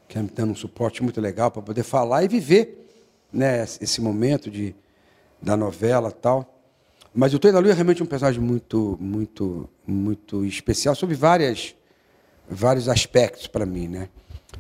que 0.06 0.12
está 0.14 0.22
me 0.22 0.30
dando 0.30 0.52
um 0.52 0.54
suporte 0.54 1.02
muito 1.02 1.20
legal 1.20 1.50
para 1.50 1.60
poder 1.62 1.82
falar 1.82 2.22
e 2.22 2.28
viver 2.28 2.86
né, 3.32 3.64
esse 3.64 4.00
momento 4.00 4.50
de, 4.50 4.76
da 5.42 5.56
novela 5.56 6.12
tal. 6.12 6.57
Mas 7.14 7.34
o 7.34 7.38
Tonho 7.38 7.54
da 7.54 7.60
Lua 7.60 7.70
é 7.70 7.74
realmente 7.74 8.02
um 8.02 8.06
personagem 8.06 8.40
muito, 8.40 8.96
muito, 9.00 9.68
muito 9.86 10.44
especial 10.44 10.94
sobre 10.94 11.14
várias, 11.14 11.74
vários 12.48 12.88
aspectos 12.88 13.46
para 13.46 13.66
mim, 13.66 13.88
né? 13.88 14.08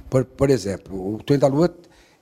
Por, 0.08 0.24
por 0.24 0.50
exemplo, 0.50 1.14
o 1.14 1.22
Tonho 1.22 1.38
da 1.38 1.46
Lua 1.46 1.74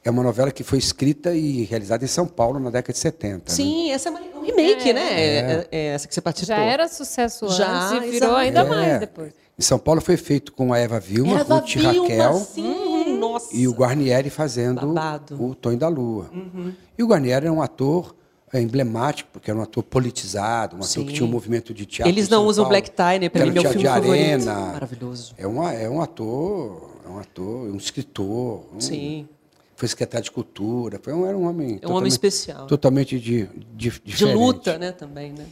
é 0.04 0.10
uma 0.10 0.22
novela 0.22 0.52
que 0.52 0.62
foi 0.62 0.78
escrita 0.78 1.34
e 1.34 1.64
realizada 1.64 2.04
em 2.04 2.08
São 2.08 2.26
Paulo 2.26 2.60
na 2.60 2.70
década 2.70 2.92
de 2.92 2.98
70. 2.98 3.34
Né? 3.36 3.42
Sim, 3.46 3.88
né? 3.88 3.94
essa 3.94 4.08
é 4.08 4.12
um 4.12 4.42
remake, 4.42 4.90
é, 4.90 4.92
né? 4.92 5.12
É. 5.12 5.24
é. 5.26 5.68
é. 5.72 5.86
essa 5.94 6.06
que 6.06 6.14
você 6.14 6.20
participou. 6.20 6.56
Já 6.56 6.62
era 6.62 6.88
sucesso 6.88 7.48
Já, 7.48 7.90
antes 7.90 8.08
e 8.08 8.10
virou 8.12 8.36
ainda 8.36 8.64
mais 8.64 8.86
é. 8.88 8.98
depois. 9.00 9.32
Em 9.58 9.62
São 9.62 9.78
Paulo 9.78 10.00
foi 10.00 10.16
feito 10.16 10.52
com 10.52 10.72
a 10.72 10.78
Eva 10.78 11.00
Vilma, 11.00 11.40
Eva 11.40 11.56
Ruth 11.56 11.74
Vilma, 11.74 12.02
Raquel 12.02 12.34
sim, 12.34 13.18
nossa. 13.18 13.56
e 13.56 13.66
o 13.66 13.72
Guarnieri 13.72 14.28
fazendo 14.28 14.86
Babado. 14.86 15.42
o 15.42 15.54
Tonho 15.54 15.78
da 15.78 15.88
Lua. 15.88 16.30
Uhum. 16.32 16.72
E 16.96 17.02
o 17.02 17.06
Guarnieri 17.06 17.46
era 17.46 17.52
um 17.52 17.62
ator 17.62 18.14
é, 18.52 18.60
emblemático, 18.60 19.28
porque 19.32 19.50
era 19.50 19.58
um 19.58 19.62
ator 19.62 19.82
politizado, 19.82 20.76
um 20.76 20.82
sim. 20.82 21.00
ator 21.00 21.08
que 21.08 21.14
tinha 21.14 21.26
um 21.26 21.30
movimento 21.30 21.74
de 21.74 21.84
teatro. 21.84 22.12
Eles 22.12 22.28
não 22.28 22.46
usam 22.46 22.64
Paulo, 22.64 22.70
black 22.70 22.90
tie, 22.90 23.18
né? 23.18 23.28
Para 23.28 23.46
mim, 23.46 23.52
meu 23.52 23.62
filme 23.62 23.78
de 23.78 23.88
arena. 23.88 24.54
Maravilhoso. 24.54 25.34
É, 25.36 25.46
uma, 25.46 25.72
é 25.72 25.88
um 25.88 26.00
ator, 26.00 26.90
é 27.04 27.08
um 27.08 27.18
ator, 27.18 27.68
um 27.68 27.76
escritor. 27.76 28.64
Um, 28.74 28.80
sim 28.80 29.28
foi 29.76 29.88
secretário 29.88 30.24
de 30.24 30.30
cultura, 30.30 30.98
foi 31.02 31.12
um, 31.12 31.26
era 31.26 31.36
um 31.36 31.46
homem. 31.46 31.78
É 31.82 31.86
um 31.86 31.92
homem 31.92 32.08
especial. 32.08 32.66
Totalmente 32.66 33.20
de, 33.20 33.46
de, 33.74 33.90
diferente. 33.90 34.16
De 34.16 34.24
luta, 34.24 34.78
né, 34.78 34.90
também, 34.90 35.32
né? 35.32 35.44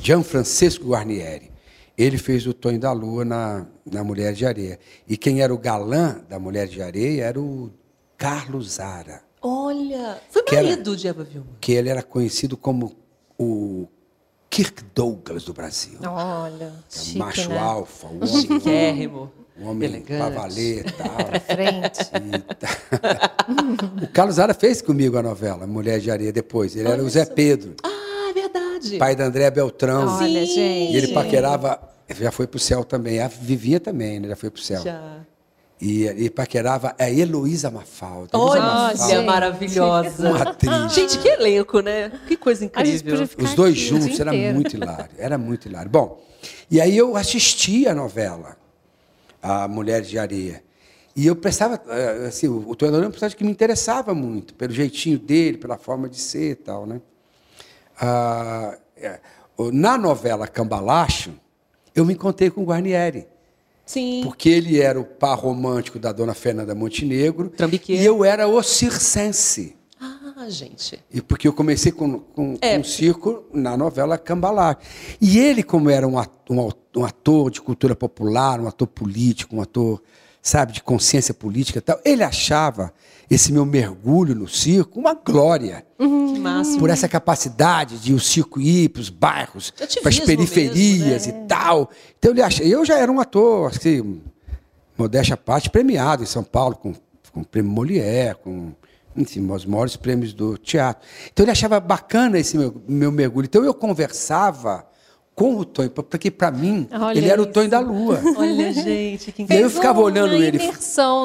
Gianfrancesco 0.00 0.86
Guarnieri. 0.86 1.50
Ele 1.98 2.16
fez 2.16 2.46
o 2.46 2.52
Tonho 2.52 2.78
da 2.78 2.92
Lua 2.92 3.24
na, 3.24 3.66
na 3.84 4.04
Mulher 4.04 4.34
de 4.34 4.46
Areia. 4.46 4.78
E 5.08 5.16
quem 5.16 5.40
era 5.40 5.52
o 5.52 5.58
galã 5.58 6.20
da 6.28 6.38
Mulher 6.38 6.68
de 6.68 6.80
Areia 6.80 7.24
era 7.24 7.40
o 7.40 7.72
Carlos 8.16 8.74
Zara. 8.74 9.22
Olha, 9.42 10.18
foi 10.30 10.42
marido 10.50 10.90
era, 10.90 10.96
de 10.96 11.08
Eva 11.08 11.24
Vilma. 11.24 11.46
Que 11.60 11.72
ele 11.72 11.88
era 11.88 12.02
conhecido 12.02 12.56
como 12.56 12.96
o 13.38 13.86
Kirk 14.50 14.82
Douglas 14.94 15.44
do 15.44 15.52
Brasil. 15.52 15.98
Olha, 16.02 16.64
é 16.64 16.98
chique, 16.98 17.18
macho 17.18 17.48
né? 17.50 17.58
alfa, 17.58 18.06
o 18.08 18.20
homem. 18.68 19.08
Um 19.58 19.70
homem 19.70 20.04
valer 20.34 20.86
e 20.86 20.92
tal. 20.92 21.14
Para 21.14 21.40
frente. 21.40 22.10
E 24.00 24.04
o 24.04 24.08
Carlos 24.08 24.36
Zara 24.36 24.52
fez 24.52 24.82
comigo 24.82 25.16
a 25.16 25.22
novela, 25.22 25.66
Mulher 25.66 25.98
de 25.98 26.10
Areia, 26.10 26.32
depois. 26.32 26.76
Ele 26.76 26.88
era 26.88 27.02
o 27.02 27.08
Zé 27.08 27.24
Pedro. 27.24 27.74
Ah, 27.82 28.30
é 28.30 28.32
verdade. 28.34 28.98
Pai 28.98 29.16
da 29.16 29.24
André 29.24 29.50
Beltrão. 29.50 30.18
Olha, 30.18 30.44
gente. 30.44 30.92
E 30.92 30.96
ele 30.96 31.08
paquerava, 31.08 31.80
já 32.20 32.30
foi 32.30 32.46
para 32.46 32.58
o 32.58 32.60
céu 32.60 32.84
também. 32.84 33.20
A 33.20 33.28
Vivinha 33.28 33.80
também, 33.80 34.20
né? 34.20 34.28
Já 34.28 34.36
foi 34.36 34.50
para 34.50 34.60
o 34.60 34.62
céu. 34.62 34.82
Já. 34.82 35.20
E, 35.78 36.06
e 36.06 36.30
paquerava 36.30 36.94
a 36.98 37.10
Heloísa 37.10 37.70
Mafalda. 37.70 38.30
Olha, 38.32 38.62
Mafalda, 38.62 39.22
maravilhosa. 39.22 40.28
Uma 40.30 40.42
atriz. 40.42 40.92
Gente, 40.94 41.18
que 41.18 41.28
elenco, 41.28 41.80
né? 41.80 42.10
Que 42.26 42.36
coisa 42.36 42.64
incrível. 42.64 43.28
Os 43.38 43.54
dois 43.54 43.76
juntos, 43.76 44.18
era 44.18 44.32
muito 44.32 44.74
hilário. 44.74 45.10
Era 45.18 45.36
muito 45.36 45.68
hilário. 45.68 45.90
Bom, 45.90 46.22
e 46.70 46.80
aí 46.80 46.96
eu 46.96 47.14
assisti 47.16 47.86
a 47.86 47.94
novela 47.94 48.56
a 49.42 49.68
Mulheres 49.68 50.08
de 50.08 50.18
Areia. 50.18 50.62
E 51.14 51.26
eu 51.26 51.36
prestava, 51.36 51.80
eh, 51.88 52.26
assim, 52.28 52.48
o 52.48 52.74
Tonho 52.74 52.94
é 52.96 53.06
um 53.06 53.10
personagem 53.10 53.38
que 53.38 53.44
me 53.44 53.50
interessava 53.50 54.12
muito, 54.14 54.54
pelo 54.54 54.72
jeitinho 54.72 55.18
dele, 55.18 55.56
pela 55.56 55.78
forma 55.78 56.08
de 56.08 56.18
ser 56.18 56.50
e 56.50 56.54
tal, 56.56 56.84
né? 56.84 57.00
Ah, 57.98 58.76
é, 58.96 59.20
na 59.72 59.96
novela 59.96 60.46
Cambalacho, 60.46 61.32
eu 61.94 62.04
me 62.04 62.12
encontrei 62.12 62.50
com 62.50 62.62
o 62.62 62.64
Guarnieri. 62.64 63.26
Sim. 63.86 64.20
Porque 64.24 64.48
ele 64.48 64.80
era 64.80 65.00
o 65.00 65.04
par 65.04 65.38
romântico 65.38 65.98
da 65.98 66.10
dona 66.10 66.34
Fernanda 66.34 66.74
Montenegro. 66.74 67.48
Trambiqueiro. 67.50 68.02
E 68.02 68.04
eu 68.04 68.24
era 68.24 68.48
o 68.48 68.60
circense. 68.62 69.76
Ah, 69.98 70.50
gente. 70.50 70.98
E 71.10 71.22
porque 71.22 71.48
eu 71.48 71.52
comecei 71.52 71.92
com, 71.92 72.18
com, 72.18 72.58
é. 72.60 72.76
com 72.76 72.84
circo 72.84 73.44
na 73.54 73.76
novela 73.76 74.18
Cambalacho. 74.18 74.80
E 75.20 75.38
ele, 75.38 75.62
como 75.62 75.88
era 75.88 76.06
um 76.06 76.18
ator 76.18 76.76
um 76.96 77.04
ator 77.04 77.50
de 77.50 77.60
cultura 77.60 77.94
popular, 77.94 78.60
um 78.60 78.66
ator 78.66 78.88
político, 78.88 79.54
um 79.56 79.60
ator 79.60 80.02
sabe, 80.46 80.72
de 80.72 80.82
consciência 80.82 81.34
política 81.34 81.78
e 81.78 81.82
tal. 81.82 82.00
Ele 82.04 82.22
achava 82.22 82.92
esse 83.28 83.52
meu 83.52 83.66
mergulho 83.66 84.32
no 84.32 84.46
circo 84.46 85.00
uma 85.00 85.12
glória. 85.12 85.84
Uhum. 85.98 86.36
Por 86.78 86.88
essa 86.88 87.08
capacidade 87.08 87.98
de 87.98 88.14
o 88.14 88.20
circo 88.20 88.60
ir 88.60 88.90
para 88.90 89.00
os 89.00 89.10
bairros, 89.10 89.72
para 90.00 90.08
as 90.08 90.20
periferias 90.20 91.26
mesmo, 91.26 91.32
né? 91.32 91.44
e 91.44 91.48
tal. 91.48 91.90
Então 92.16 92.30
ele 92.30 92.42
acha, 92.42 92.62
eu 92.62 92.84
já 92.84 92.96
era 92.96 93.10
um 93.10 93.18
ator, 93.18 93.70
assim, 93.70 94.22
modéstia 94.96 95.34
à 95.34 95.36
parte, 95.36 95.68
premiado 95.68 96.22
em 96.22 96.26
São 96.26 96.44
Paulo, 96.44 96.76
com, 96.76 96.94
com 97.32 97.40
o 97.40 97.44
prêmio 97.44 97.72
Molière, 97.72 98.36
com 98.36 98.72
enfim, 99.16 99.50
os 99.50 99.64
maiores 99.64 99.96
prêmios 99.96 100.32
do 100.32 100.56
teatro. 100.56 101.04
Então 101.32 101.42
ele 101.42 101.50
achava 101.50 101.80
bacana 101.80 102.38
esse 102.38 102.56
meu, 102.56 102.80
meu 102.86 103.10
mergulho. 103.10 103.46
Então 103.46 103.64
eu 103.64 103.74
conversava 103.74 104.86
com 105.36 105.54
o 105.54 105.66
Tonho, 105.66 105.90
porque 105.90 106.30
para 106.30 106.50
mim 106.50 106.88
Olha 106.90 107.18
ele 107.18 107.28
era 107.28 107.40
o 107.42 107.44
Tonho 107.44 107.68
da 107.68 107.78
Lua. 107.78 108.18
Olha, 108.38 108.72
gente, 108.72 109.30
que 109.30 109.42
E 109.42 109.52
aí 109.52 109.60
eu 109.60 109.68
ficava 109.68 110.00
olhando 110.00 110.32
ele. 110.32 110.58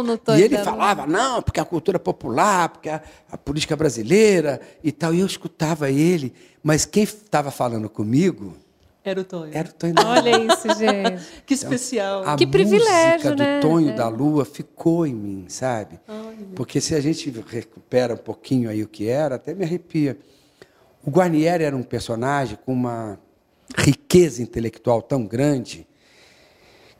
no 0.03 0.17
Tonho 0.17 0.37
e 0.37 0.43
ele 0.43 0.57
falava, 0.57 1.07
não, 1.07 1.41
porque 1.41 1.61
a 1.61 1.65
cultura 1.65 1.97
popular, 1.97 2.67
porque 2.67 2.89
a, 2.89 3.01
a, 3.31 3.37
política 3.37 3.73
brasileira 3.73 4.59
e 4.83 4.91
tal. 4.91 5.13
E 5.13 5.21
eu 5.21 5.25
escutava 5.25 5.89
ele, 5.89 6.33
mas 6.61 6.83
quem 6.83 7.03
estava 7.03 7.51
falando 7.51 7.89
comigo. 7.89 8.57
Era 9.01 9.21
o 9.21 9.23
Tonho. 9.23 9.51
Era 9.53 9.69
o 9.69 9.73
Tonho 9.73 9.93
da 9.93 10.03
Lua. 10.03 10.15
Olha 10.17 10.53
isso, 10.53 10.67
gente. 10.77 11.43
que 11.45 11.53
especial. 11.53 12.23
Então, 12.23 12.35
que 12.35 12.45
privilégio, 12.45 13.33
né? 13.33 13.59
do 13.59 13.61
Tonho 13.61 13.91
é. 13.91 13.93
da 13.93 14.09
Lua 14.09 14.43
ficou 14.43 15.07
em 15.07 15.15
mim, 15.15 15.45
sabe? 15.47 15.97
porque 16.53 16.81
se 16.81 16.93
a 16.93 16.99
gente 16.99 17.33
recupera 17.47 18.15
um 18.15 18.17
pouquinho 18.17 18.69
aí 18.69 18.83
o 18.83 18.89
que 18.89 19.07
era, 19.07 19.35
até 19.35 19.53
me 19.53 19.63
arrepia. 19.63 20.17
O 21.01 21.09
Guarnieri 21.09 21.63
era 21.63 21.75
um 21.75 21.81
personagem 21.81 22.57
com 22.65 22.73
uma 22.73 23.17
riqueza 23.77 24.41
intelectual 24.41 25.01
tão 25.01 25.25
grande 25.25 25.87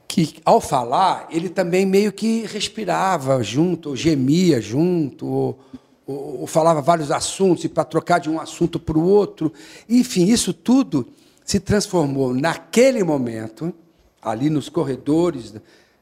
que, 0.08 0.36
ao 0.44 0.60
falar, 0.60 1.28
ele 1.32 1.48
também 1.48 1.86
meio 1.86 2.12
que 2.12 2.46
respirava 2.46 3.42
junto, 3.42 3.90
ou 3.90 3.96
gemia 3.96 4.60
junto, 4.60 5.26
ou, 5.26 5.60
ou, 6.06 6.42
ou 6.42 6.48
falava 6.48 6.82
vários 6.82 7.12
assuntos, 7.12 7.64
e 7.64 7.70
para 7.70 7.86
trocar 7.86 8.20
de 8.20 8.30
um 8.30 8.40
assunto 8.40 8.78
para 8.78 8.98
o 8.98 9.04
outro. 9.04 9.54
Enfim, 9.88 10.26
isso 10.26 10.54
tudo 10.54 11.08
se 11.46 11.62
transformou, 11.62 12.34
naquele 12.34 13.04
momento, 13.04 13.74
ali 14.22 14.50
nos 14.50 14.68
corredores 14.68 15.54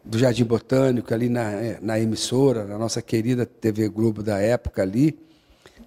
do 0.03 0.17
Jardim 0.17 0.43
Botânico, 0.43 1.13
ali 1.13 1.29
na, 1.29 1.51
na 1.79 1.99
emissora, 1.99 2.65
na 2.65 2.77
nossa 2.79 3.01
querida 3.01 3.45
TV 3.45 3.87
Globo 3.89 4.23
da 4.23 4.39
época 4.39 4.81
ali, 4.81 5.19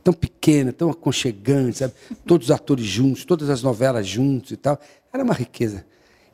tão 0.02 0.12
pequena, 0.12 0.72
tão 0.72 0.90
aconchegante, 0.90 1.78
sabe? 1.78 1.94
Todos 2.26 2.48
os 2.48 2.50
atores 2.50 2.84
juntos, 2.84 3.24
todas 3.24 3.50
as 3.50 3.62
novelas 3.62 4.06
juntos 4.06 4.50
e 4.50 4.56
tal. 4.56 4.78
Era 5.12 5.22
uma 5.22 5.34
riqueza. 5.34 5.84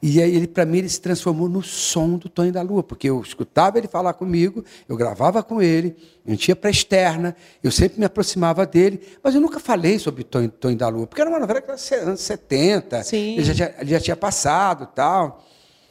E 0.00 0.22
aí, 0.22 0.36
ele, 0.36 0.46
para 0.46 0.64
mim, 0.64 0.78
ele 0.78 0.88
se 0.88 1.00
transformou 1.00 1.48
no 1.48 1.61
som 1.61 2.16
do 2.16 2.28
Tonho 2.28 2.52
da 2.52 2.62
Lua, 2.62 2.84
porque 2.84 3.11
eu 3.11 3.20
escutava 3.20 3.78
ele 3.78 3.88
falar 3.88 4.12
comigo, 4.12 4.64
eu 4.88 4.96
gravava 4.96 5.42
com 5.42 5.61
ele, 5.61 5.96
a 6.24 6.30
gente 6.30 6.48
ia 6.48 6.54
para 6.54 6.68
a 6.68 6.70
externa, 6.70 7.34
eu 7.64 7.72
sempre 7.72 7.98
me 7.98 8.04
aproximava 8.04 8.64
dele, 8.64 9.00
mas 9.22 9.34
eu 9.34 9.40
nunca 9.40 9.59
falei 9.59 9.98
sobre 9.98 10.22
Tonho, 10.22 10.50
Tonho 10.50 10.76
da 10.76 10.88
Lua, 10.88 11.04
porque 11.04 11.20
era 11.20 11.28
uma 11.28 11.40
novela 11.40 11.61
que 11.61 11.68
era 11.68 12.02
anos 12.04 12.20
70, 12.20 13.02
Sim. 13.02 13.32
Ele, 13.32 13.44
já 13.44 13.54
tinha, 13.54 13.74
ele 13.80 13.90
já 13.90 14.00
tinha 14.00 14.16
passado 14.16 14.86
tal. 14.94 15.44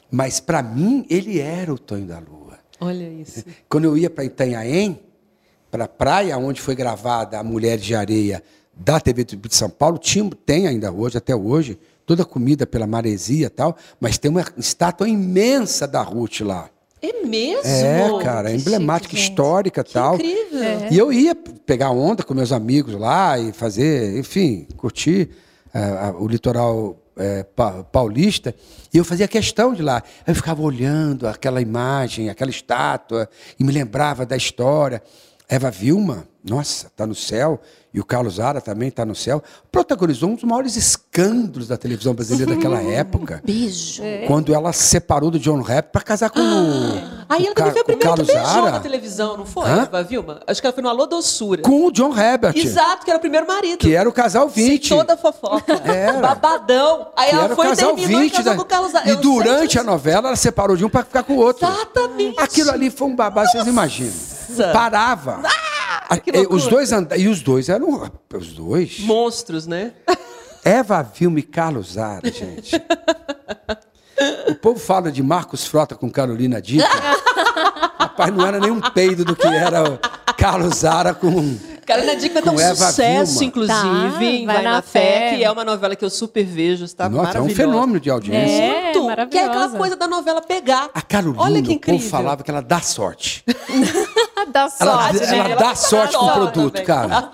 Mas, 0.09 0.39
para 0.39 0.63
mim, 0.63 1.05
ele 1.09 1.39
era 1.41 1.73
o 1.73 1.77
Tonho 1.77 2.05
da 2.05 2.19
Lua. 2.19 2.57
Olha 2.79 3.09
isso. 3.09 3.43
Quando 3.67 3.85
eu 3.85 3.97
ia 3.97 4.09
para 4.09 4.23
Itanhaém, 4.23 5.01
para 5.69 5.85
a 5.85 5.87
praia 5.87 6.37
onde 6.37 6.61
foi 6.61 6.75
gravada 6.75 7.39
a 7.39 7.43
Mulheres 7.43 7.83
de 7.83 7.95
Areia 7.95 8.43
da 8.75 8.99
TV 8.99 9.23
de 9.23 9.55
São 9.55 9.69
Paulo, 9.69 9.97
tinha, 9.97 10.29
tem 10.45 10.67
ainda 10.67 10.91
hoje, 10.91 11.17
até 11.17 11.35
hoje, 11.35 11.79
toda 12.05 12.23
comida 12.23 12.65
pela 12.65 12.85
maresia 12.85 13.47
e 13.47 13.49
tal, 13.49 13.75
mas 13.99 14.17
tem 14.17 14.29
uma 14.29 14.45
estátua 14.55 15.09
imensa 15.09 15.87
da 15.87 16.01
Ruth 16.01 16.41
lá. 16.41 16.69
É 17.01 17.25
mesmo? 17.25 17.61
É, 17.65 18.23
cara, 18.23 18.51
é 18.51 18.55
emblemática, 18.55 19.15
chique, 19.15 19.29
histórica 19.29 19.81
e 19.81 19.93
tal. 19.93 20.15
Incrível. 20.15 20.63
É. 20.63 20.87
E 20.91 20.97
eu 20.97 21.11
ia 21.11 21.35
pegar 21.35 21.91
onda 21.91 22.23
com 22.23 22.33
meus 22.33 22.51
amigos 22.51 22.95
lá 22.95 23.37
e 23.37 23.51
fazer, 23.51 24.17
enfim, 24.17 24.67
curtir 24.77 25.29
uh, 25.73 26.23
o 26.23 26.27
litoral 26.27 26.97
é, 27.17 27.45
paulista, 27.91 28.53
e 28.93 28.97
eu 28.97 29.03
fazia 29.03 29.27
questão 29.27 29.73
de 29.73 29.81
lá. 29.81 30.03
Eu 30.25 30.35
ficava 30.35 30.61
olhando 30.61 31.27
aquela 31.27 31.61
imagem, 31.61 32.29
aquela 32.29 32.51
estátua, 32.51 33.29
e 33.59 33.63
me 33.63 33.71
lembrava 33.71 34.25
da 34.25 34.37
história. 34.37 35.01
Eva 35.49 35.71
Vilma, 35.71 36.27
nossa, 36.43 36.87
está 36.87 37.07
no 37.07 37.15
céu, 37.15 37.61
e 37.97 37.99
o 37.99 38.05
Carlos 38.05 38.35
Zara 38.35 38.61
também 38.61 38.89
está 38.89 39.03
no 39.03 39.15
céu, 39.15 39.41
protagonizou 39.71 40.29
um 40.29 40.35
dos 40.35 40.43
maiores 40.43 40.75
escândalos 40.75 41.67
da 41.67 41.77
televisão 41.77 42.13
brasileira 42.13 42.53
daquela 42.53 42.79
época. 42.79 43.41
Beijo. 43.43 44.03
Quando 44.27 44.53
ela 44.53 44.71
se 44.71 44.83
separou 44.83 45.31
do 45.31 45.39
John 45.39 45.61
Rapp 45.61 45.91
para 45.91 46.01
casar 46.03 46.29
com 46.29 46.39
ah, 46.39 46.43
o. 46.43 47.25
Aí 47.27 47.47
ela 47.47 47.55
também 47.55 47.71
foi 47.71 47.81
a 47.81 47.83
primeira 47.83 48.13
que 48.13 48.23
beijou 48.23 48.69
na 48.69 48.79
televisão, 48.79 49.37
não 49.37 49.47
foi, 49.47 49.67
Hã? 49.67 50.03
Vilma? 50.07 50.41
Acho 50.45 50.61
que 50.61 50.67
ela 50.67 50.73
foi 50.75 50.83
no 50.83 50.89
Alô 50.89 51.07
Doçura. 51.07 51.63
Com 51.63 51.87
o 51.87 51.91
John 51.91 52.15
Herbert. 52.15 52.55
Exato, 52.55 53.03
que 53.03 53.09
era 53.09 53.17
o 53.17 53.21
primeiro 53.21 53.47
marido. 53.47 53.79
Que 53.79 53.95
era 53.95 54.07
o 54.07 54.13
casal 54.13 54.47
20. 54.47 54.89
Sim, 54.89 54.95
toda 54.95 55.17
fofoca. 55.17 55.73
Era. 55.83 56.19
Babadão. 56.19 57.07
Aí 57.15 57.31
que 57.31 57.35
ela 57.35 57.55
foi 57.55 57.65
o 57.65 57.69
casal 57.69 57.95
20 57.95 58.43
da... 58.43 58.55
com 58.55 58.61
o 58.61 58.65
Carlos 58.65 58.91
Zara. 58.91 59.07
E 59.07 59.09
Eu 59.09 59.17
durante 59.17 59.79
a 59.79 59.83
novela 59.83 60.27
ela 60.27 60.35
separou 60.35 60.77
de 60.77 60.85
um 60.85 60.89
para 60.89 61.03
ficar 61.03 61.23
com 61.23 61.33
o 61.33 61.37
outro. 61.37 61.67
Exatamente. 61.67 62.39
Aquilo 62.39 62.69
ali 62.69 62.91
foi 62.91 63.07
um 63.07 63.15
babado, 63.15 63.49
vocês 63.49 63.65
imaginam. 63.65 64.13
Parava. 64.71 65.41
Ah, 65.43 65.66
os 66.49 66.67
dois 66.67 66.91
and... 66.91 67.07
E 67.15 67.27
os 67.27 67.41
dois 67.41 67.69
eram. 67.69 68.09
Os 68.33 68.53
dois. 68.53 68.99
Monstros, 68.99 69.67
né? 69.67 69.93
Eva 70.63 71.01
Vilma 71.01 71.39
e 71.39 71.43
Carlos 71.43 71.93
Zara, 71.93 72.29
gente. 72.29 72.75
o 74.49 74.55
povo 74.55 74.79
fala 74.79 75.11
de 75.11 75.23
Marcos 75.23 75.65
Frota 75.65 75.95
com 75.95 76.09
Carolina 76.11 76.61
Dica. 76.61 76.87
Rapaz, 77.97 78.35
não 78.35 78.45
era 78.45 78.59
nem 78.59 78.71
um 78.71 78.81
peido 78.81 79.23
do 79.23 79.35
que 79.35 79.47
era 79.47 79.99
Carlos 80.37 80.75
Zara 80.79 81.13
com. 81.13 81.57
Carolina 81.85 82.15
Dica 82.17 82.41
tá 82.41 82.51
um 82.51 82.57
sucesso, 82.57 83.39
Vilma. 83.39 83.45
inclusive, 83.45 83.75
tá, 83.75 84.17
vai, 84.17 84.45
vai, 84.45 84.61
na, 84.61 84.81
fé, 84.81 85.35
que 85.35 85.43
é 85.43 85.49
uma 85.49 85.63
novela 85.63 85.95
que 85.95 86.03
eu 86.03 86.09
super 86.09 86.43
vejo, 86.43 86.83
está 86.83 87.07
Nossa, 87.07 87.37
é 87.37 87.41
um 87.41 87.49
fenômeno 87.49 87.97
de 87.97 88.09
audiência. 88.09 88.61
É, 88.61 88.93
Muito, 88.93 89.29
que 89.29 89.37
é 89.37 89.45
aquela 89.45 89.69
coisa 89.69 89.95
da 89.95 90.05
novela 90.05 90.41
pegar. 90.41 90.89
A 90.93 91.01
Carolina, 91.01 91.41
Olha 91.41 91.61
que 91.61 91.73
incrível. 91.73 91.97
o 91.97 91.99
povo 91.99 92.09
falava 92.09 92.43
que 92.43 92.51
ela 92.51 92.61
dá 92.61 92.81
sorte. 92.81 93.45
dá 94.57 94.69
sorte, 94.69 95.23
ela, 95.23 95.31
né? 95.31 95.51
ela, 95.51 95.55
dá 95.55 95.75
sorte 95.75 96.17
com 96.17 96.25
o 96.25 96.33
produto, 96.33 96.73
também. 96.73 96.85
cara. 96.85 97.31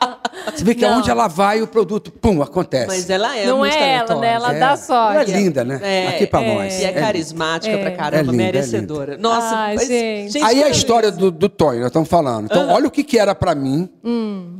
Você 0.53 0.63
vê 0.63 0.75
que 0.75 0.81
não. 0.81 0.95
aonde 0.95 1.09
ela 1.09 1.27
vai, 1.27 1.61
o 1.61 1.67
produto, 1.67 2.11
pum, 2.11 2.41
acontece. 2.41 2.87
Mas 2.87 3.09
ela 3.09 3.37
é 3.37 3.45
Não 3.45 3.59
muito 3.59 3.75
é 3.75 3.95
ela, 3.95 4.15
né? 4.15 4.33
Ela 4.33 4.55
é. 4.55 4.59
dá 4.59 4.75
sorte. 4.75 5.31
Ela 5.31 5.39
é 5.39 5.41
linda, 5.41 5.63
né? 5.63 5.79
É, 5.81 6.07
Aqui 6.09 6.27
pra 6.27 6.41
é, 6.41 6.55
nós. 6.55 6.79
E 6.79 6.83
é, 6.83 6.91
carismática 6.91 7.77
pra 7.77 7.91
caramba, 7.91 8.31
linda, 8.31 8.43
merecedora. 8.43 9.17
Nossa, 9.17 9.55
Ai, 9.55 9.75
mas, 9.75 9.87
gente. 9.87 10.37
Aí 10.43 10.63
a 10.63 10.69
história 10.69 11.11
do, 11.11 11.31
do 11.31 11.47
Tonho, 11.47 11.79
nós 11.79 11.87
estamos 11.87 12.09
falando. 12.09 12.45
Então, 12.45 12.69
olha 12.69 12.87
o 12.87 12.91
que, 12.91 13.03
que 13.03 13.17
era 13.17 13.33
para 13.33 13.55
mim. 13.55 13.89
Hum. 14.03 14.59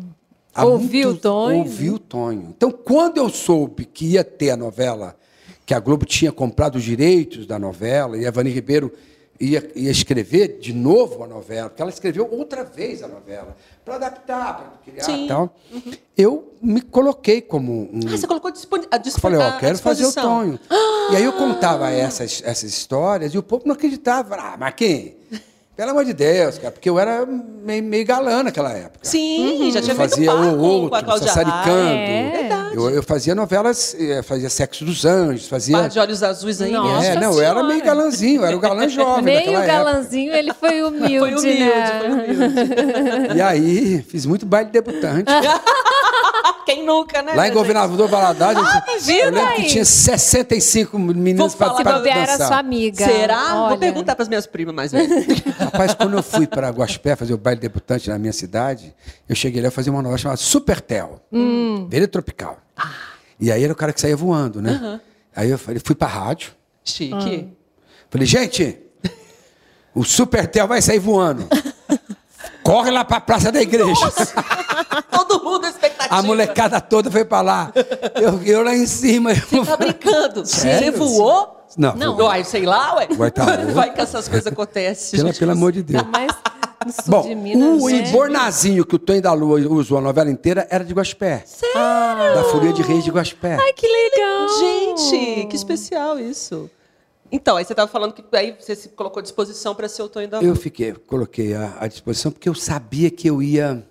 Ouvi 0.56 1.06
o 1.06 1.16
Tonho. 1.16 1.60
Ouvi 1.60 1.90
o 1.90 2.00
Tonho. 2.00 2.54
Então, 2.56 2.72
quando 2.72 3.18
eu 3.18 3.30
soube 3.30 3.86
que 3.86 4.06
ia 4.06 4.24
ter 4.24 4.52
a 4.52 4.58
novela, 4.58 5.16
que 5.66 5.74
a 5.74 5.80
Globo 5.80 6.06
tinha 6.06 6.32
comprado 6.32 6.76
os 6.76 6.84
direitos 6.84 7.48
da 7.48 7.58
novela, 7.58 8.18
e 8.18 8.28
a 8.28 8.32
Vani 8.32 8.52
Ribeiro 8.52 8.92
ia, 9.40 9.72
ia 9.76 9.92
escrever 9.92 10.60
de 10.60 10.74
novo 10.74 11.24
a 11.24 11.28
novela, 11.28 11.70
porque 11.70 11.82
ela 11.82 11.92
escreveu 11.92 12.28
outra 12.32 12.64
vez 12.64 13.04
a 13.04 13.08
novela, 13.08 13.56
para 13.84 13.96
adaptar, 13.96 14.56
para 14.56 14.92
criar 14.92 15.04
Sim. 15.04 15.26
e 15.26 15.28
tal. 15.28 15.56
Uhum. 15.72 15.92
Eu 16.18 16.54
me 16.62 16.82
coloquei 16.82 17.42
como 17.42 17.90
um. 17.94 18.00
Ah, 18.08 18.12
você 18.12 18.28
colocou 18.28 18.50
a 18.50 18.52
disposição. 18.52 19.20
Falei, 19.20 19.40
ó, 19.40 19.58
quero 19.60 19.78
fazer 19.80 20.06
o 20.06 20.14
Tonho. 20.14 20.60
Ah! 20.70 21.10
E 21.12 21.16
aí 21.18 21.24
eu 21.24 21.34
contava 21.34 21.90
essas, 21.90 22.42
essas 22.46 22.70
histórias 22.70 23.34
e 23.34 23.38
o 23.38 23.44
povo 23.44 23.64
não 23.66 23.74
acreditava. 23.74 24.36
Ah, 24.36 24.56
mas 24.58 24.74
quem? 24.76 25.18
Pelo 25.76 25.90
amor 25.90 26.06
de 26.06 26.14
Deus, 26.14 26.60
cara, 26.60 26.72
porque 26.72 26.88
eu 26.88 27.00
era 27.00 27.26
meio, 27.26 27.84
meio 27.84 28.06
galã 28.06 28.44
naquela 28.44 28.72
época. 28.72 29.00
Sim, 29.02 29.64
uhum. 29.64 29.72
já 29.72 29.82
tinha 29.82 29.94
eu 29.94 29.98
fazia 29.98 30.32
feito 30.32 30.56
o 30.56 30.60
outro, 30.60 31.18
sassaricando. 31.18 31.90
É. 31.90 32.72
Eu, 32.76 32.90
eu, 32.92 33.02
fazia 33.02 33.34
novelas, 33.34 33.96
eh, 34.00 34.22
fazia 34.22 34.50
Sexo 34.50 34.86
dos 34.86 35.04
Anjos, 35.04 35.48
fazia. 35.48 35.78
Par 35.78 35.90
de 35.90 36.00
olhos 36.00 36.22
azuis 36.22 36.62
ainda. 36.62 36.78
Nossa 36.78 37.08
é, 37.08 37.20
não, 37.20 37.34
eu 37.34 37.42
era 37.42 37.64
meio 37.64 37.84
galãzinho, 37.84 38.42
eu 38.42 38.46
era 38.46 38.56
o 38.56 38.60
galã 38.60 38.88
jovem. 38.90 39.24
meio 39.24 39.52
galãzinho, 39.52 40.34
época. 40.34 40.40
ele 40.40 40.54
foi 40.60 40.84
humilde. 40.84 41.20
foi 41.20 41.36
humilde, 41.36 41.60
né? 41.60 42.00
foi 42.00 42.10
humilde. 42.10 43.38
E 43.38 43.42
aí, 43.42 44.06
fiz 44.08 44.28
muito 44.28 44.46
baile 44.46 44.70
debutante. 44.70 45.26
Quem 46.66 46.86
nunca, 46.86 47.22
né? 47.22 47.34
Lá 47.34 47.48
em 47.48 47.52
Governador 47.52 48.08
Valadares, 48.08 48.64
ah, 48.64 48.84
eu 49.08 49.32
lembro 49.32 49.42
aí. 49.42 49.56
que 49.56 49.68
tinha 49.68 49.86
65 49.86 50.98
meninas 50.98 51.56
para 51.56 51.74
dançar. 51.74 52.02
Se 52.02 52.10
era 52.10 52.38
sua 52.38 52.58
amiga. 52.60 53.06
Será? 53.06 53.56
Olha. 53.56 53.70
Vou 53.70 53.78
perguntar 53.78 54.16
para 54.16 54.24
as 54.24 54.30
minhas 54.30 54.48
primas 54.48 54.74
mais 54.74 54.92
velhas. 54.92 55.26
Rapaz, 55.60 55.94
quando 55.94 56.18
eu 56.18 56.24
fui 56.24 56.48
para 56.48 56.70
Guaspé 56.70 57.16
fazer 57.16 57.34
o 57.34 57.38
baile 57.38 57.60
debutante 57.60 58.10
na 58.10 58.18
minha 58.18 58.34
cidade, 58.34 58.94
eu 59.28 59.36
cheguei 59.36 59.62
lá 59.62 59.68
e 59.68 59.72
fazer 59.72 59.90
uma 59.90 60.02
novela 60.02 60.18
chamada 60.18 60.38
Supertel. 60.38 61.22
Hum. 61.32 61.88
Verde 61.90 62.08
Tropical. 62.08 62.58
Ah. 62.78 62.92
E 63.40 63.52
aí 63.52 63.64
era 63.64 63.74
o 63.74 63.76
cara 63.76 63.92
que 63.92 64.00
saía 64.00 64.16
voando, 64.16 64.62
né? 64.62 64.80
Uhum. 64.82 65.00
Aí 65.36 65.50
eu 65.50 65.58
falei, 65.58 65.82
fui 65.84 65.96
para 65.96 66.08
a 66.08 66.12
rádio. 66.12 66.52
Chique. 66.84 67.50
Falei, 68.10 68.28
gente, 68.28 68.80
o 69.94 70.04
Supertel 70.04 70.68
vai 70.68 70.82
sair 70.82 71.00
voando. 71.00 71.48
Corre 72.64 72.92
lá 72.92 73.04
para 73.04 73.18
a 73.18 73.22
Praça 73.22 73.52
da 73.52 73.62
Igreja. 73.62 74.12
Todo 75.12 75.44
mundo 75.44 75.68
expectativa. 75.68 75.83
A 76.18 76.22
molecada 76.22 76.80
toda 76.80 77.10
foi 77.10 77.26
para 77.26 77.42
lá. 77.42 77.74
Eu, 78.22 78.42
eu, 78.44 78.64
lá 78.64 78.76
em 78.76 78.86
cima. 78.86 79.34
Você 79.34 79.66
tá 79.66 79.78
brincando? 79.78 80.46
Sério? 80.48 80.92
Você 80.92 80.92
voou? 80.92 81.66
Não. 81.78 81.96
Não, 81.96 82.18
uai, 82.18 82.44
sei 82.44 82.66
lá, 82.66 82.96
ué. 82.96 83.08
Vai, 83.18 83.32
tá 83.32 83.46
vai 83.74 83.94
que 83.94 84.00
essas 84.00 84.28
coisas 84.28 84.46
acontecem. 84.46 85.20
Pela, 85.20 85.34
pelo 85.34 85.52
amor 85.52 85.72
de 85.72 85.82
Deus. 85.82 86.04
Mas 86.12 86.32
Bom, 87.08 87.36
Minas, 87.36 87.82
o 87.82 87.90
né? 87.90 88.12
Bornazinho 88.12 88.86
que 88.86 88.96
o 88.96 89.00
Tonho 89.00 89.22
da 89.22 89.34
Lua 89.34 89.60
usou 89.72 89.98
a 89.98 90.02
novela 90.02 90.30
inteira 90.30 90.68
era 90.70 90.84
de 90.84 90.94
Guaspé. 90.94 91.44
Sério? 91.46 92.36
Da 92.36 92.44
Folia 92.46 92.74
de 92.74 92.82
Reis 92.82 93.04
de 93.04 93.12
Guaspé. 93.12 93.58
Ai, 93.60 93.74
que 93.74 93.88
legal! 93.88 94.60
Gente, 94.60 95.48
que 95.48 95.56
especial 95.56 96.20
isso. 96.20 96.70
Então, 97.32 97.58
aí 97.58 97.66
você 97.66 97.74
estava 97.74 97.90
falando 97.90 98.14
que 98.14 98.24
aí 98.36 98.56
você 98.60 98.76
se 98.76 98.90
colocou 98.90 99.20
à 99.20 99.24
disposição 99.24 99.74
para 99.74 99.88
ser 99.88 100.04
o 100.04 100.10
Tonho 100.10 100.28
da 100.28 100.40
Lua. 100.40 100.48
Eu 100.48 100.56
fiquei, 100.56 100.94
coloquei 100.94 101.56
à, 101.56 101.78
à 101.80 101.88
disposição 101.88 102.32
porque 102.32 102.48
eu 102.48 102.56
sabia 102.56 103.10
que 103.10 103.28
eu 103.28 103.42
ia... 103.42 103.84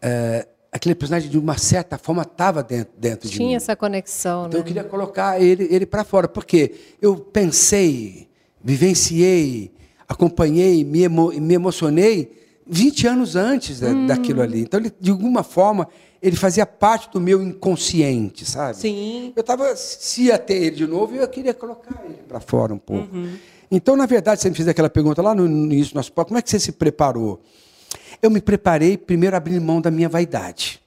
É, 0.00 0.46
aquele 0.76 0.94
personagem, 0.94 1.28
de 1.30 1.38
uma 1.38 1.58
certa 1.58 1.98
forma, 1.98 2.22
estava 2.22 2.62
dentro, 2.62 2.92
dentro 2.96 3.28
de 3.28 3.38
mim. 3.38 3.46
Tinha 3.46 3.56
essa 3.56 3.74
conexão, 3.74 4.46
Então 4.46 4.58
né? 4.58 4.60
eu 4.60 4.64
queria 4.64 4.84
colocar 4.84 5.40
ele, 5.40 5.66
ele 5.70 5.86
para 5.86 6.04
fora, 6.04 6.28
porque 6.28 6.74
eu 7.00 7.16
pensei, 7.16 8.28
vivenciei, 8.62 9.72
acompanhei, 10.08 10.84
me, 10.84 11.02
emo, 11.02 11.32
me 11.32 11.54
emocionei 11.54 12.32
20 12.66 13.06
anos 13.06 13.36
antes 13.36 13.80
da, 13.80 13.88
hum. 13.88 14.06
daquilo 14.06 14.42
ali. 14.42 14.60
Então, 14.60 14.80
ele, 14.80 14.92
de 15.00 15.10
alguma 15.10 15.42
forma, 15.42 15.88
ele 16.20 16.36
fazia 16.36 16.66
parte 16.66 17.10
do 17.10 17.20
meu 17.20 17.42
inconsciente, 17.42 18.44
sabe? 18.44 18.76
Sim. 18.76 19.32
Eu 19.36 19.40
estava, 19.40 19.74
se 19.76 20.24
ia 20.24 20.38
ter 20.38 20.54
ele 20.54 20.76
de 20.76 20.86
novo, 20.86 21.14
eu 21.14 21.28
queria 21.28 21.54
colocar 21.54 22.02
ele 22.04 22.18
para 22.28 22.40
fora 22.40 22.74
um 22.74 22.78
pouco. 22.78 23.14
Uhum. 23.14 23.36
Então, 23.70 23.96
na 23.96 24.06
verdade, 24.06 24.40
você 24.40 24.48
me 24.48 24.54
fez 24.54 24.68
aquela 24.68 24.90
pergunta 24.90 25.20
lá 25.22 25.34
no 25.34 25.46
início 25.46 25.92
do 25.92 25.96
nosso 25.96 26.12
palco, 26.12 26.28
como 26.28 26.38
é 26.38 26.42
que 26.42 26.50
você 26.50 26.60
se 26.60 26.72
preparou? 26.72 27.40
Eu 28.22 28.30
me 28.30 28.40
preparei 28.40 28.96
primeiro 28.96 29.36
abrindo 29.36 29.60
mão 29.60 29.80
da 29.80 29.90
minha 29.90 30.08
vaidade. 30.08 30.80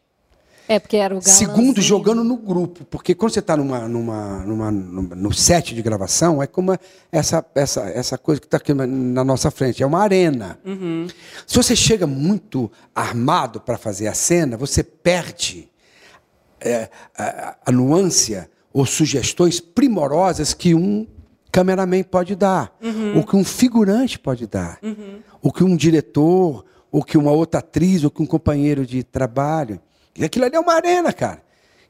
É, 0.70 0.78
porque 0.78 0.98
era 0.98 1.18
o 1.18 1.22
Segundo, 1.22 1.82
jogando 1.82 2.24
no 2.24 2.38
grupo. 2.38 2.86
Porque 2.86 3.16
quando 3.16 3.34
você 3.34 3.40
está 3.40 3.58
numa, 3.58 3.88
numa, 3.88 4.38
numa, 4.46 4.72
no 4.72 5.34
set 5.34 5.74
de 5.74 5.82
gravação, 5.82 6.44
é 6.44 6.46
como 6.46 6.78
essa, 7.12 7.44
essa, 7.56 7.90
essa 7.90 8.20
coisa 8.20 8.40
que 8.40 8.46
está 8.46 8.58
aqui 8.58 8.72
na 8.72 9.24
nossa 9.24 9.50
frente. 9.50 9.82
É 9.82 9.86
uma 9.86 10.00
arena. 10.00 10.60
Uhum. 10.64 11.08
Se 11.48 11.56
você 11.56 11.76
chega 11.76 12.06
muito 12.06 12.72
armado 12.94 13.60
para 13.60 13.80
fazer 13.80 14.08
a 14.08 14.14
cena, 14.14 14.58
você 14.58 14.84
perde 14.84 15.68
é, 16.62 16.88
a, 17.18 17.56
a 17.66 17.72
nuance 17.72 18.40
ou 18.72 18.86
sugestões 18.86 19.60
primorosas 19.60 20.54
que 20.54 20.76
um 20.76 21.08
cameraman 21.52 22.04
pode 22.04 22.36
dar, 22.36 22.78
uhum. 22.80 23.18
ou 23.18 23.24
que 23.24 23.36
um 23.36 23.44
figurante 23.44 24.20
pode 24.20 24.46
dar, 24.46 24.78
uhum. 24.84 25.20
ou 25.42 25.52
que 25.52 25.64
um 25.64 25.76
diretor, 25.76 26.64
ou 26.92 27.04
que 27.04 27.18
uma 27.18 27.32
outra 27.32 27.60
atriz, 27.60 28.04
ou 28.04 28.12
que 28.12 28.22
um 28.22 28.26
companheiro 28.26 28.86
de 28.86 29.04
trabalho. 29.04 29.80
E 30.16 30.24
aquilo 30.24 30.46
ali 30.46 30.56
é 30.56 30.60
uma 30.60 30.74
arena, 30.74 31.14
cara. 31.14 31.42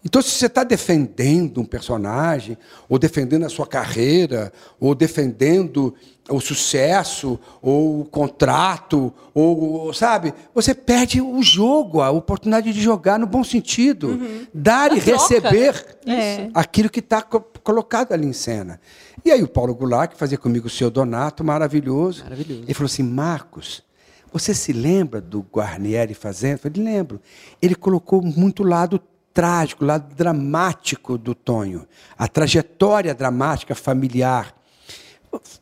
Então, 0.03 0.21
se 0.21 0.29
você 0.29 0.45
está 0.45 0.63
defendendo 0.63 1.59
um 1.59 1.65
personagem, 1.65 2.57
ou 2.87 2.97
defendendo 2.97 3.45
a 3.45 3.49
sua 3.49 3.67
carreira, 3.67 4.51
ou 4.79 4.95
defendendo 4.95 5.93
o 6.29 6.39
sucesso, 6.39 7.37
ou 7.61 8.01
o 8.01 8.05
contrato, 8.05 9.13
ou, 9.33 9.93
sabe, 9.93 10.33
você 10.55 10.73
perde 10.73 11.19
o 11.19 11.41
jogo, 11.41 12.01
a 12.01 12.11
oportunidade 12.11 12.71
de 12.71 12.81
jogar 12.81 13.19
no 13.19 13.27
bom 13.27 13.43
sentido. 13.43 14.09
Uhum. 14.09 14.47
Dar 14.53 14.91
a 14.91 14.95
e 14.95 15.01
troca. 15.01 15.21
receber 15.21 15.85
é. 16.05 16.49
aquilo 16.53 16.89
que 16.89 16.99
está 16.99 17.21
colocado 17.21 18.13
ali 18.13 18.25
em 18.25 18.33
cena. 18.33 18.79
E 19.25 19.31
aí 19.31 19.43
o 19.43 19.49
Paulo 19.49 19.75
Goulart, 19.75 20.11
que 20.11 20.17
fazia 20.17 20.37
comigo 20.37 20.67
o 20.67 20.69
seu 20.69 20.89
Donato, 20.89 21.43
maravilhoso, 21.43 22.23
maravilhoso. 22.23 22.63
ele 22.63 22.73
falou 22.73 22.85
assim, 22.85 23.03
Marcos, 23.03 23.83
você 24.31 24.53
se 24.53 24.71
lembra 24.71 25.19
do 25.19 25.41
Guarnieri 25.41 26.13
fazendo? 26.13 26.59
Falei, 26.59 26.83
lembro. 26.83 27.21
Ele 27.61 27.75
colocou 27.75 28.21
muito 28.21 28.63
lado 28.63 29.01
trágico, 29.33 29.85
lado 29.85 30.13
dramático 30.13 31.17
do 31.17 31.33
Tonho. 31.33 31.87
A 32.17 32.27
trajetória 32.27 33.13
dramática 33.13 33.73
familiar. 33.73 34.55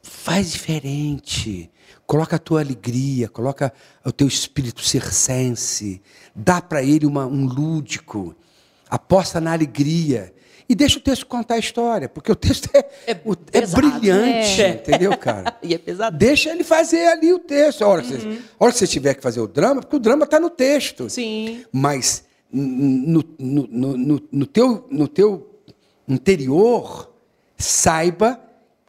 Faz 0.02 0.52
diferente. 0.52 1.70
Coloca 2.06 2.38
a 2.38 2.40
tua 2.40 2.62
alegria, 2.62 3.28
coloca 3.28 3.72
o 4.06 4.12
teu 4.12 4.28
espírito 4.28 4.82
circense. 4.82 6.02
Dá 6.34 6.62
para 6.62 6.82
ele 6.82 7.06
uma, 7.06 7.26
um 7.26 7.46
lúdico. 7.46 8.36
Aposta 8.90 9.42
na 9.42 9.52
alegria. 9.52 10.34
E 10.70 10.76
deixa 10.76 10.98
o 10.98 11.02
texto 11.02 11.26
contar 11.26 11.56
a 11.56 11.60
história, 11.60 12.10
porque 12.10 12.32
o 12.32 12.36
texto 12.36 12.70
é, 12.74 12.80
é, 13.08 13.12
é 13.54 13.68
brilhante, 13.68 14.62
é. 14.62 14.70
entendeu, 14.70 15.18
cara? 15.18 15.58
e 15.64 15.74
é 15.74 15.78
pesado. 15.78 16.18
Deixa 16.18 16.50
ele 16.50 16.64
fazer 16.64 17.08
ali 17.08 17.34
o 17.34 17.40
texto. 17.40 17.84
A 17.84 17.88
hora, 17.88 18.02
uhum. 18.02 18.08
que, 18.08 18.18
você, 18.18 18.28
a 18.60 18.64
hora 18.64 18.74
que 18.74 18.80
você 18.80 18.88
tiver 18.88 19.14
que 19.14 19.22
fazer 19.22 19.40
o 19.40 19.48
drama, 19.48 19.82
porque 19.82 19.96
o 19.96 20.00
drama 20.00 20.26
está 20.26 20.40
no 20.40 20.50
texto. 20.50 21.10
Sim. 21.10 21.64
Mas 21.72 22.26
no, 22.52 23.24
no, 23.40 23.68
no, 23.68 24.22
no, 24.30 24.46
teu, 24.46 24.86
no 24.92 25.08
teu 25.08 25.62
interior, 26.08 27.14
saiba 27.58 28.40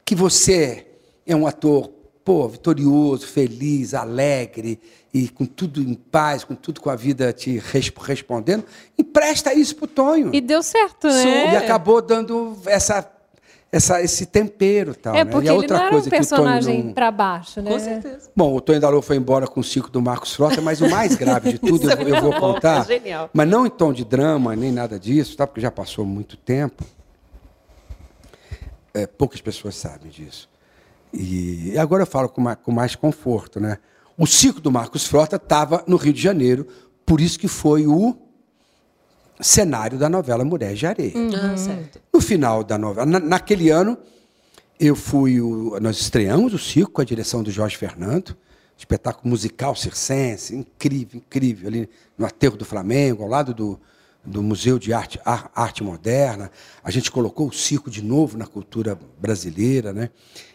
que 0.05 0.17
você 0.17 0.87
é 1.25 1.37
um 1.37 1.47
ator 1.47 1.93
pô, 2.25 2.49
vitorioso, 2.49 3.27
feliz, 3.27 3.95
alegre 3.95 4.81
e 5.19 5.29
com 5.29 5.45
tudo 5.45 5.81
em 5.81 5.95
paz, 5.95 6.45
com 6.45 6.55
tudo 6.55 6.81
com 6.81 6.91
a 6.91 6.97
vida 6.97 7.33
te 7.33 7.61
respondendo, 8.03 8.65
empresta 8.97 9.53
isso 9.53 9.75
pro 9.75 9.87
Tonho. 9.87 10.31
E 10.33 10.41
deu 10.41 10.63
certo, 10.63 11.09
né? 11.09 11.55
E 11.55 11.57
acabou 11.57 12.01
dando 12.01 12.57
essa 12.67 13.11
essa, 13.71 14.01
esse 14.01 14.25
tempero 14.25 14.95
tal. 14.95 15.15
É, 15.15 15.27
porque 15.27 15.47
né? 15.47 15.47
e 15.47 15.49
a 15.51 15.55
outra 15.55 15.77
ele 15.77 15.85
não 15.85 15.91
coisa 15.91 16.09
era 16.09 16.17
um 16.17 16.19
personagem 16.19 16.85
não... 16.85 16.93
para 16.95 17.11
baixo, 17.11 17.61
né? 17.61 17.71
Com 17.71 17.79
certeza. 17.79 18.31
Bom, 18.35 18.55
o 18.55 18.61
Tonho 18.63 18.81
Dalô 18.81 19.03
foi 19.03 19.17
embora 19.17 19.47
com 19.47 19.61
o 19.61 19.65
ciclo 19.65 19.91
do 19.91 20.01
Marcos 20.01 20.35
Frota, 20.35 20.63
mas 20.63 20.81
o 20.81 20.89
mais 20.89 21.17
grave 21.17 21.53
de 21.53 21.59
tudo 21.61 21.91
eu, 21.91 21.99
é 21.99 22.19
eu, 22.19 22.23
vou 22.23 22.33
contar. 22.33 22.81
É 22.83 22.99
genial. 22.99 23.29
Mas 23.31 23.47
não 23.47 23.67
em 23.67 23.71
tom 23.71 23.93
de 23.93 24.07
drama, 24.07 24.57
nem 24.57 24.73
nada 24.73 24.99
disso, 24.99 25.37
tá? 25.37 25.47
porque 25.47 25.61
já 25.61 25.71
passou 25.71 26.07
muito 26.07 26.37
tempo. 26.37 26.83
É, 28.95 29.07
poucas 29.07 29.41
pessoas 29.41 29.75
sabem 29.75 30.11
disso. 30.11 30.49
E 31.13 31.77
agora 31.79 32.05
eu 32.05 32.07
falo 32.07 32.29
com 32.31 32.41
mais, 32.41 32.59
com 32.63 32.73
mais 32.73 32.97
conforto, 32.97 33.61
né? 33.61 33.79
O 34.19 34.27
ciclo 34.27 34.61
do 34.61 34.73
Marcos 34.73 35.07
Frota 35.07 35.37
estava 35.37 35.85
no 35.87 35.97
Rio 35.97 36.13
de 36.13 36.21
Janeiro, 36.21 36.67
por 37.07 37.21
isso 37.21 37.39
que 37.39 37.47
foi 37.47 37.87
o 37.87 38.17
cenário 39.41 39.97
da 39.97 40.09
novela 40.09 40.45
Mulher 40.45 40.75
de 40.75 40.85
Areia. 40.85 41.17
Uhum. 41.17 41.31
Ah, 41.37 42.01
no 42.13 42.21
final 42.21 42.65
da 42.65 42.77
novela, 42.77 43.07
na, 43.07 43.21
naquele 43.21 43.71
ano, 43.71 43.97
eu 44.81 44.97
fui 44.97 45.41
o, 45.41 45.79
nós 45.81 46.01
estreamos 46.01 46.53
o 46.53 46.59
circo 46.59 46.91
com 46.91 47.01
a 47.01 47.05
direção 47.05 47.45
do 47.45 47.51
Jorge 47.53 47.77
Fernando, 47.77 48.37
espetáculo 48.77 49.29
musical 49.31 49.77
circense, 49.77 50.55
incrível, 50.55 51.19
incrível, 51.19 51.69
ali 51.69 51.89
no 52.17 52.27
Aterro 52.27 52.57
do 52.57 52.65
Flamengo, 52.65 53.23
ao 53.23 53.29
lado 53.29 53.55
do, 53.55 53.81
do 54.25 54.43
Museu 54.43 54.81
de 54.81 54.93
Arte, 54.93 55.21
Arte 55.25 55.85
Moderna. 55.85 56.51
A 56.83 56.91
gente 56.91 57.09
colocou 57.11 57.47
o 57.47 57.53
circo 57.53 57.89
de 57.89 58.03
novo 58.03 58.37
na 58.37 58.47
cultura 58.47 58.99
brasileira. 59.21 59.93
Né? 59.93 60.11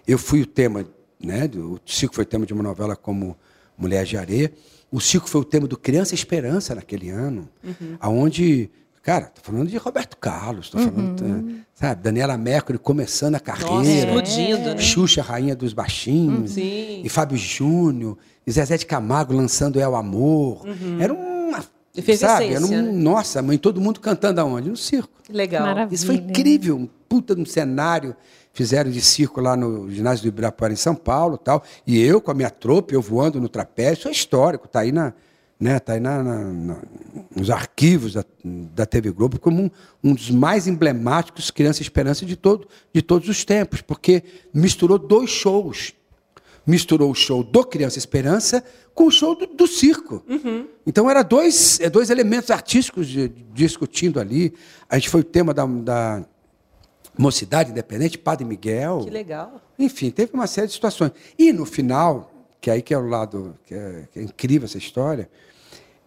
Eu 0.05 0.17
fui 0.17 0.41
o 0.41 0.45
tema, 0.45 0.85
né, 1.17 1.49
o 1.55 1.79
circo 1.85 2.13
foi 2.13 2.25
o 2.25 2.27
tema 2.27 2.45
de 2.45 2.53
uma 2.53 2.63
novela 2.63 2.95
como 2.95 3.37
Mulher 3.83 4.05
de 4.05 4.17
Areia. 4.17 4.51
O 4.91 4.99
circo 4.99 5.29
foi 5.29 5.41
o 5.41 5.43
tema 5.43 5.67
do 5.67 5.77
Criança 5.77 6.15
Esperança 6.15 6.73
naquele 6.73 7.09
ano, 7.09 7.49
uhum. 7.63 7.97
aonde 7.99 8.69
Cara, 9.03 9.25
tô 9.25 9.41
falando 9.41 9.67
de 9.67 9.75
Roberto 9.75 10.15
Carlos, 10.15 10.69
tô 10.69 10.77
falando, 10.77 11.21
uhum. 11.21 11.59
sabe, 11.75 12.01
Daniela 12.01 12.37
Mercury 12.37 12.77
começando 12.77 13.35
a 13.35 13.39
carreira. 13.39 13.73
Nossa, 13.73 13.91
explodindo, 13.91 14.69
né? 14.75 14.77
Xuxa, 14.77 15.21
rainha 15.21 15.53
dos 15.53 15.73
baixinhos. 15.73 16.55
Uhum. 16.55 17.01
E 17.03 17.09
Fábio 17.09 17.35
Júnior, 17.35 18.17
e 18.47 18.51
Zezé 18.51 18.77
de 18.77 18.85
Camargo 18.85 19.33
lançando 19.33 19.77
É 19.77 19.85
o 19.85 19.97
Amor. 19.97 20.65
Uhum. 20.65 21.01
Era 21.01 21.13
uma 21.13 21.65
Sabe? 22.17 22.53
Era 22.53 22.65
um, 22.65 22.69
né? 22.69 22.81
Nossa, 22.81 23.41
mãe, 23.41 23.57
todo 23.57 23.79
mundo 23.79 23.99
cantando 23.99 24.41
aonde? 24.41 24.69
No 24.69 24.77
circo. 24.77 25.09
Legal. 25.29 25.63
Maravilha. 25.63 25.93
Isso 25.93 26.05
foi 26.05 26.15
incrível, 26.15 26.89
um 27.13 27.19
puta 27.21 27.35
no 27.35 27.45
cenário. 27.45 28.15
Fizeram 28.51 28.91
de 28.91 29.01
circo 29.01 29.41
lá 29.41 29.55
no 29.55 29.89
ginásio 29.89 30.23
do 30.23 30.27
Ibirapuera, 30.27 30.73
em 30.73 30.77
São 30.77 30.95
Paulo 30.95 31.37
tal. 31.37 31.63
E 31.87 31.99
eu, 31.99 32.21
com 32.21 32.31
a 32.31 32.33
minha 32.33 32.49
tropa, 32.49 32.93
eu 32.93 33.01
voando 33.01 33.41
no 33.41 33.49
trapézio. 33.49 34.01
Isso 34.01 34.07
é 34.09 34.11
histórico, 34.11 34.65
está 34.65 34.81
aí, 34.81 34.91
na, 34.91 35.13
né, 35.59 35.79
tá 35.79 35.93
aí 35.93 35.99
na, 35.99 36.21
na, 36.21 36.39
na, 36.39 36.77
nos 37.35 37.49
arquivos 37.49 38.13
da, 38.13 38.23
da 38.43 38.85
TV 38.85 39.11
Globo 39.11 39.39
como 39.39 39.63
um, 39.63 39.69
um 40.03 40.13
dos 40.13 40.29
mais 40.29 40.67
emblemáticos 40.67 41.49
Criança 41.49 41.81
Esperança 41.81 42.25
de, 42.25 42.35
todo, 42.35 42.67
de 42.93 43.01
todos 43.01 43.27
os 43.27 43.43
tempos, 43.43 43.81
porque 43.81 44.23
misturou 44.53 44.99
dois 44.99 45.29
shows 45.29 45.93
misturou 46.65 47.11
o 47.11 47.15
show 47.15 47.43
do 47.43 47.63
Criança 47.65 47.97
Esperança 47.97 48.63
com 48.93 49.07
o 49.07 49.11
show 49.11 49.35
do, 49.35 49.47
do 49.47 49.67
circo. 49.67 50.23
Uhum. 50.27 50.67
Então, 50.85 51.09
eram 51.09 51.23
dois, 51.23 51.79
é, 51.79 51.89
dois 51.89 52.09
elementos 52.09 52.49
artísticos 52.51 53.07
de, 53.07 53.27
de, 53.27 53.43
discutindo 53.53 54.19
ali. 54.19 54.53
A 54.89 54.95
gente 54.95 55.09
foi 55.09 55.21
o 55.21 55.23
tema 55.23 55.53
da, 55.53 55.65
da 55.65 56.25
Mocidade 57.17 57.71
Independente, 57.71 58.17
Padre 58.17 58.45
Miguel. 58.45 59.01
Que 59.03 59.09
legal. 59.09 59.61
Enfim, 59.77 60.09
teve 60.09 60.33
uma 60.33 60.47
série 60.47 60.67
de 60.67 60.73
situações. 60.73 61.11
E 61.37 61.53
no 61.53 61.65
final, 61.65 62.31
que 62.59 62.71
aí 62.71 62.81
que 62.81 62.93
é 62.93 62.97
o 62.97 63.07
lado 63.07 63.55
que 63.65 63.73
é, 63.73 64.07
que 64.11 64.19
é 64.19 64.23
incrível 64.23 64.65
essa 64.65 64.77
história, 64.77 65.29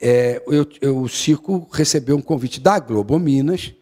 é, 0.00 0.42
eu, 0.46 0.66
eu, 0.80 0.98
o 0.98 1.08
circo 1.08 1.66
recebeu 1.72 2.16
um 2.16 2.22
convite 2.22 2.60
da 2.60 2.78
Globo 2.78 3.18
Minas, 3.18 3.72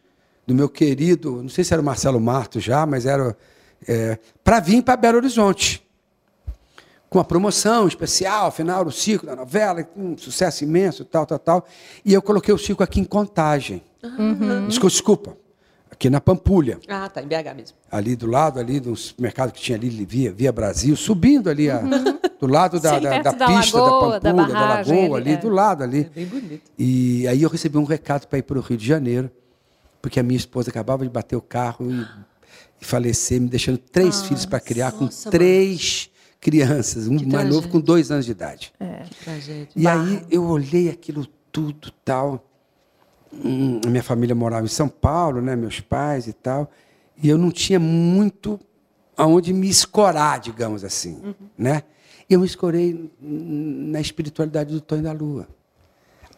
do 0.46 0.54
meu 0.54 0.68
querido, 0.68 1.42
não 1.42 1.48
sei 1.48 1.64
se 1.64 1.72
era 1.72 1.80
o 1.80 1.84
Marcelo 1.84 2.20
Marto 2.20 2.60
já, 2.60 2.84
mas 2.84 3.06
era 3.06 3.36
é, 3.88 4.18
para 4.42 4.60
vir 4.60 4.82
para 4.82 4.96
Belo 4.96 5.16
Horizonte 5.16 5.84
com 7.14 7.18
uma 7.18 7.24
promoção 7.24 7.86
especial, 7.86 8.50
final 8.50 8.84
do 8.84 8.90
ciclo 8.90 9.28
da 9.28 9.36
novela, 9.36 9.88
um 9.96 10.18
sucesso 10.18 10.64
imenso, 10.64 11.04
tal, 11.04 11.24
tal, 11.24 11.38
tal. 11.38 11.66
E 12.04 12.12
eu 12.12 12.20
coloquei 12.20 12.52
o 12.52 12.58
ciclo 12.58 12.82
aqui 12.82 12.98
em 12.98 13.04
Contagem. 13.04 13.80
Uhum. 14.02 14.66
Desculpa, 14.66 14.90
desculpa. 14.90 15.36
Aqui 15.94 16.10
na 16.10 16.20
Pampulha. 16.20 16.78
Ah, 16.88 17.08
tá, 17.08 17.22
em 17.22 17.26
BH 17.26 17.54
mesmo. 17.56 17.76
Ali 17.90 18.14
do 18.14 18.26
lado, 18.26 18.60
ali 18.60 18.78
do 18.78 18.94
supermercado 18.94 19.52
que 19.52 19.60
tinha 19.60 19.78
ali, 19.78 19.88
via, 20.04 20.32
via 20.32 20.52
Brasil, 20.52 20.94
subindo 20.96 21.48
ali, 21.48 21.70
a, 21.70 21.80
uhum. 21.80 22.18
do 22.38 22.46
lado 22.46 22.78
da, 22.78 22.96
Sim, 22.96 23.00
da, 23.00 23.22
da, 23.22 23.32
da 23.32 23.46
pista 23.46 23.80
lagoa, 23.80 24.20
da 24.20 24.30
Pampulha, 24.30 24.48
da, 24.48 24.54
barragem, 24.54 24.94
da 24.94 25.00
Lagoa, 25.00 25.18
ali, 25.18 25.32
é. 25.32 25.36
do 25.36 25.48
lado 25.48 25.82
ali. 25.82 26.00
É 26.00 26.10
bem 26.14 26.26
bonito. 26.26 26.70
E 26.78 27.26
aí 27.26 27.42
eu 27.42 27.48
recebi 27.48 27.78
um 27.78 27.84
recado 27.84 28.26
para 28.26 28.38
ir 28.38 28.42
para 28.42 28.58
o 28.58 28.60
Rio 28.60 28.76
de 28.76 28.86
Janeiro, 28.86 29.30
porque 30.02 30.20
a 30.20 30.22
minha 30.22 30.36
esposa 30.36 30.70
acabava 30.70 31.04
de 31.04 31.10
bater 31.10 31.36
o 31.36 31.42
carro 31.42 31.90
e, 31.90 32.06
e 32.82 32.84
falecer, 32.84 33.40
me 33.40 33.48
deixando 33.48 33.78
três 33.78 34.20
ah, 34.20 34.24
filhos 34.24 34.44
para 34.44 34.60
criar, 34.60 34.92
nossa, 34.92 35.24
com 35.24 35.30
três 35.30 36.10
crianças, 36.40 37.08
um 37.08 37.18
mais 37.26 37.48
novo 37.48 37.68
com 37.68 37.80
dois 37.80 38.10
anos 38.10 38.26
de 38.26 38.32
idade. 38.32 38.72
É, 38.78 39.04
tragédia. 39.24 39.68
E 39.74 39.86
aí 39.86 40.26
eu 40.30 40.44
olhei 40.44 40.90
aquilo 40.90 41.26
tudo 41.50 41.90
tal 42.04 42.44
minha 43.42 44.02
família 44.02 44.34
morava 44.34 44.64
em 44.64 44.68
São 44.68 44.88
Paulo, 44.88 45.40
né, 45.40 45.56
meus 45.56 45.80
pais 45.80 46.26
e 46.26 46.32
tal, 46.32 46.70
e 47.22 47.28
eu 47.28 47.38
não 47.38 47.50
tinha 47.50 47.78
muito 47.78 48.58
aonde 49.16 49.52
me 49.52 49.68
escorar, 49.68 50.40
digamos 50.40 50.84
assim, 50.84 51.20
uhum. 51.24 51.34
né? 51.56 51.82
Eu 52.28 52.40
me 52.40 52.46
escorei 52.46 53.10
na 53.20 54.00
espiritualidade 54.00 54.72
do 54.72 54.80
Tonho 54.80 55.02
da 55.02 55.12
Lua. 55.12 55.46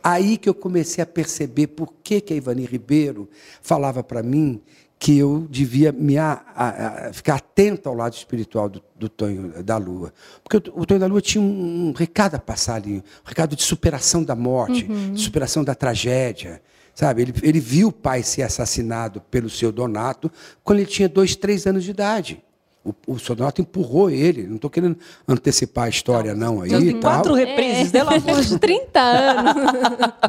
Aí 0.02 0.36
que 0.36 0.48
eu 0.48 0.54
comecei 0.54 1.02
a 1.02 1.06
perceber 1.06 1.68
por 1.68 1.92
que, 2.02 2.20
que 2.20 2.32
a 2.32 2.36
Ivani 2.36 2.64
Ribeiro 2.64 3.28
falava 3.62 4.02
para 4.02 4.22
mim 4.22 4.60
que 4.98 5.18
eu 5.18 5.46
devia 5.50 5.92
me 5.92 6.16
a, 6.16 6.42
a, 6.54 7.08
a, 7.08 7.12
ficar 7.12 7.36
atento 7.36 7.88
ao 7.88 7.94
lado 7.94 8.14
espiritual 8.14 8.68
do, 8.68 8.82
do 8.94 9.08
Tonho 9.08 9.62
da 9.62 9.76
Lua. 9.76 10.12
Porque 10.42 10.70
o, 10.70 10.80
o 10.80 10.86
Tonho 10.86 11.00
da 11.00 11.06
Lua 11.06 11.20
tinha 11.20 11.42
um, 11.42 11.88
um, 11.88 11.92
recado 11.92 12.34
a 12.34 12.38
passar 12.38 12.76
ali, 12.76 12.98
um 13.24 13.28
recado 13.28 13.54
de 13.54 13.62
superação 13.62 14.24
da 14.24 14.34
morte, 14.34 14.86
uhum. 14.88 15.12
de 15.12 15.20
superação 15.20 15.62
da 15.62 15.74
tragédia. 15.74 16.62
Sabe, 16.96 17.20
ele, 17.20 17.34
ele 17.42 17.60
viu 17.60 17.88
o 17.88 17.92
pai 17.92 18.22
ser 18.22 18.40
assassinado 18.40 19.20
pelo 19.30 19.50
seu 19.50 19.70
Donato 19.70 20.32
quando 20.64 20.78
ele 20.78 20.88
tinha 20.88 21.06
dois, 21.06 21.36
três 21.36 21.66
anos 21.66 21.84
de 21.84 21.90
idade. 21.90 22.42
O, 22.82 22.94
o 23.06 23.18
seu 23.18 23.34
Donato 23.34 23.60
empurrou 23.60 24.08
ele. 24.08 24.44
Não 24.44 24.56
estou 24.56 24.70
querendo 24.70 24.96
antecipar 25.28 25.84
a 25.84 25.88
história, 25.90 26.34
não. 26.34 26.62
Aí, 26.62 26.70
tem 26.70 26.98
quatro 26.98 27.34
reprises, 27.34 27.88
é. 27.88 27.90
dela 27.90 28.16
de 28.16 28.24
30 28.58 28.98
anos. 28.98 29.54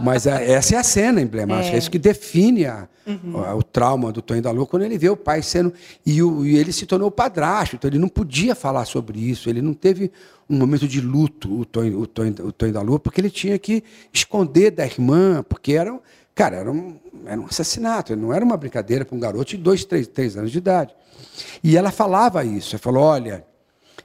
Mas 0.04 0.28
a, 0.28 0.42
essa 0.42 0.76
é 0.76 0.78
a 0.78 0.84
cena 0.84 1.22
emblemática, 1.22 1.72
é, 1.72 1.76
é 1.76 1.78
isso 1.78 1.90
que 1.90 1.98
define 1.98 2.66
a, 2.66 2.90
uhum. 3.06 3.46
a, 3.46 3.56
o 3.56 3.64
trauma 3.64 4.12
do 4.12 4.22
Tonho 4.22 4.42
da 4.42 4.52
Lua, 4.52 4.66
quando 4.66 4.84
ele 4.84 4.98
vê 4.98 5.10
o 5.10 5.16
pai 5.16 5.42
sendo. 5.42 5.72
E, 6.06 6.22
o, 6.22 6.46
e 6.46 6.58
ele 6.58 6.74
se 6.74 6.86
tornou 6.86 7.10
padrasto, 7.10 7.78
então 7.78 7.90
ele 7.90 8.00
não 8.00 8.10
podia 8.10 8.54
falar 8.54 8.84
sobre 8.84 9.18
isso, 9.22 9.50
ele 9.50 9.62
não 9.62 9.74
teve 9.74 10.12
um 10.50 10.58
momento 10.58 10.86
de 10.86 11.00
luto, 11.00 11.62
o 11.62 11.64
Tonho, 11.64 11.98
o 11.98 12.06
Tonho, 12.06 12.36
o 12.44 12.52
Tonho 12.52 12.74
da 12.74 12.82
Lua, 12.82 13.00
porque 13.00 13.22
ele 13.22 13.30
tinha 13.30 13.58
que 13.58 13.86
esconder 14.12 14.72
da 14.72 14.86
irmã, 14.86 15.46
porque 15.48 15.72
eram 15.72 16.02
Cara, 16.38 16.58
era 16.58 16.72
um, 16.72 16.96
era 17.26 17.42
um 17.42 17.48
assassinato, 17.48 18.16
não 18.16 18.32
era 18.32 18.46
uma 18.46 18.56
brincadeira 18.56 19.04
para 19.04 19.16
um 19.18 19.20
garoto 19.20 19.50
de 19.50 19.58
dois, 19.58 19.84
três, 19.84 20.08
três 20.08 20.38
anos 20.38 20.52
de 20.52 20.60
idade. 20.60 20.94
E 21.64 21.76
ela 21.76 21.90
falava 21.90 22.46
isso, 22.46 22.76
ela 22.76 22.80
falou, 22.80 23.04
olha, 23.04 23.44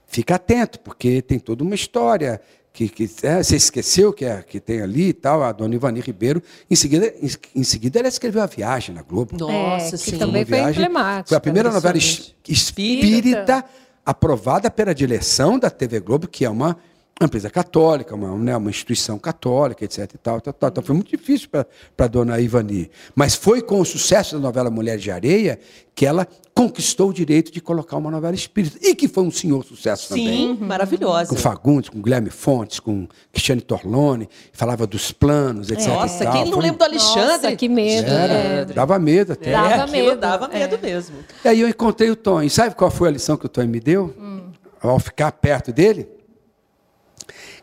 fica 0.06 0.36
atento, 0.36 0.80
porque 0.80 1.20
tem 1.20 1.38
toda 1.38 1.62
uma 1.62 1.74
história 1.74 2.40
que, 2.72 2.88
que 2.88 3.10
é, 3.22 3.42
você 3.42 3.56
esqueceu 3.56 4.14
que, 4.14 4.24
é, 4.24 4.42
que 4.42 4.58
tem 4.58 4.80
ali 4.80 5.08
e 5.08 5.12
tal, 5.12 5.42
a 5.42 5.52
dona 5.52 5.74
Ivani 5.74 6.00
Ribeiro. 6.00 6.42
Em 6.70 6.74
seguida, 6.74 7.12
em, 7.20 7.30
em, 7.54 7.62
seguida 7.62 7.98
ela 7.98 8.08
escreveu 8.08 8.40
A 8.40 8.46
Viagem 8.46 8.94
na 8.94 9.02
Globo. 9.02 9.36
Nossa, 9.36 9.94
é, 9.94 9.98
sim. 9.98 10.16
também 10.16 10.46
foi 10.46 10.58
emblemática. 10.58 11.28
Foi 11.28 11.36
a 11.36 11.40
primeira 11.40 11.70
novela 11.70 11.98
espírita, 11.98 12.50
espírita 12.50 13.64
aprovada 14.06 14.70
pela 14.70 14.94
direção 14.94 15.58
da 15.58 15.68
TV 15.68 16.00
Globo, 16.00 16.26
que 16.26 16.46
é 16.46 16.50
uma 16.50 16.78
uma 17.20 17.26
empresa 17.26 17.50
católica, 17.50 18.14
uma, 18.14 18.36
né, 18.36 18.56
uma 18.56 18.70
instituição 18.70 19.18
católica, 19.18 19.84
etc. 19.84 20.10
E 20.14 20.18
tal, 20.18 20.40
tal, 20.40 20.52
tal. 20.52 20.68
Então 20.70 20.82
foi 20.82 20.94
muito 20.94 21.10
difícil 21.10 21.48
para 21.48 21.66
a 21.98 22.06
dona 22.08 22.40
Ivani. 22.40 22.90
Mas 23.14 23.34
foi 23.34 23.62
com 23.62 23.80
o 23.80 23.84
sucesso 23.84 24.34
da 24.34 24.40
novela 24.40 24.70
Mulheres 24.70 25.02
de 25.02 25.10
Areia 25.10 25.58
que 25.94 26.06
ela 26.06 26.26
conquistou 26.54 27.10
o 27.10 27.12
direito 27.12 27.52
de 27.52 27.60
colocar 27.60 27.96
uma 27.96 28.10
novela 28.10 28.34
espírita. 28.34 28.78
E 28.80 28.94
que 28.94 29.06
foi 29.06 29.22
um 29.22 29.30
senhor 29.30 29.64
sucesso 29.64 30.08
Sim, 30.08 30.08
também. 30.08 30.56
Sim, 30.56 30.64
maravilhosa. 30.64 31.30
Com 31.30 31.36
Fagundes, 31.36 31.90
com 31.90 32.00
Guilherme 32.00 32.30
Fontes, 32.30 32.80
com 32.80 33.06
Cristiane 33.30 33.60
Torlone, 33.60 34.28
falava 34.52 34.86
dos 34.86 35.12
planos, 35.12 35.70
etc. 35.70 35.88
Nossa, 35.88 36.26
quem 36.30 36.50
não 36.50 36.58
lembra 36.58 36.78
do 36.78 36.84
Alexandre? 36.84 37.26
Nossa, 37.28 37.56
que 37.56 37.68
medo. 37.68 38.08
Era, 38.10 38.32
é. 38.32 38.64
Dava 38.64 38.98
medo 38.98 39.34
até. 39.34 39.50
É, 39.50 39.52
dava 39.52 39.86
medo. 39.86 40.16
Dava 40.16 40.48
medo 40.48 40.74
é. 40.74 40.78
mesmo. 40.78 41.16
E 41.44 41.48
aí 41.48 41.60
eu 41.60 41.68
encontrei 41.68 42.10
o 42.10 42.16
Tony. 42.16 42.48
Sabe 42.48 42.74
qual 42.74 42.90
foi 42.90 43.08
a 43.08 43.12
lição 43.12 43.36
que 43.36 43.46
o 43.46 43.48
Tony 43.48 43.68
me 43.68 43.80
deu? 43.80 44.14
Hum. 44.18 44.50
Ao 44.80 44.98
ficar 44.98 45.30
perto 45.32 45.72
dele? 45.72 46.08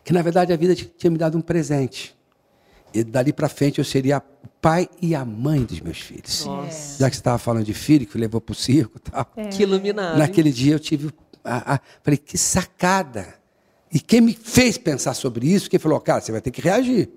Que 0.03 0.13
na 0.13 0.21
verdade 0.21 0.53
a 0.53 0.57
vida 0.57 0.75
tinha 0.75 1.11
me 1.11 1.17
dado 1.17 1.37
um 1.37 1.41
presente. 1.41 2.17
E 2.93 3.03
dali 3.03 3.31
para 3.31 3.47
frente 3.47 3.79
eu 3.79 3.85
seria 3.85 4.17
o 4.17 4.47
pai 4.61 4.89
e 5.01 5.13
a 5.13 5.23
mãe 5.23 5.63
dos 5.63 5.79
meus 5.79 5.99
filhos. 5.99 6.45
Nossa. 6.45 6.99
Já 6.99 7.09
que 7.09 7.15
você 7.15 7.19
estava 7.19 7.37
falando 7.37 7.65
de 7.65 7.73
filho 7.73 8.05
que 8.05 8.17
levou 8.17 8.41
para 8.41 8.53
o 8.53 8.55
circo 8.55 8.97
e 8.97 9.11
tal. 9.11 9.31
É. 9.35 9.47
Que 9.47 9.63
iluminado. 9.63 10.17
Naquele 10.17 10.51
dia 10.51 10.73
eu 10.73 10.79
tive. 10.79 11.11
A, 11.43 11.75
a, 11.75 11.79
falei, 12.03 12.17
que 12.17 12.37
sacada. 12.37 13.35
E 13.91 13.99
quem 13.99 14.21
me 14.21 14.33
fez 14.33 14.77
pensar 14.77 15.13
sobre 15.13 15.47
isso, 15.47 15.69
quem 15.69 15.79
falou, 15.79 15.99
cara, 15.99 16.21
você 16.21 16.31
vai 16.31 16.41
ter 16.41 16.51
que 16.51 16.61
reagir. 16.61 17.09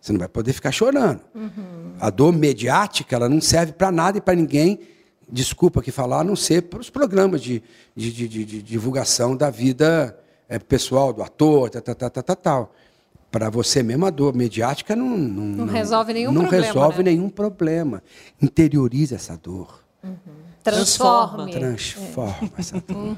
Você 0.00 0.12
não 0.12 0.18
vai 0.18 0.28
poder 0.28 0.52
ficar 0.52 0.72
chorando. 0.72 1.20
Uhum. 1.34 1.94
A 2.00 2.10
dor 2.10 2.32
mediática, 2.32 3.14
ela 3.14 3.28
não 3.28 3.40
serve 3.40 3.72
para 3.72 3.90
nada 3.90 4.18
e 4.18 4.20
para 4.20 4.34
ninguém, 4.34 4.80
desculpa 5.28 5.82
que 5.82 5.90
falar, 5.90 6.20
a 6.20 6.24
não 6.24 6.36
ser 6.36 6.62
para 6.62 6.80
os 6.80 6.90
programas 6.90 7.40
de, 7.42 7.62
de, 7.94 8.12
de, 8.12 8.28
de 8.28 8.62
divulgação 8.62 9.36
da 9.36 9.50
vida 9.50 10.16
é, 10.48 10.58
pessoal 10.58 11.12
do 11.12 11.22
ator, 11.22 11.70
tal, 11.70 11.82
tal, 11.82 12.10
tal, 12.10 12.22
tal, 12.22 12.36
tal. 12.36 12.74
Para 13.30 13.50
você 13.50 13.82
mesmo, 13.82 14.06
a 14.06 14.10
dor 14.10 14.34
mediática 14.34 14.96
não, 14.96 15.08
não, 15.10 15.16
não, 15.18 15.66
não 15.66 15.72
resolve 15.72 16.14
nenhum 16.14 16.32
não 16.32 16.42
problema. 16.42 16.66
Não 16.66 16.72
resolve 16.72 17.02
né? 17.02 17.10
nenhum 17.10 17.28
problema. 17.28 18.02
Interioriza 18.40 19.16
essa 19.16 19.36
dor. 19.36 19.84
Uhum. 20.02 20.16
Transforma. 20.64 21.50
Transforma 21.50 22.50
é. 22.56 22.60
essa 22.60 22.80
dor. 22.80 22.96
Uhum. 22.96 23.16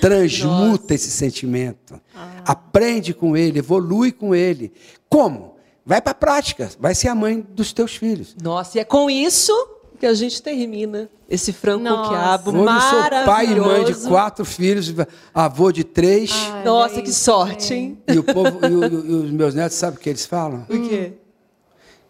Transmuta 0.00 0.82
Nossa. 0.82 0.94
esse 0.94 1.10
sentimento. 1.10 2.00
Ah. 2.14 2.42
Aprende 2.44 3.14
com 3.14 3.36
ele, 3.36 3.60
evolui 3.60 4.10
com 4.10 4.34
ele. 4.34 4.72
Como? 5.08 5.56
Vai 5.84 6.00
para 6.00 6.12
a 6.12 6.14
prática, 6.14 6.70
vai 6.78 6.94
ser 6.94 7.08
a 7.08 7.14
mãe 7.14 7.40
dos 7.40 7.72
teus 7.72 7.96
filhos. 7.96 8.36
Nossa, 8.40 8.78
e 8.78 8.80
é 8.80 8.84
com 8.84 9.10
isso 9.10 9.52
que 9.98 10.06
a 10.06 10.14
gente 10.14 10.42
termina 10.42 11.08
esse 11.32 11.50
frango 11.50 11.84
Nossa. 11.84 12.10
quiabo 12.10 12.52
maravilhoso. 12.52 13.06
Eu 13.06 13.16
sou 13.16 13.24
pai 13.24 13.46
e 13.46 13.54
mãe 13.60 13.84
de 13.84 13.94
quatro 13.94 14.44
filhos, 14.44 14.94
avô 15.32 15.72
de 15.72 15.82
três. 15.82 16.30
Ai, 16.52 16.64
Nossa, 16.64 17.00
que 17.00 17.10
sorte, 17.10 17.72
hein? 17.72 17.98
E, 18.06 18.18
o 18.18 18.22
povo, 18.22 18.58
e, 18.66 18.74
o, 18.74 18.84
e, 18.84 19.14
os 19.24 19.30
meus 19.30 19.54
netos, 19.54 19.78
sabe 19.78 19.96
o 19.96 20.00
que 20.00 20.10
eles 20.10 20.26
falam? 20.26 20.66
O 20.68 20.88
quê? 20.88 21.14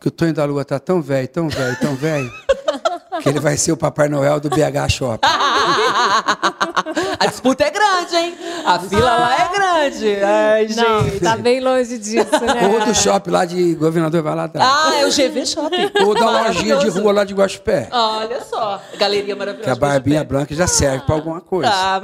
Que 0.01 0.09
o 0.09 0.11
Tonho 0.11 0.35
da 0.35 0.45
Lua 0.45 0.63
está 0.63 0.81
tão 0.81 1.01
velho, 1.01 1.29
tão 1.29 1.49
velho, 1.49 1.79
tão 1.79 1.95
velho, 1.95 2.33
que 3.23 3.29
ele 3.29 3.39
vai 3.39 3.57
ser 3.57 3.71
o 3.71 3.77
Papai 3.77 4.09
Noel 4.09 4.41
do 4.41 4.51
BH 4.51 4.89
Shopping. 4.91 5.29
A 7.19 7.27
disputa 7.27 7.65
é 7.65 7.71
grande, 7.71 8.17
hein? 8.17 8.35
A 8.65 8.79
fila 8.79 9.17
lá 9.17 9.35
é 9.35 9.49
grande. 9.57 10.17
Ai, 10.23 10.67
Não, 10.75 11.05
gente. 11.05 11.21
tá 11.21 11.37
bem 11.37 11.61
longe 11.61 11.99
disso, 11.99 12.31
né? 12.45 12.69
Ou 12.73 12.85
do 12.87 12.95
shopping 12.95 13.31
lá 13.31 13.45
de 13.45 13.75
Governador 13.75 14.23
vai 14.23 14.35
lá 14.35 14.45
atrás. 14.45 14.69
Ah, 14.71 14.95
é 15.01 15.07
o 15.07 15.11
GV 15.11 15.47
Shopping. 15.47 15.91
Ou 16.05 16.15
da 16.15 16.31
lojinha 16.47 16.77
de 16.77 16.89
rua 16.89 17.13
lá 17.13 17.25
de 17.25 17.35
Guaxupé. 17.35 17.89
Olha 17.91 18.41
só. 18.43 18.81
Galeria 18.99 19.37
maravilhosa. 19.37 19.65
Que 19.65 19.71
a 19.71 19.75
barbinha 19.75 20.25
branca 20.25 20.55
já 20.55 20.67
serve 20.67 21.05
para 21.07 21.15
alguma 21.15 21.41
coisa. 21.41 21.71
Ah. 21.73 22.01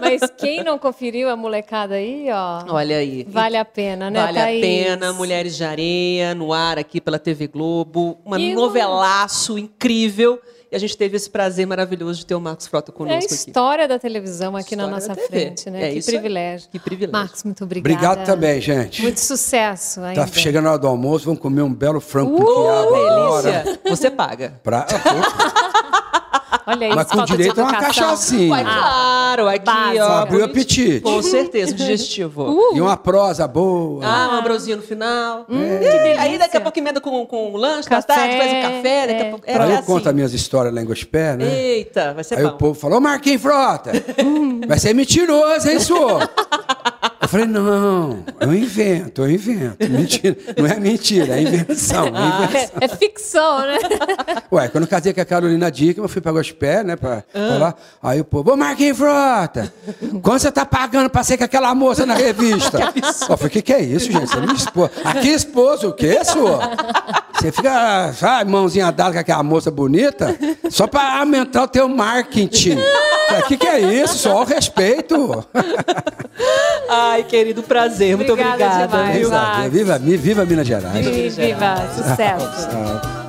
Mas 0.00 0.20
quem 0.36 0.62
não 0.62 0.78
conferiu 0.78 1.28
a 1.30 1.36
molecada 1.36 1.94
aí, 1.94 2.26
ó. 2.30 2.64
Olha 2.74 2.96
aí. 2.98 3.26
Vale 3.28 3.56
a 3.56 3.64
pena, 3.64 4.10
né, 4.10 4.20
Vale 4.20 4.38
Thaís? 4.38 4.58
a 4.58 4.66
pena. 4.66 5.12
Mulheres 5.12 5.56
de 5.56 5.64
Areia, 5.64 6.34
no 6.34 6.52
ar 6.52 6.78
aqui 6.78 7.00
pela 7.00 7.18
TV 7.18 7.46
Globo. 7.48 8.18
Uma 8.24 8.38
e 8.38 8.54
novelaço 8.54 9.58
incrível. 9.58 10.38
E 10.70 10.76
a 10.76 10.78
gente 10.78 10.96
teve 10.96 11.16
esse 11.16 11.30
prazer 11.30 11.66
maravilhoso 11.66 12.20
de 12.20 12.26
ter 12.26 12.34
o 12.34 12.40
Marcos 12.40 12.66
Frota 12.66 12.92
conosco 12.92 13.16
aqui. 13.16 13.32
É 13.32 13.36
a 13.36 13.38
história 13.38 13.84
aqui. 13.84 13.94
da 13.94 13.98
televisão 13.98 14.54
aqui 14.54 14.74
história 14.74 14.86
na 14.86 14.90
nossa 14.90 15.14
frente, 15.14 15.70
né? 15.70 15.90
É 15.90 15.94
que 15.94 16.02
privilégio. 16.02 16.68
Que 16.70 16.78
privilégio. 16.78 17.12
Marcos, 17.12 17.42
muito 17.42 17.64
obrigada. 17.64 17.94
Obrigado 17.94 18.26
também, 18.26 18.60
gente. 18.60 19.02
Muito 19.02 19.20
sucesso 19.20 20.00
ainda. 20.00 20.26
Tá 20.26 20.32
chegando 20.32 20.66
a 20.66 20.72
hora 20.72 20.78
do 20.78 20.86
almoço, 20.86 21.24
vamos 21.24 21.40
comer 21.40 21.62
um 21.62 21.72
belo 21.72 22.00
frango 22.00 22.34
uh, 22.34 22.38
com 22.38 22.44
quiabo 22.44 22.90
delícia. 22.90 23.60
agora. 23.60 23.80
Você 23.88 24.10
paga. 24.10 24.60
Pra... 24.62 24.86
Olha 26.68 26.86
isso, 26.86 26.96
Mas 26.96 27.06
com 27.06 27.24
direito 27.24 27.58
a 27.58 27.64
uma 27.64 27.72
cachaçinha. 27.72 28.52
Ué, 28.52 28.62
claro, 28.62 29.48
aqui, 29.48 29.64
Base. 29.64 30.00
ó. 30.00 30.12
Abriu 30.18 30.40
o 30.40 30.44
apetite. 30.44 31.00
Com 31.00 31.22
certeza, 31.22 31.72
digestivo. 31.72 32.58
Uh. 32.58 32.76
E 32.76 32.80
uma 32.80 32.96
prosa 32.96 33.46
boa. 33.46 34.04
Ah, 34.04 34.28
uma 34.32 34.42
brosinha 34.42 34.76
no 34.76 34.82
final. 34.82 35.46
Hum, 35.48 35.62
é. 35.62 36.18
Aí 36.18 36.38
daqui 36.38 36.56
a 36.56 36.60
pouco 36.60 36.78
emenda 36.78 37.00
com, 37.00 37.24
com 37.26 37.52
o 37.52 37.56
lanche, 37.56 37.88
café, 37.88 38.06
da 38.06 38.14
tarde, 38.14 38.36
faz 38.36 38.52
um 38.52 38.62
café, 38.62 39.06
daqui 39.06 39.22
a 39.22 39.30
pouco. 39.30 39.44
É, 39.46 39.56
Aí 39.56 39.70
eu 39.70 39.78
assim. 39.78 39.86
conto 39.86 40.08
as 40.08 40.14
minhas 40.14 40.32
histórias 40.32 40.74
lá 40.74 40.82
em 40.82 40.84
Gospé, 40.84 41.36
né? 41.36 41.46
Eita, 41.46 42.12
vai 42.14 42.24
ser 42.24 42.36
Aí 42.36 42.42
bom. 42.42 42.50
o 42.50 42.52
povo 42.52 42.74
falou, 42.78 43.00
Marquinhos 43.00 43.40
Frota, 43.40 43.92
vai 44.66 44.78
ser 44.78 44.94
mentiroso, 44.94 45.68
hein, 45.70 45.78
senhor? 45.78 46.28
Eu 47.28 47.30
falei, 47.30 47.46
não, 47.46 48.24
eu 48.40 48.54
invento, 48.54 49.20
eu 49.20 49.30
invento. 49.30 49.86
Mentira. 49.86 50.34
Não 50.56 50.66
é 50.66 50.80
mentira, 50.80 51.38
é 51.38 51.42
invenção. 51.42 52.06
É, 52.06 52.44
invenção. 52.44 52.78
é, 52.80 52.84
é 52.86 52.88
ficção, 52.88 53.58
né? 53.66 53.78
Ué, 54.50 54.68
quando 54.68 54.84
eu 54.84 54.88
casei 54.88 55.12
com 55.12 55.20
a 55.20 55.26
Carolina 55.26 55.70
Dickman, 55.70 56.06
eu 56.06 56.08
fui 56.08 56.22
para 56.22 56.32
Gospé, 56.32 56.82
né? 56.82 56.96
Pra, 56.96 57.22
ah. 57.34 57.58
lá. 57.58 57.74
Aí 58.02 58.18
o 58.18 58.24
povo, 58.24 58.52
ô 58.52 58.56
Marquinhos 58.56 58.96
Frota, 58.96 59.70
quanto 60.22 60.40
você 60.40 60.50
tá 60.50 60.64
pagando 60.64 61.10
para 61.10 61.22
ser 61.22 61.36
com 61.36 61.44
aquela 61.44 61.74
moça 61.74 62.06
na 62.06 62.14
revista? 62.14 62.78
eu 62.96 63.36
falei, 63.36 63.46
o 63.46 63.50
que, 63.50 63.60
que 63.60 63.74
é 63.74 63.82
isso, 63.82 64.10
gente? 64.10 64.26
Você 64.26 64.36
não 64.36 64.46
me 64.46 64.54
expôs. 64.54 64.90
Aqui 65.04 65.28
esposo, 65.28 65.88
o 65.88 65.92
quê, 65.92 66.24
senhor? 66.24 66.60
Você 67.38 67.52
fica, 67.52 68.12
sabe, 68.14 68.50
mãozinha 68.50 68.90
dada 68.90 69.12
com 69.12 69.18
aquela 69.18 69.42
moça 69.44 69.70
bonita, 69.70 70.36
só 70.70 70.88
para 70.88 71.20
aumentar 71.20 71.62
o 71.62 71.68
teu 71.68 71.88
marketing. 71.88 72.78
O 73.38 73.46
que, 73.46 73.56
que 73.56 73.66
é 73.66 73.78
isso? 73.78 74.18
Só 74.18 74.42
o 74.42 74.44
respeito. 74.44 75.46
Ai, 76.88 77.22
querido, 77.22 77.62
prazer. 77.62 78.16
Muito 78.16 78.32
obrigada. 78.32 78.86
Demais, 78.86 79.16
viva, 79.70 79.98
viva, 79.98 79.98
viva 79.98 80.44
Minas 80.44 80.66
Gerais. 80.66 81.06
Viva, 81.06 81.42
viva 81.42 81.88
sucesso. 81.94 83.27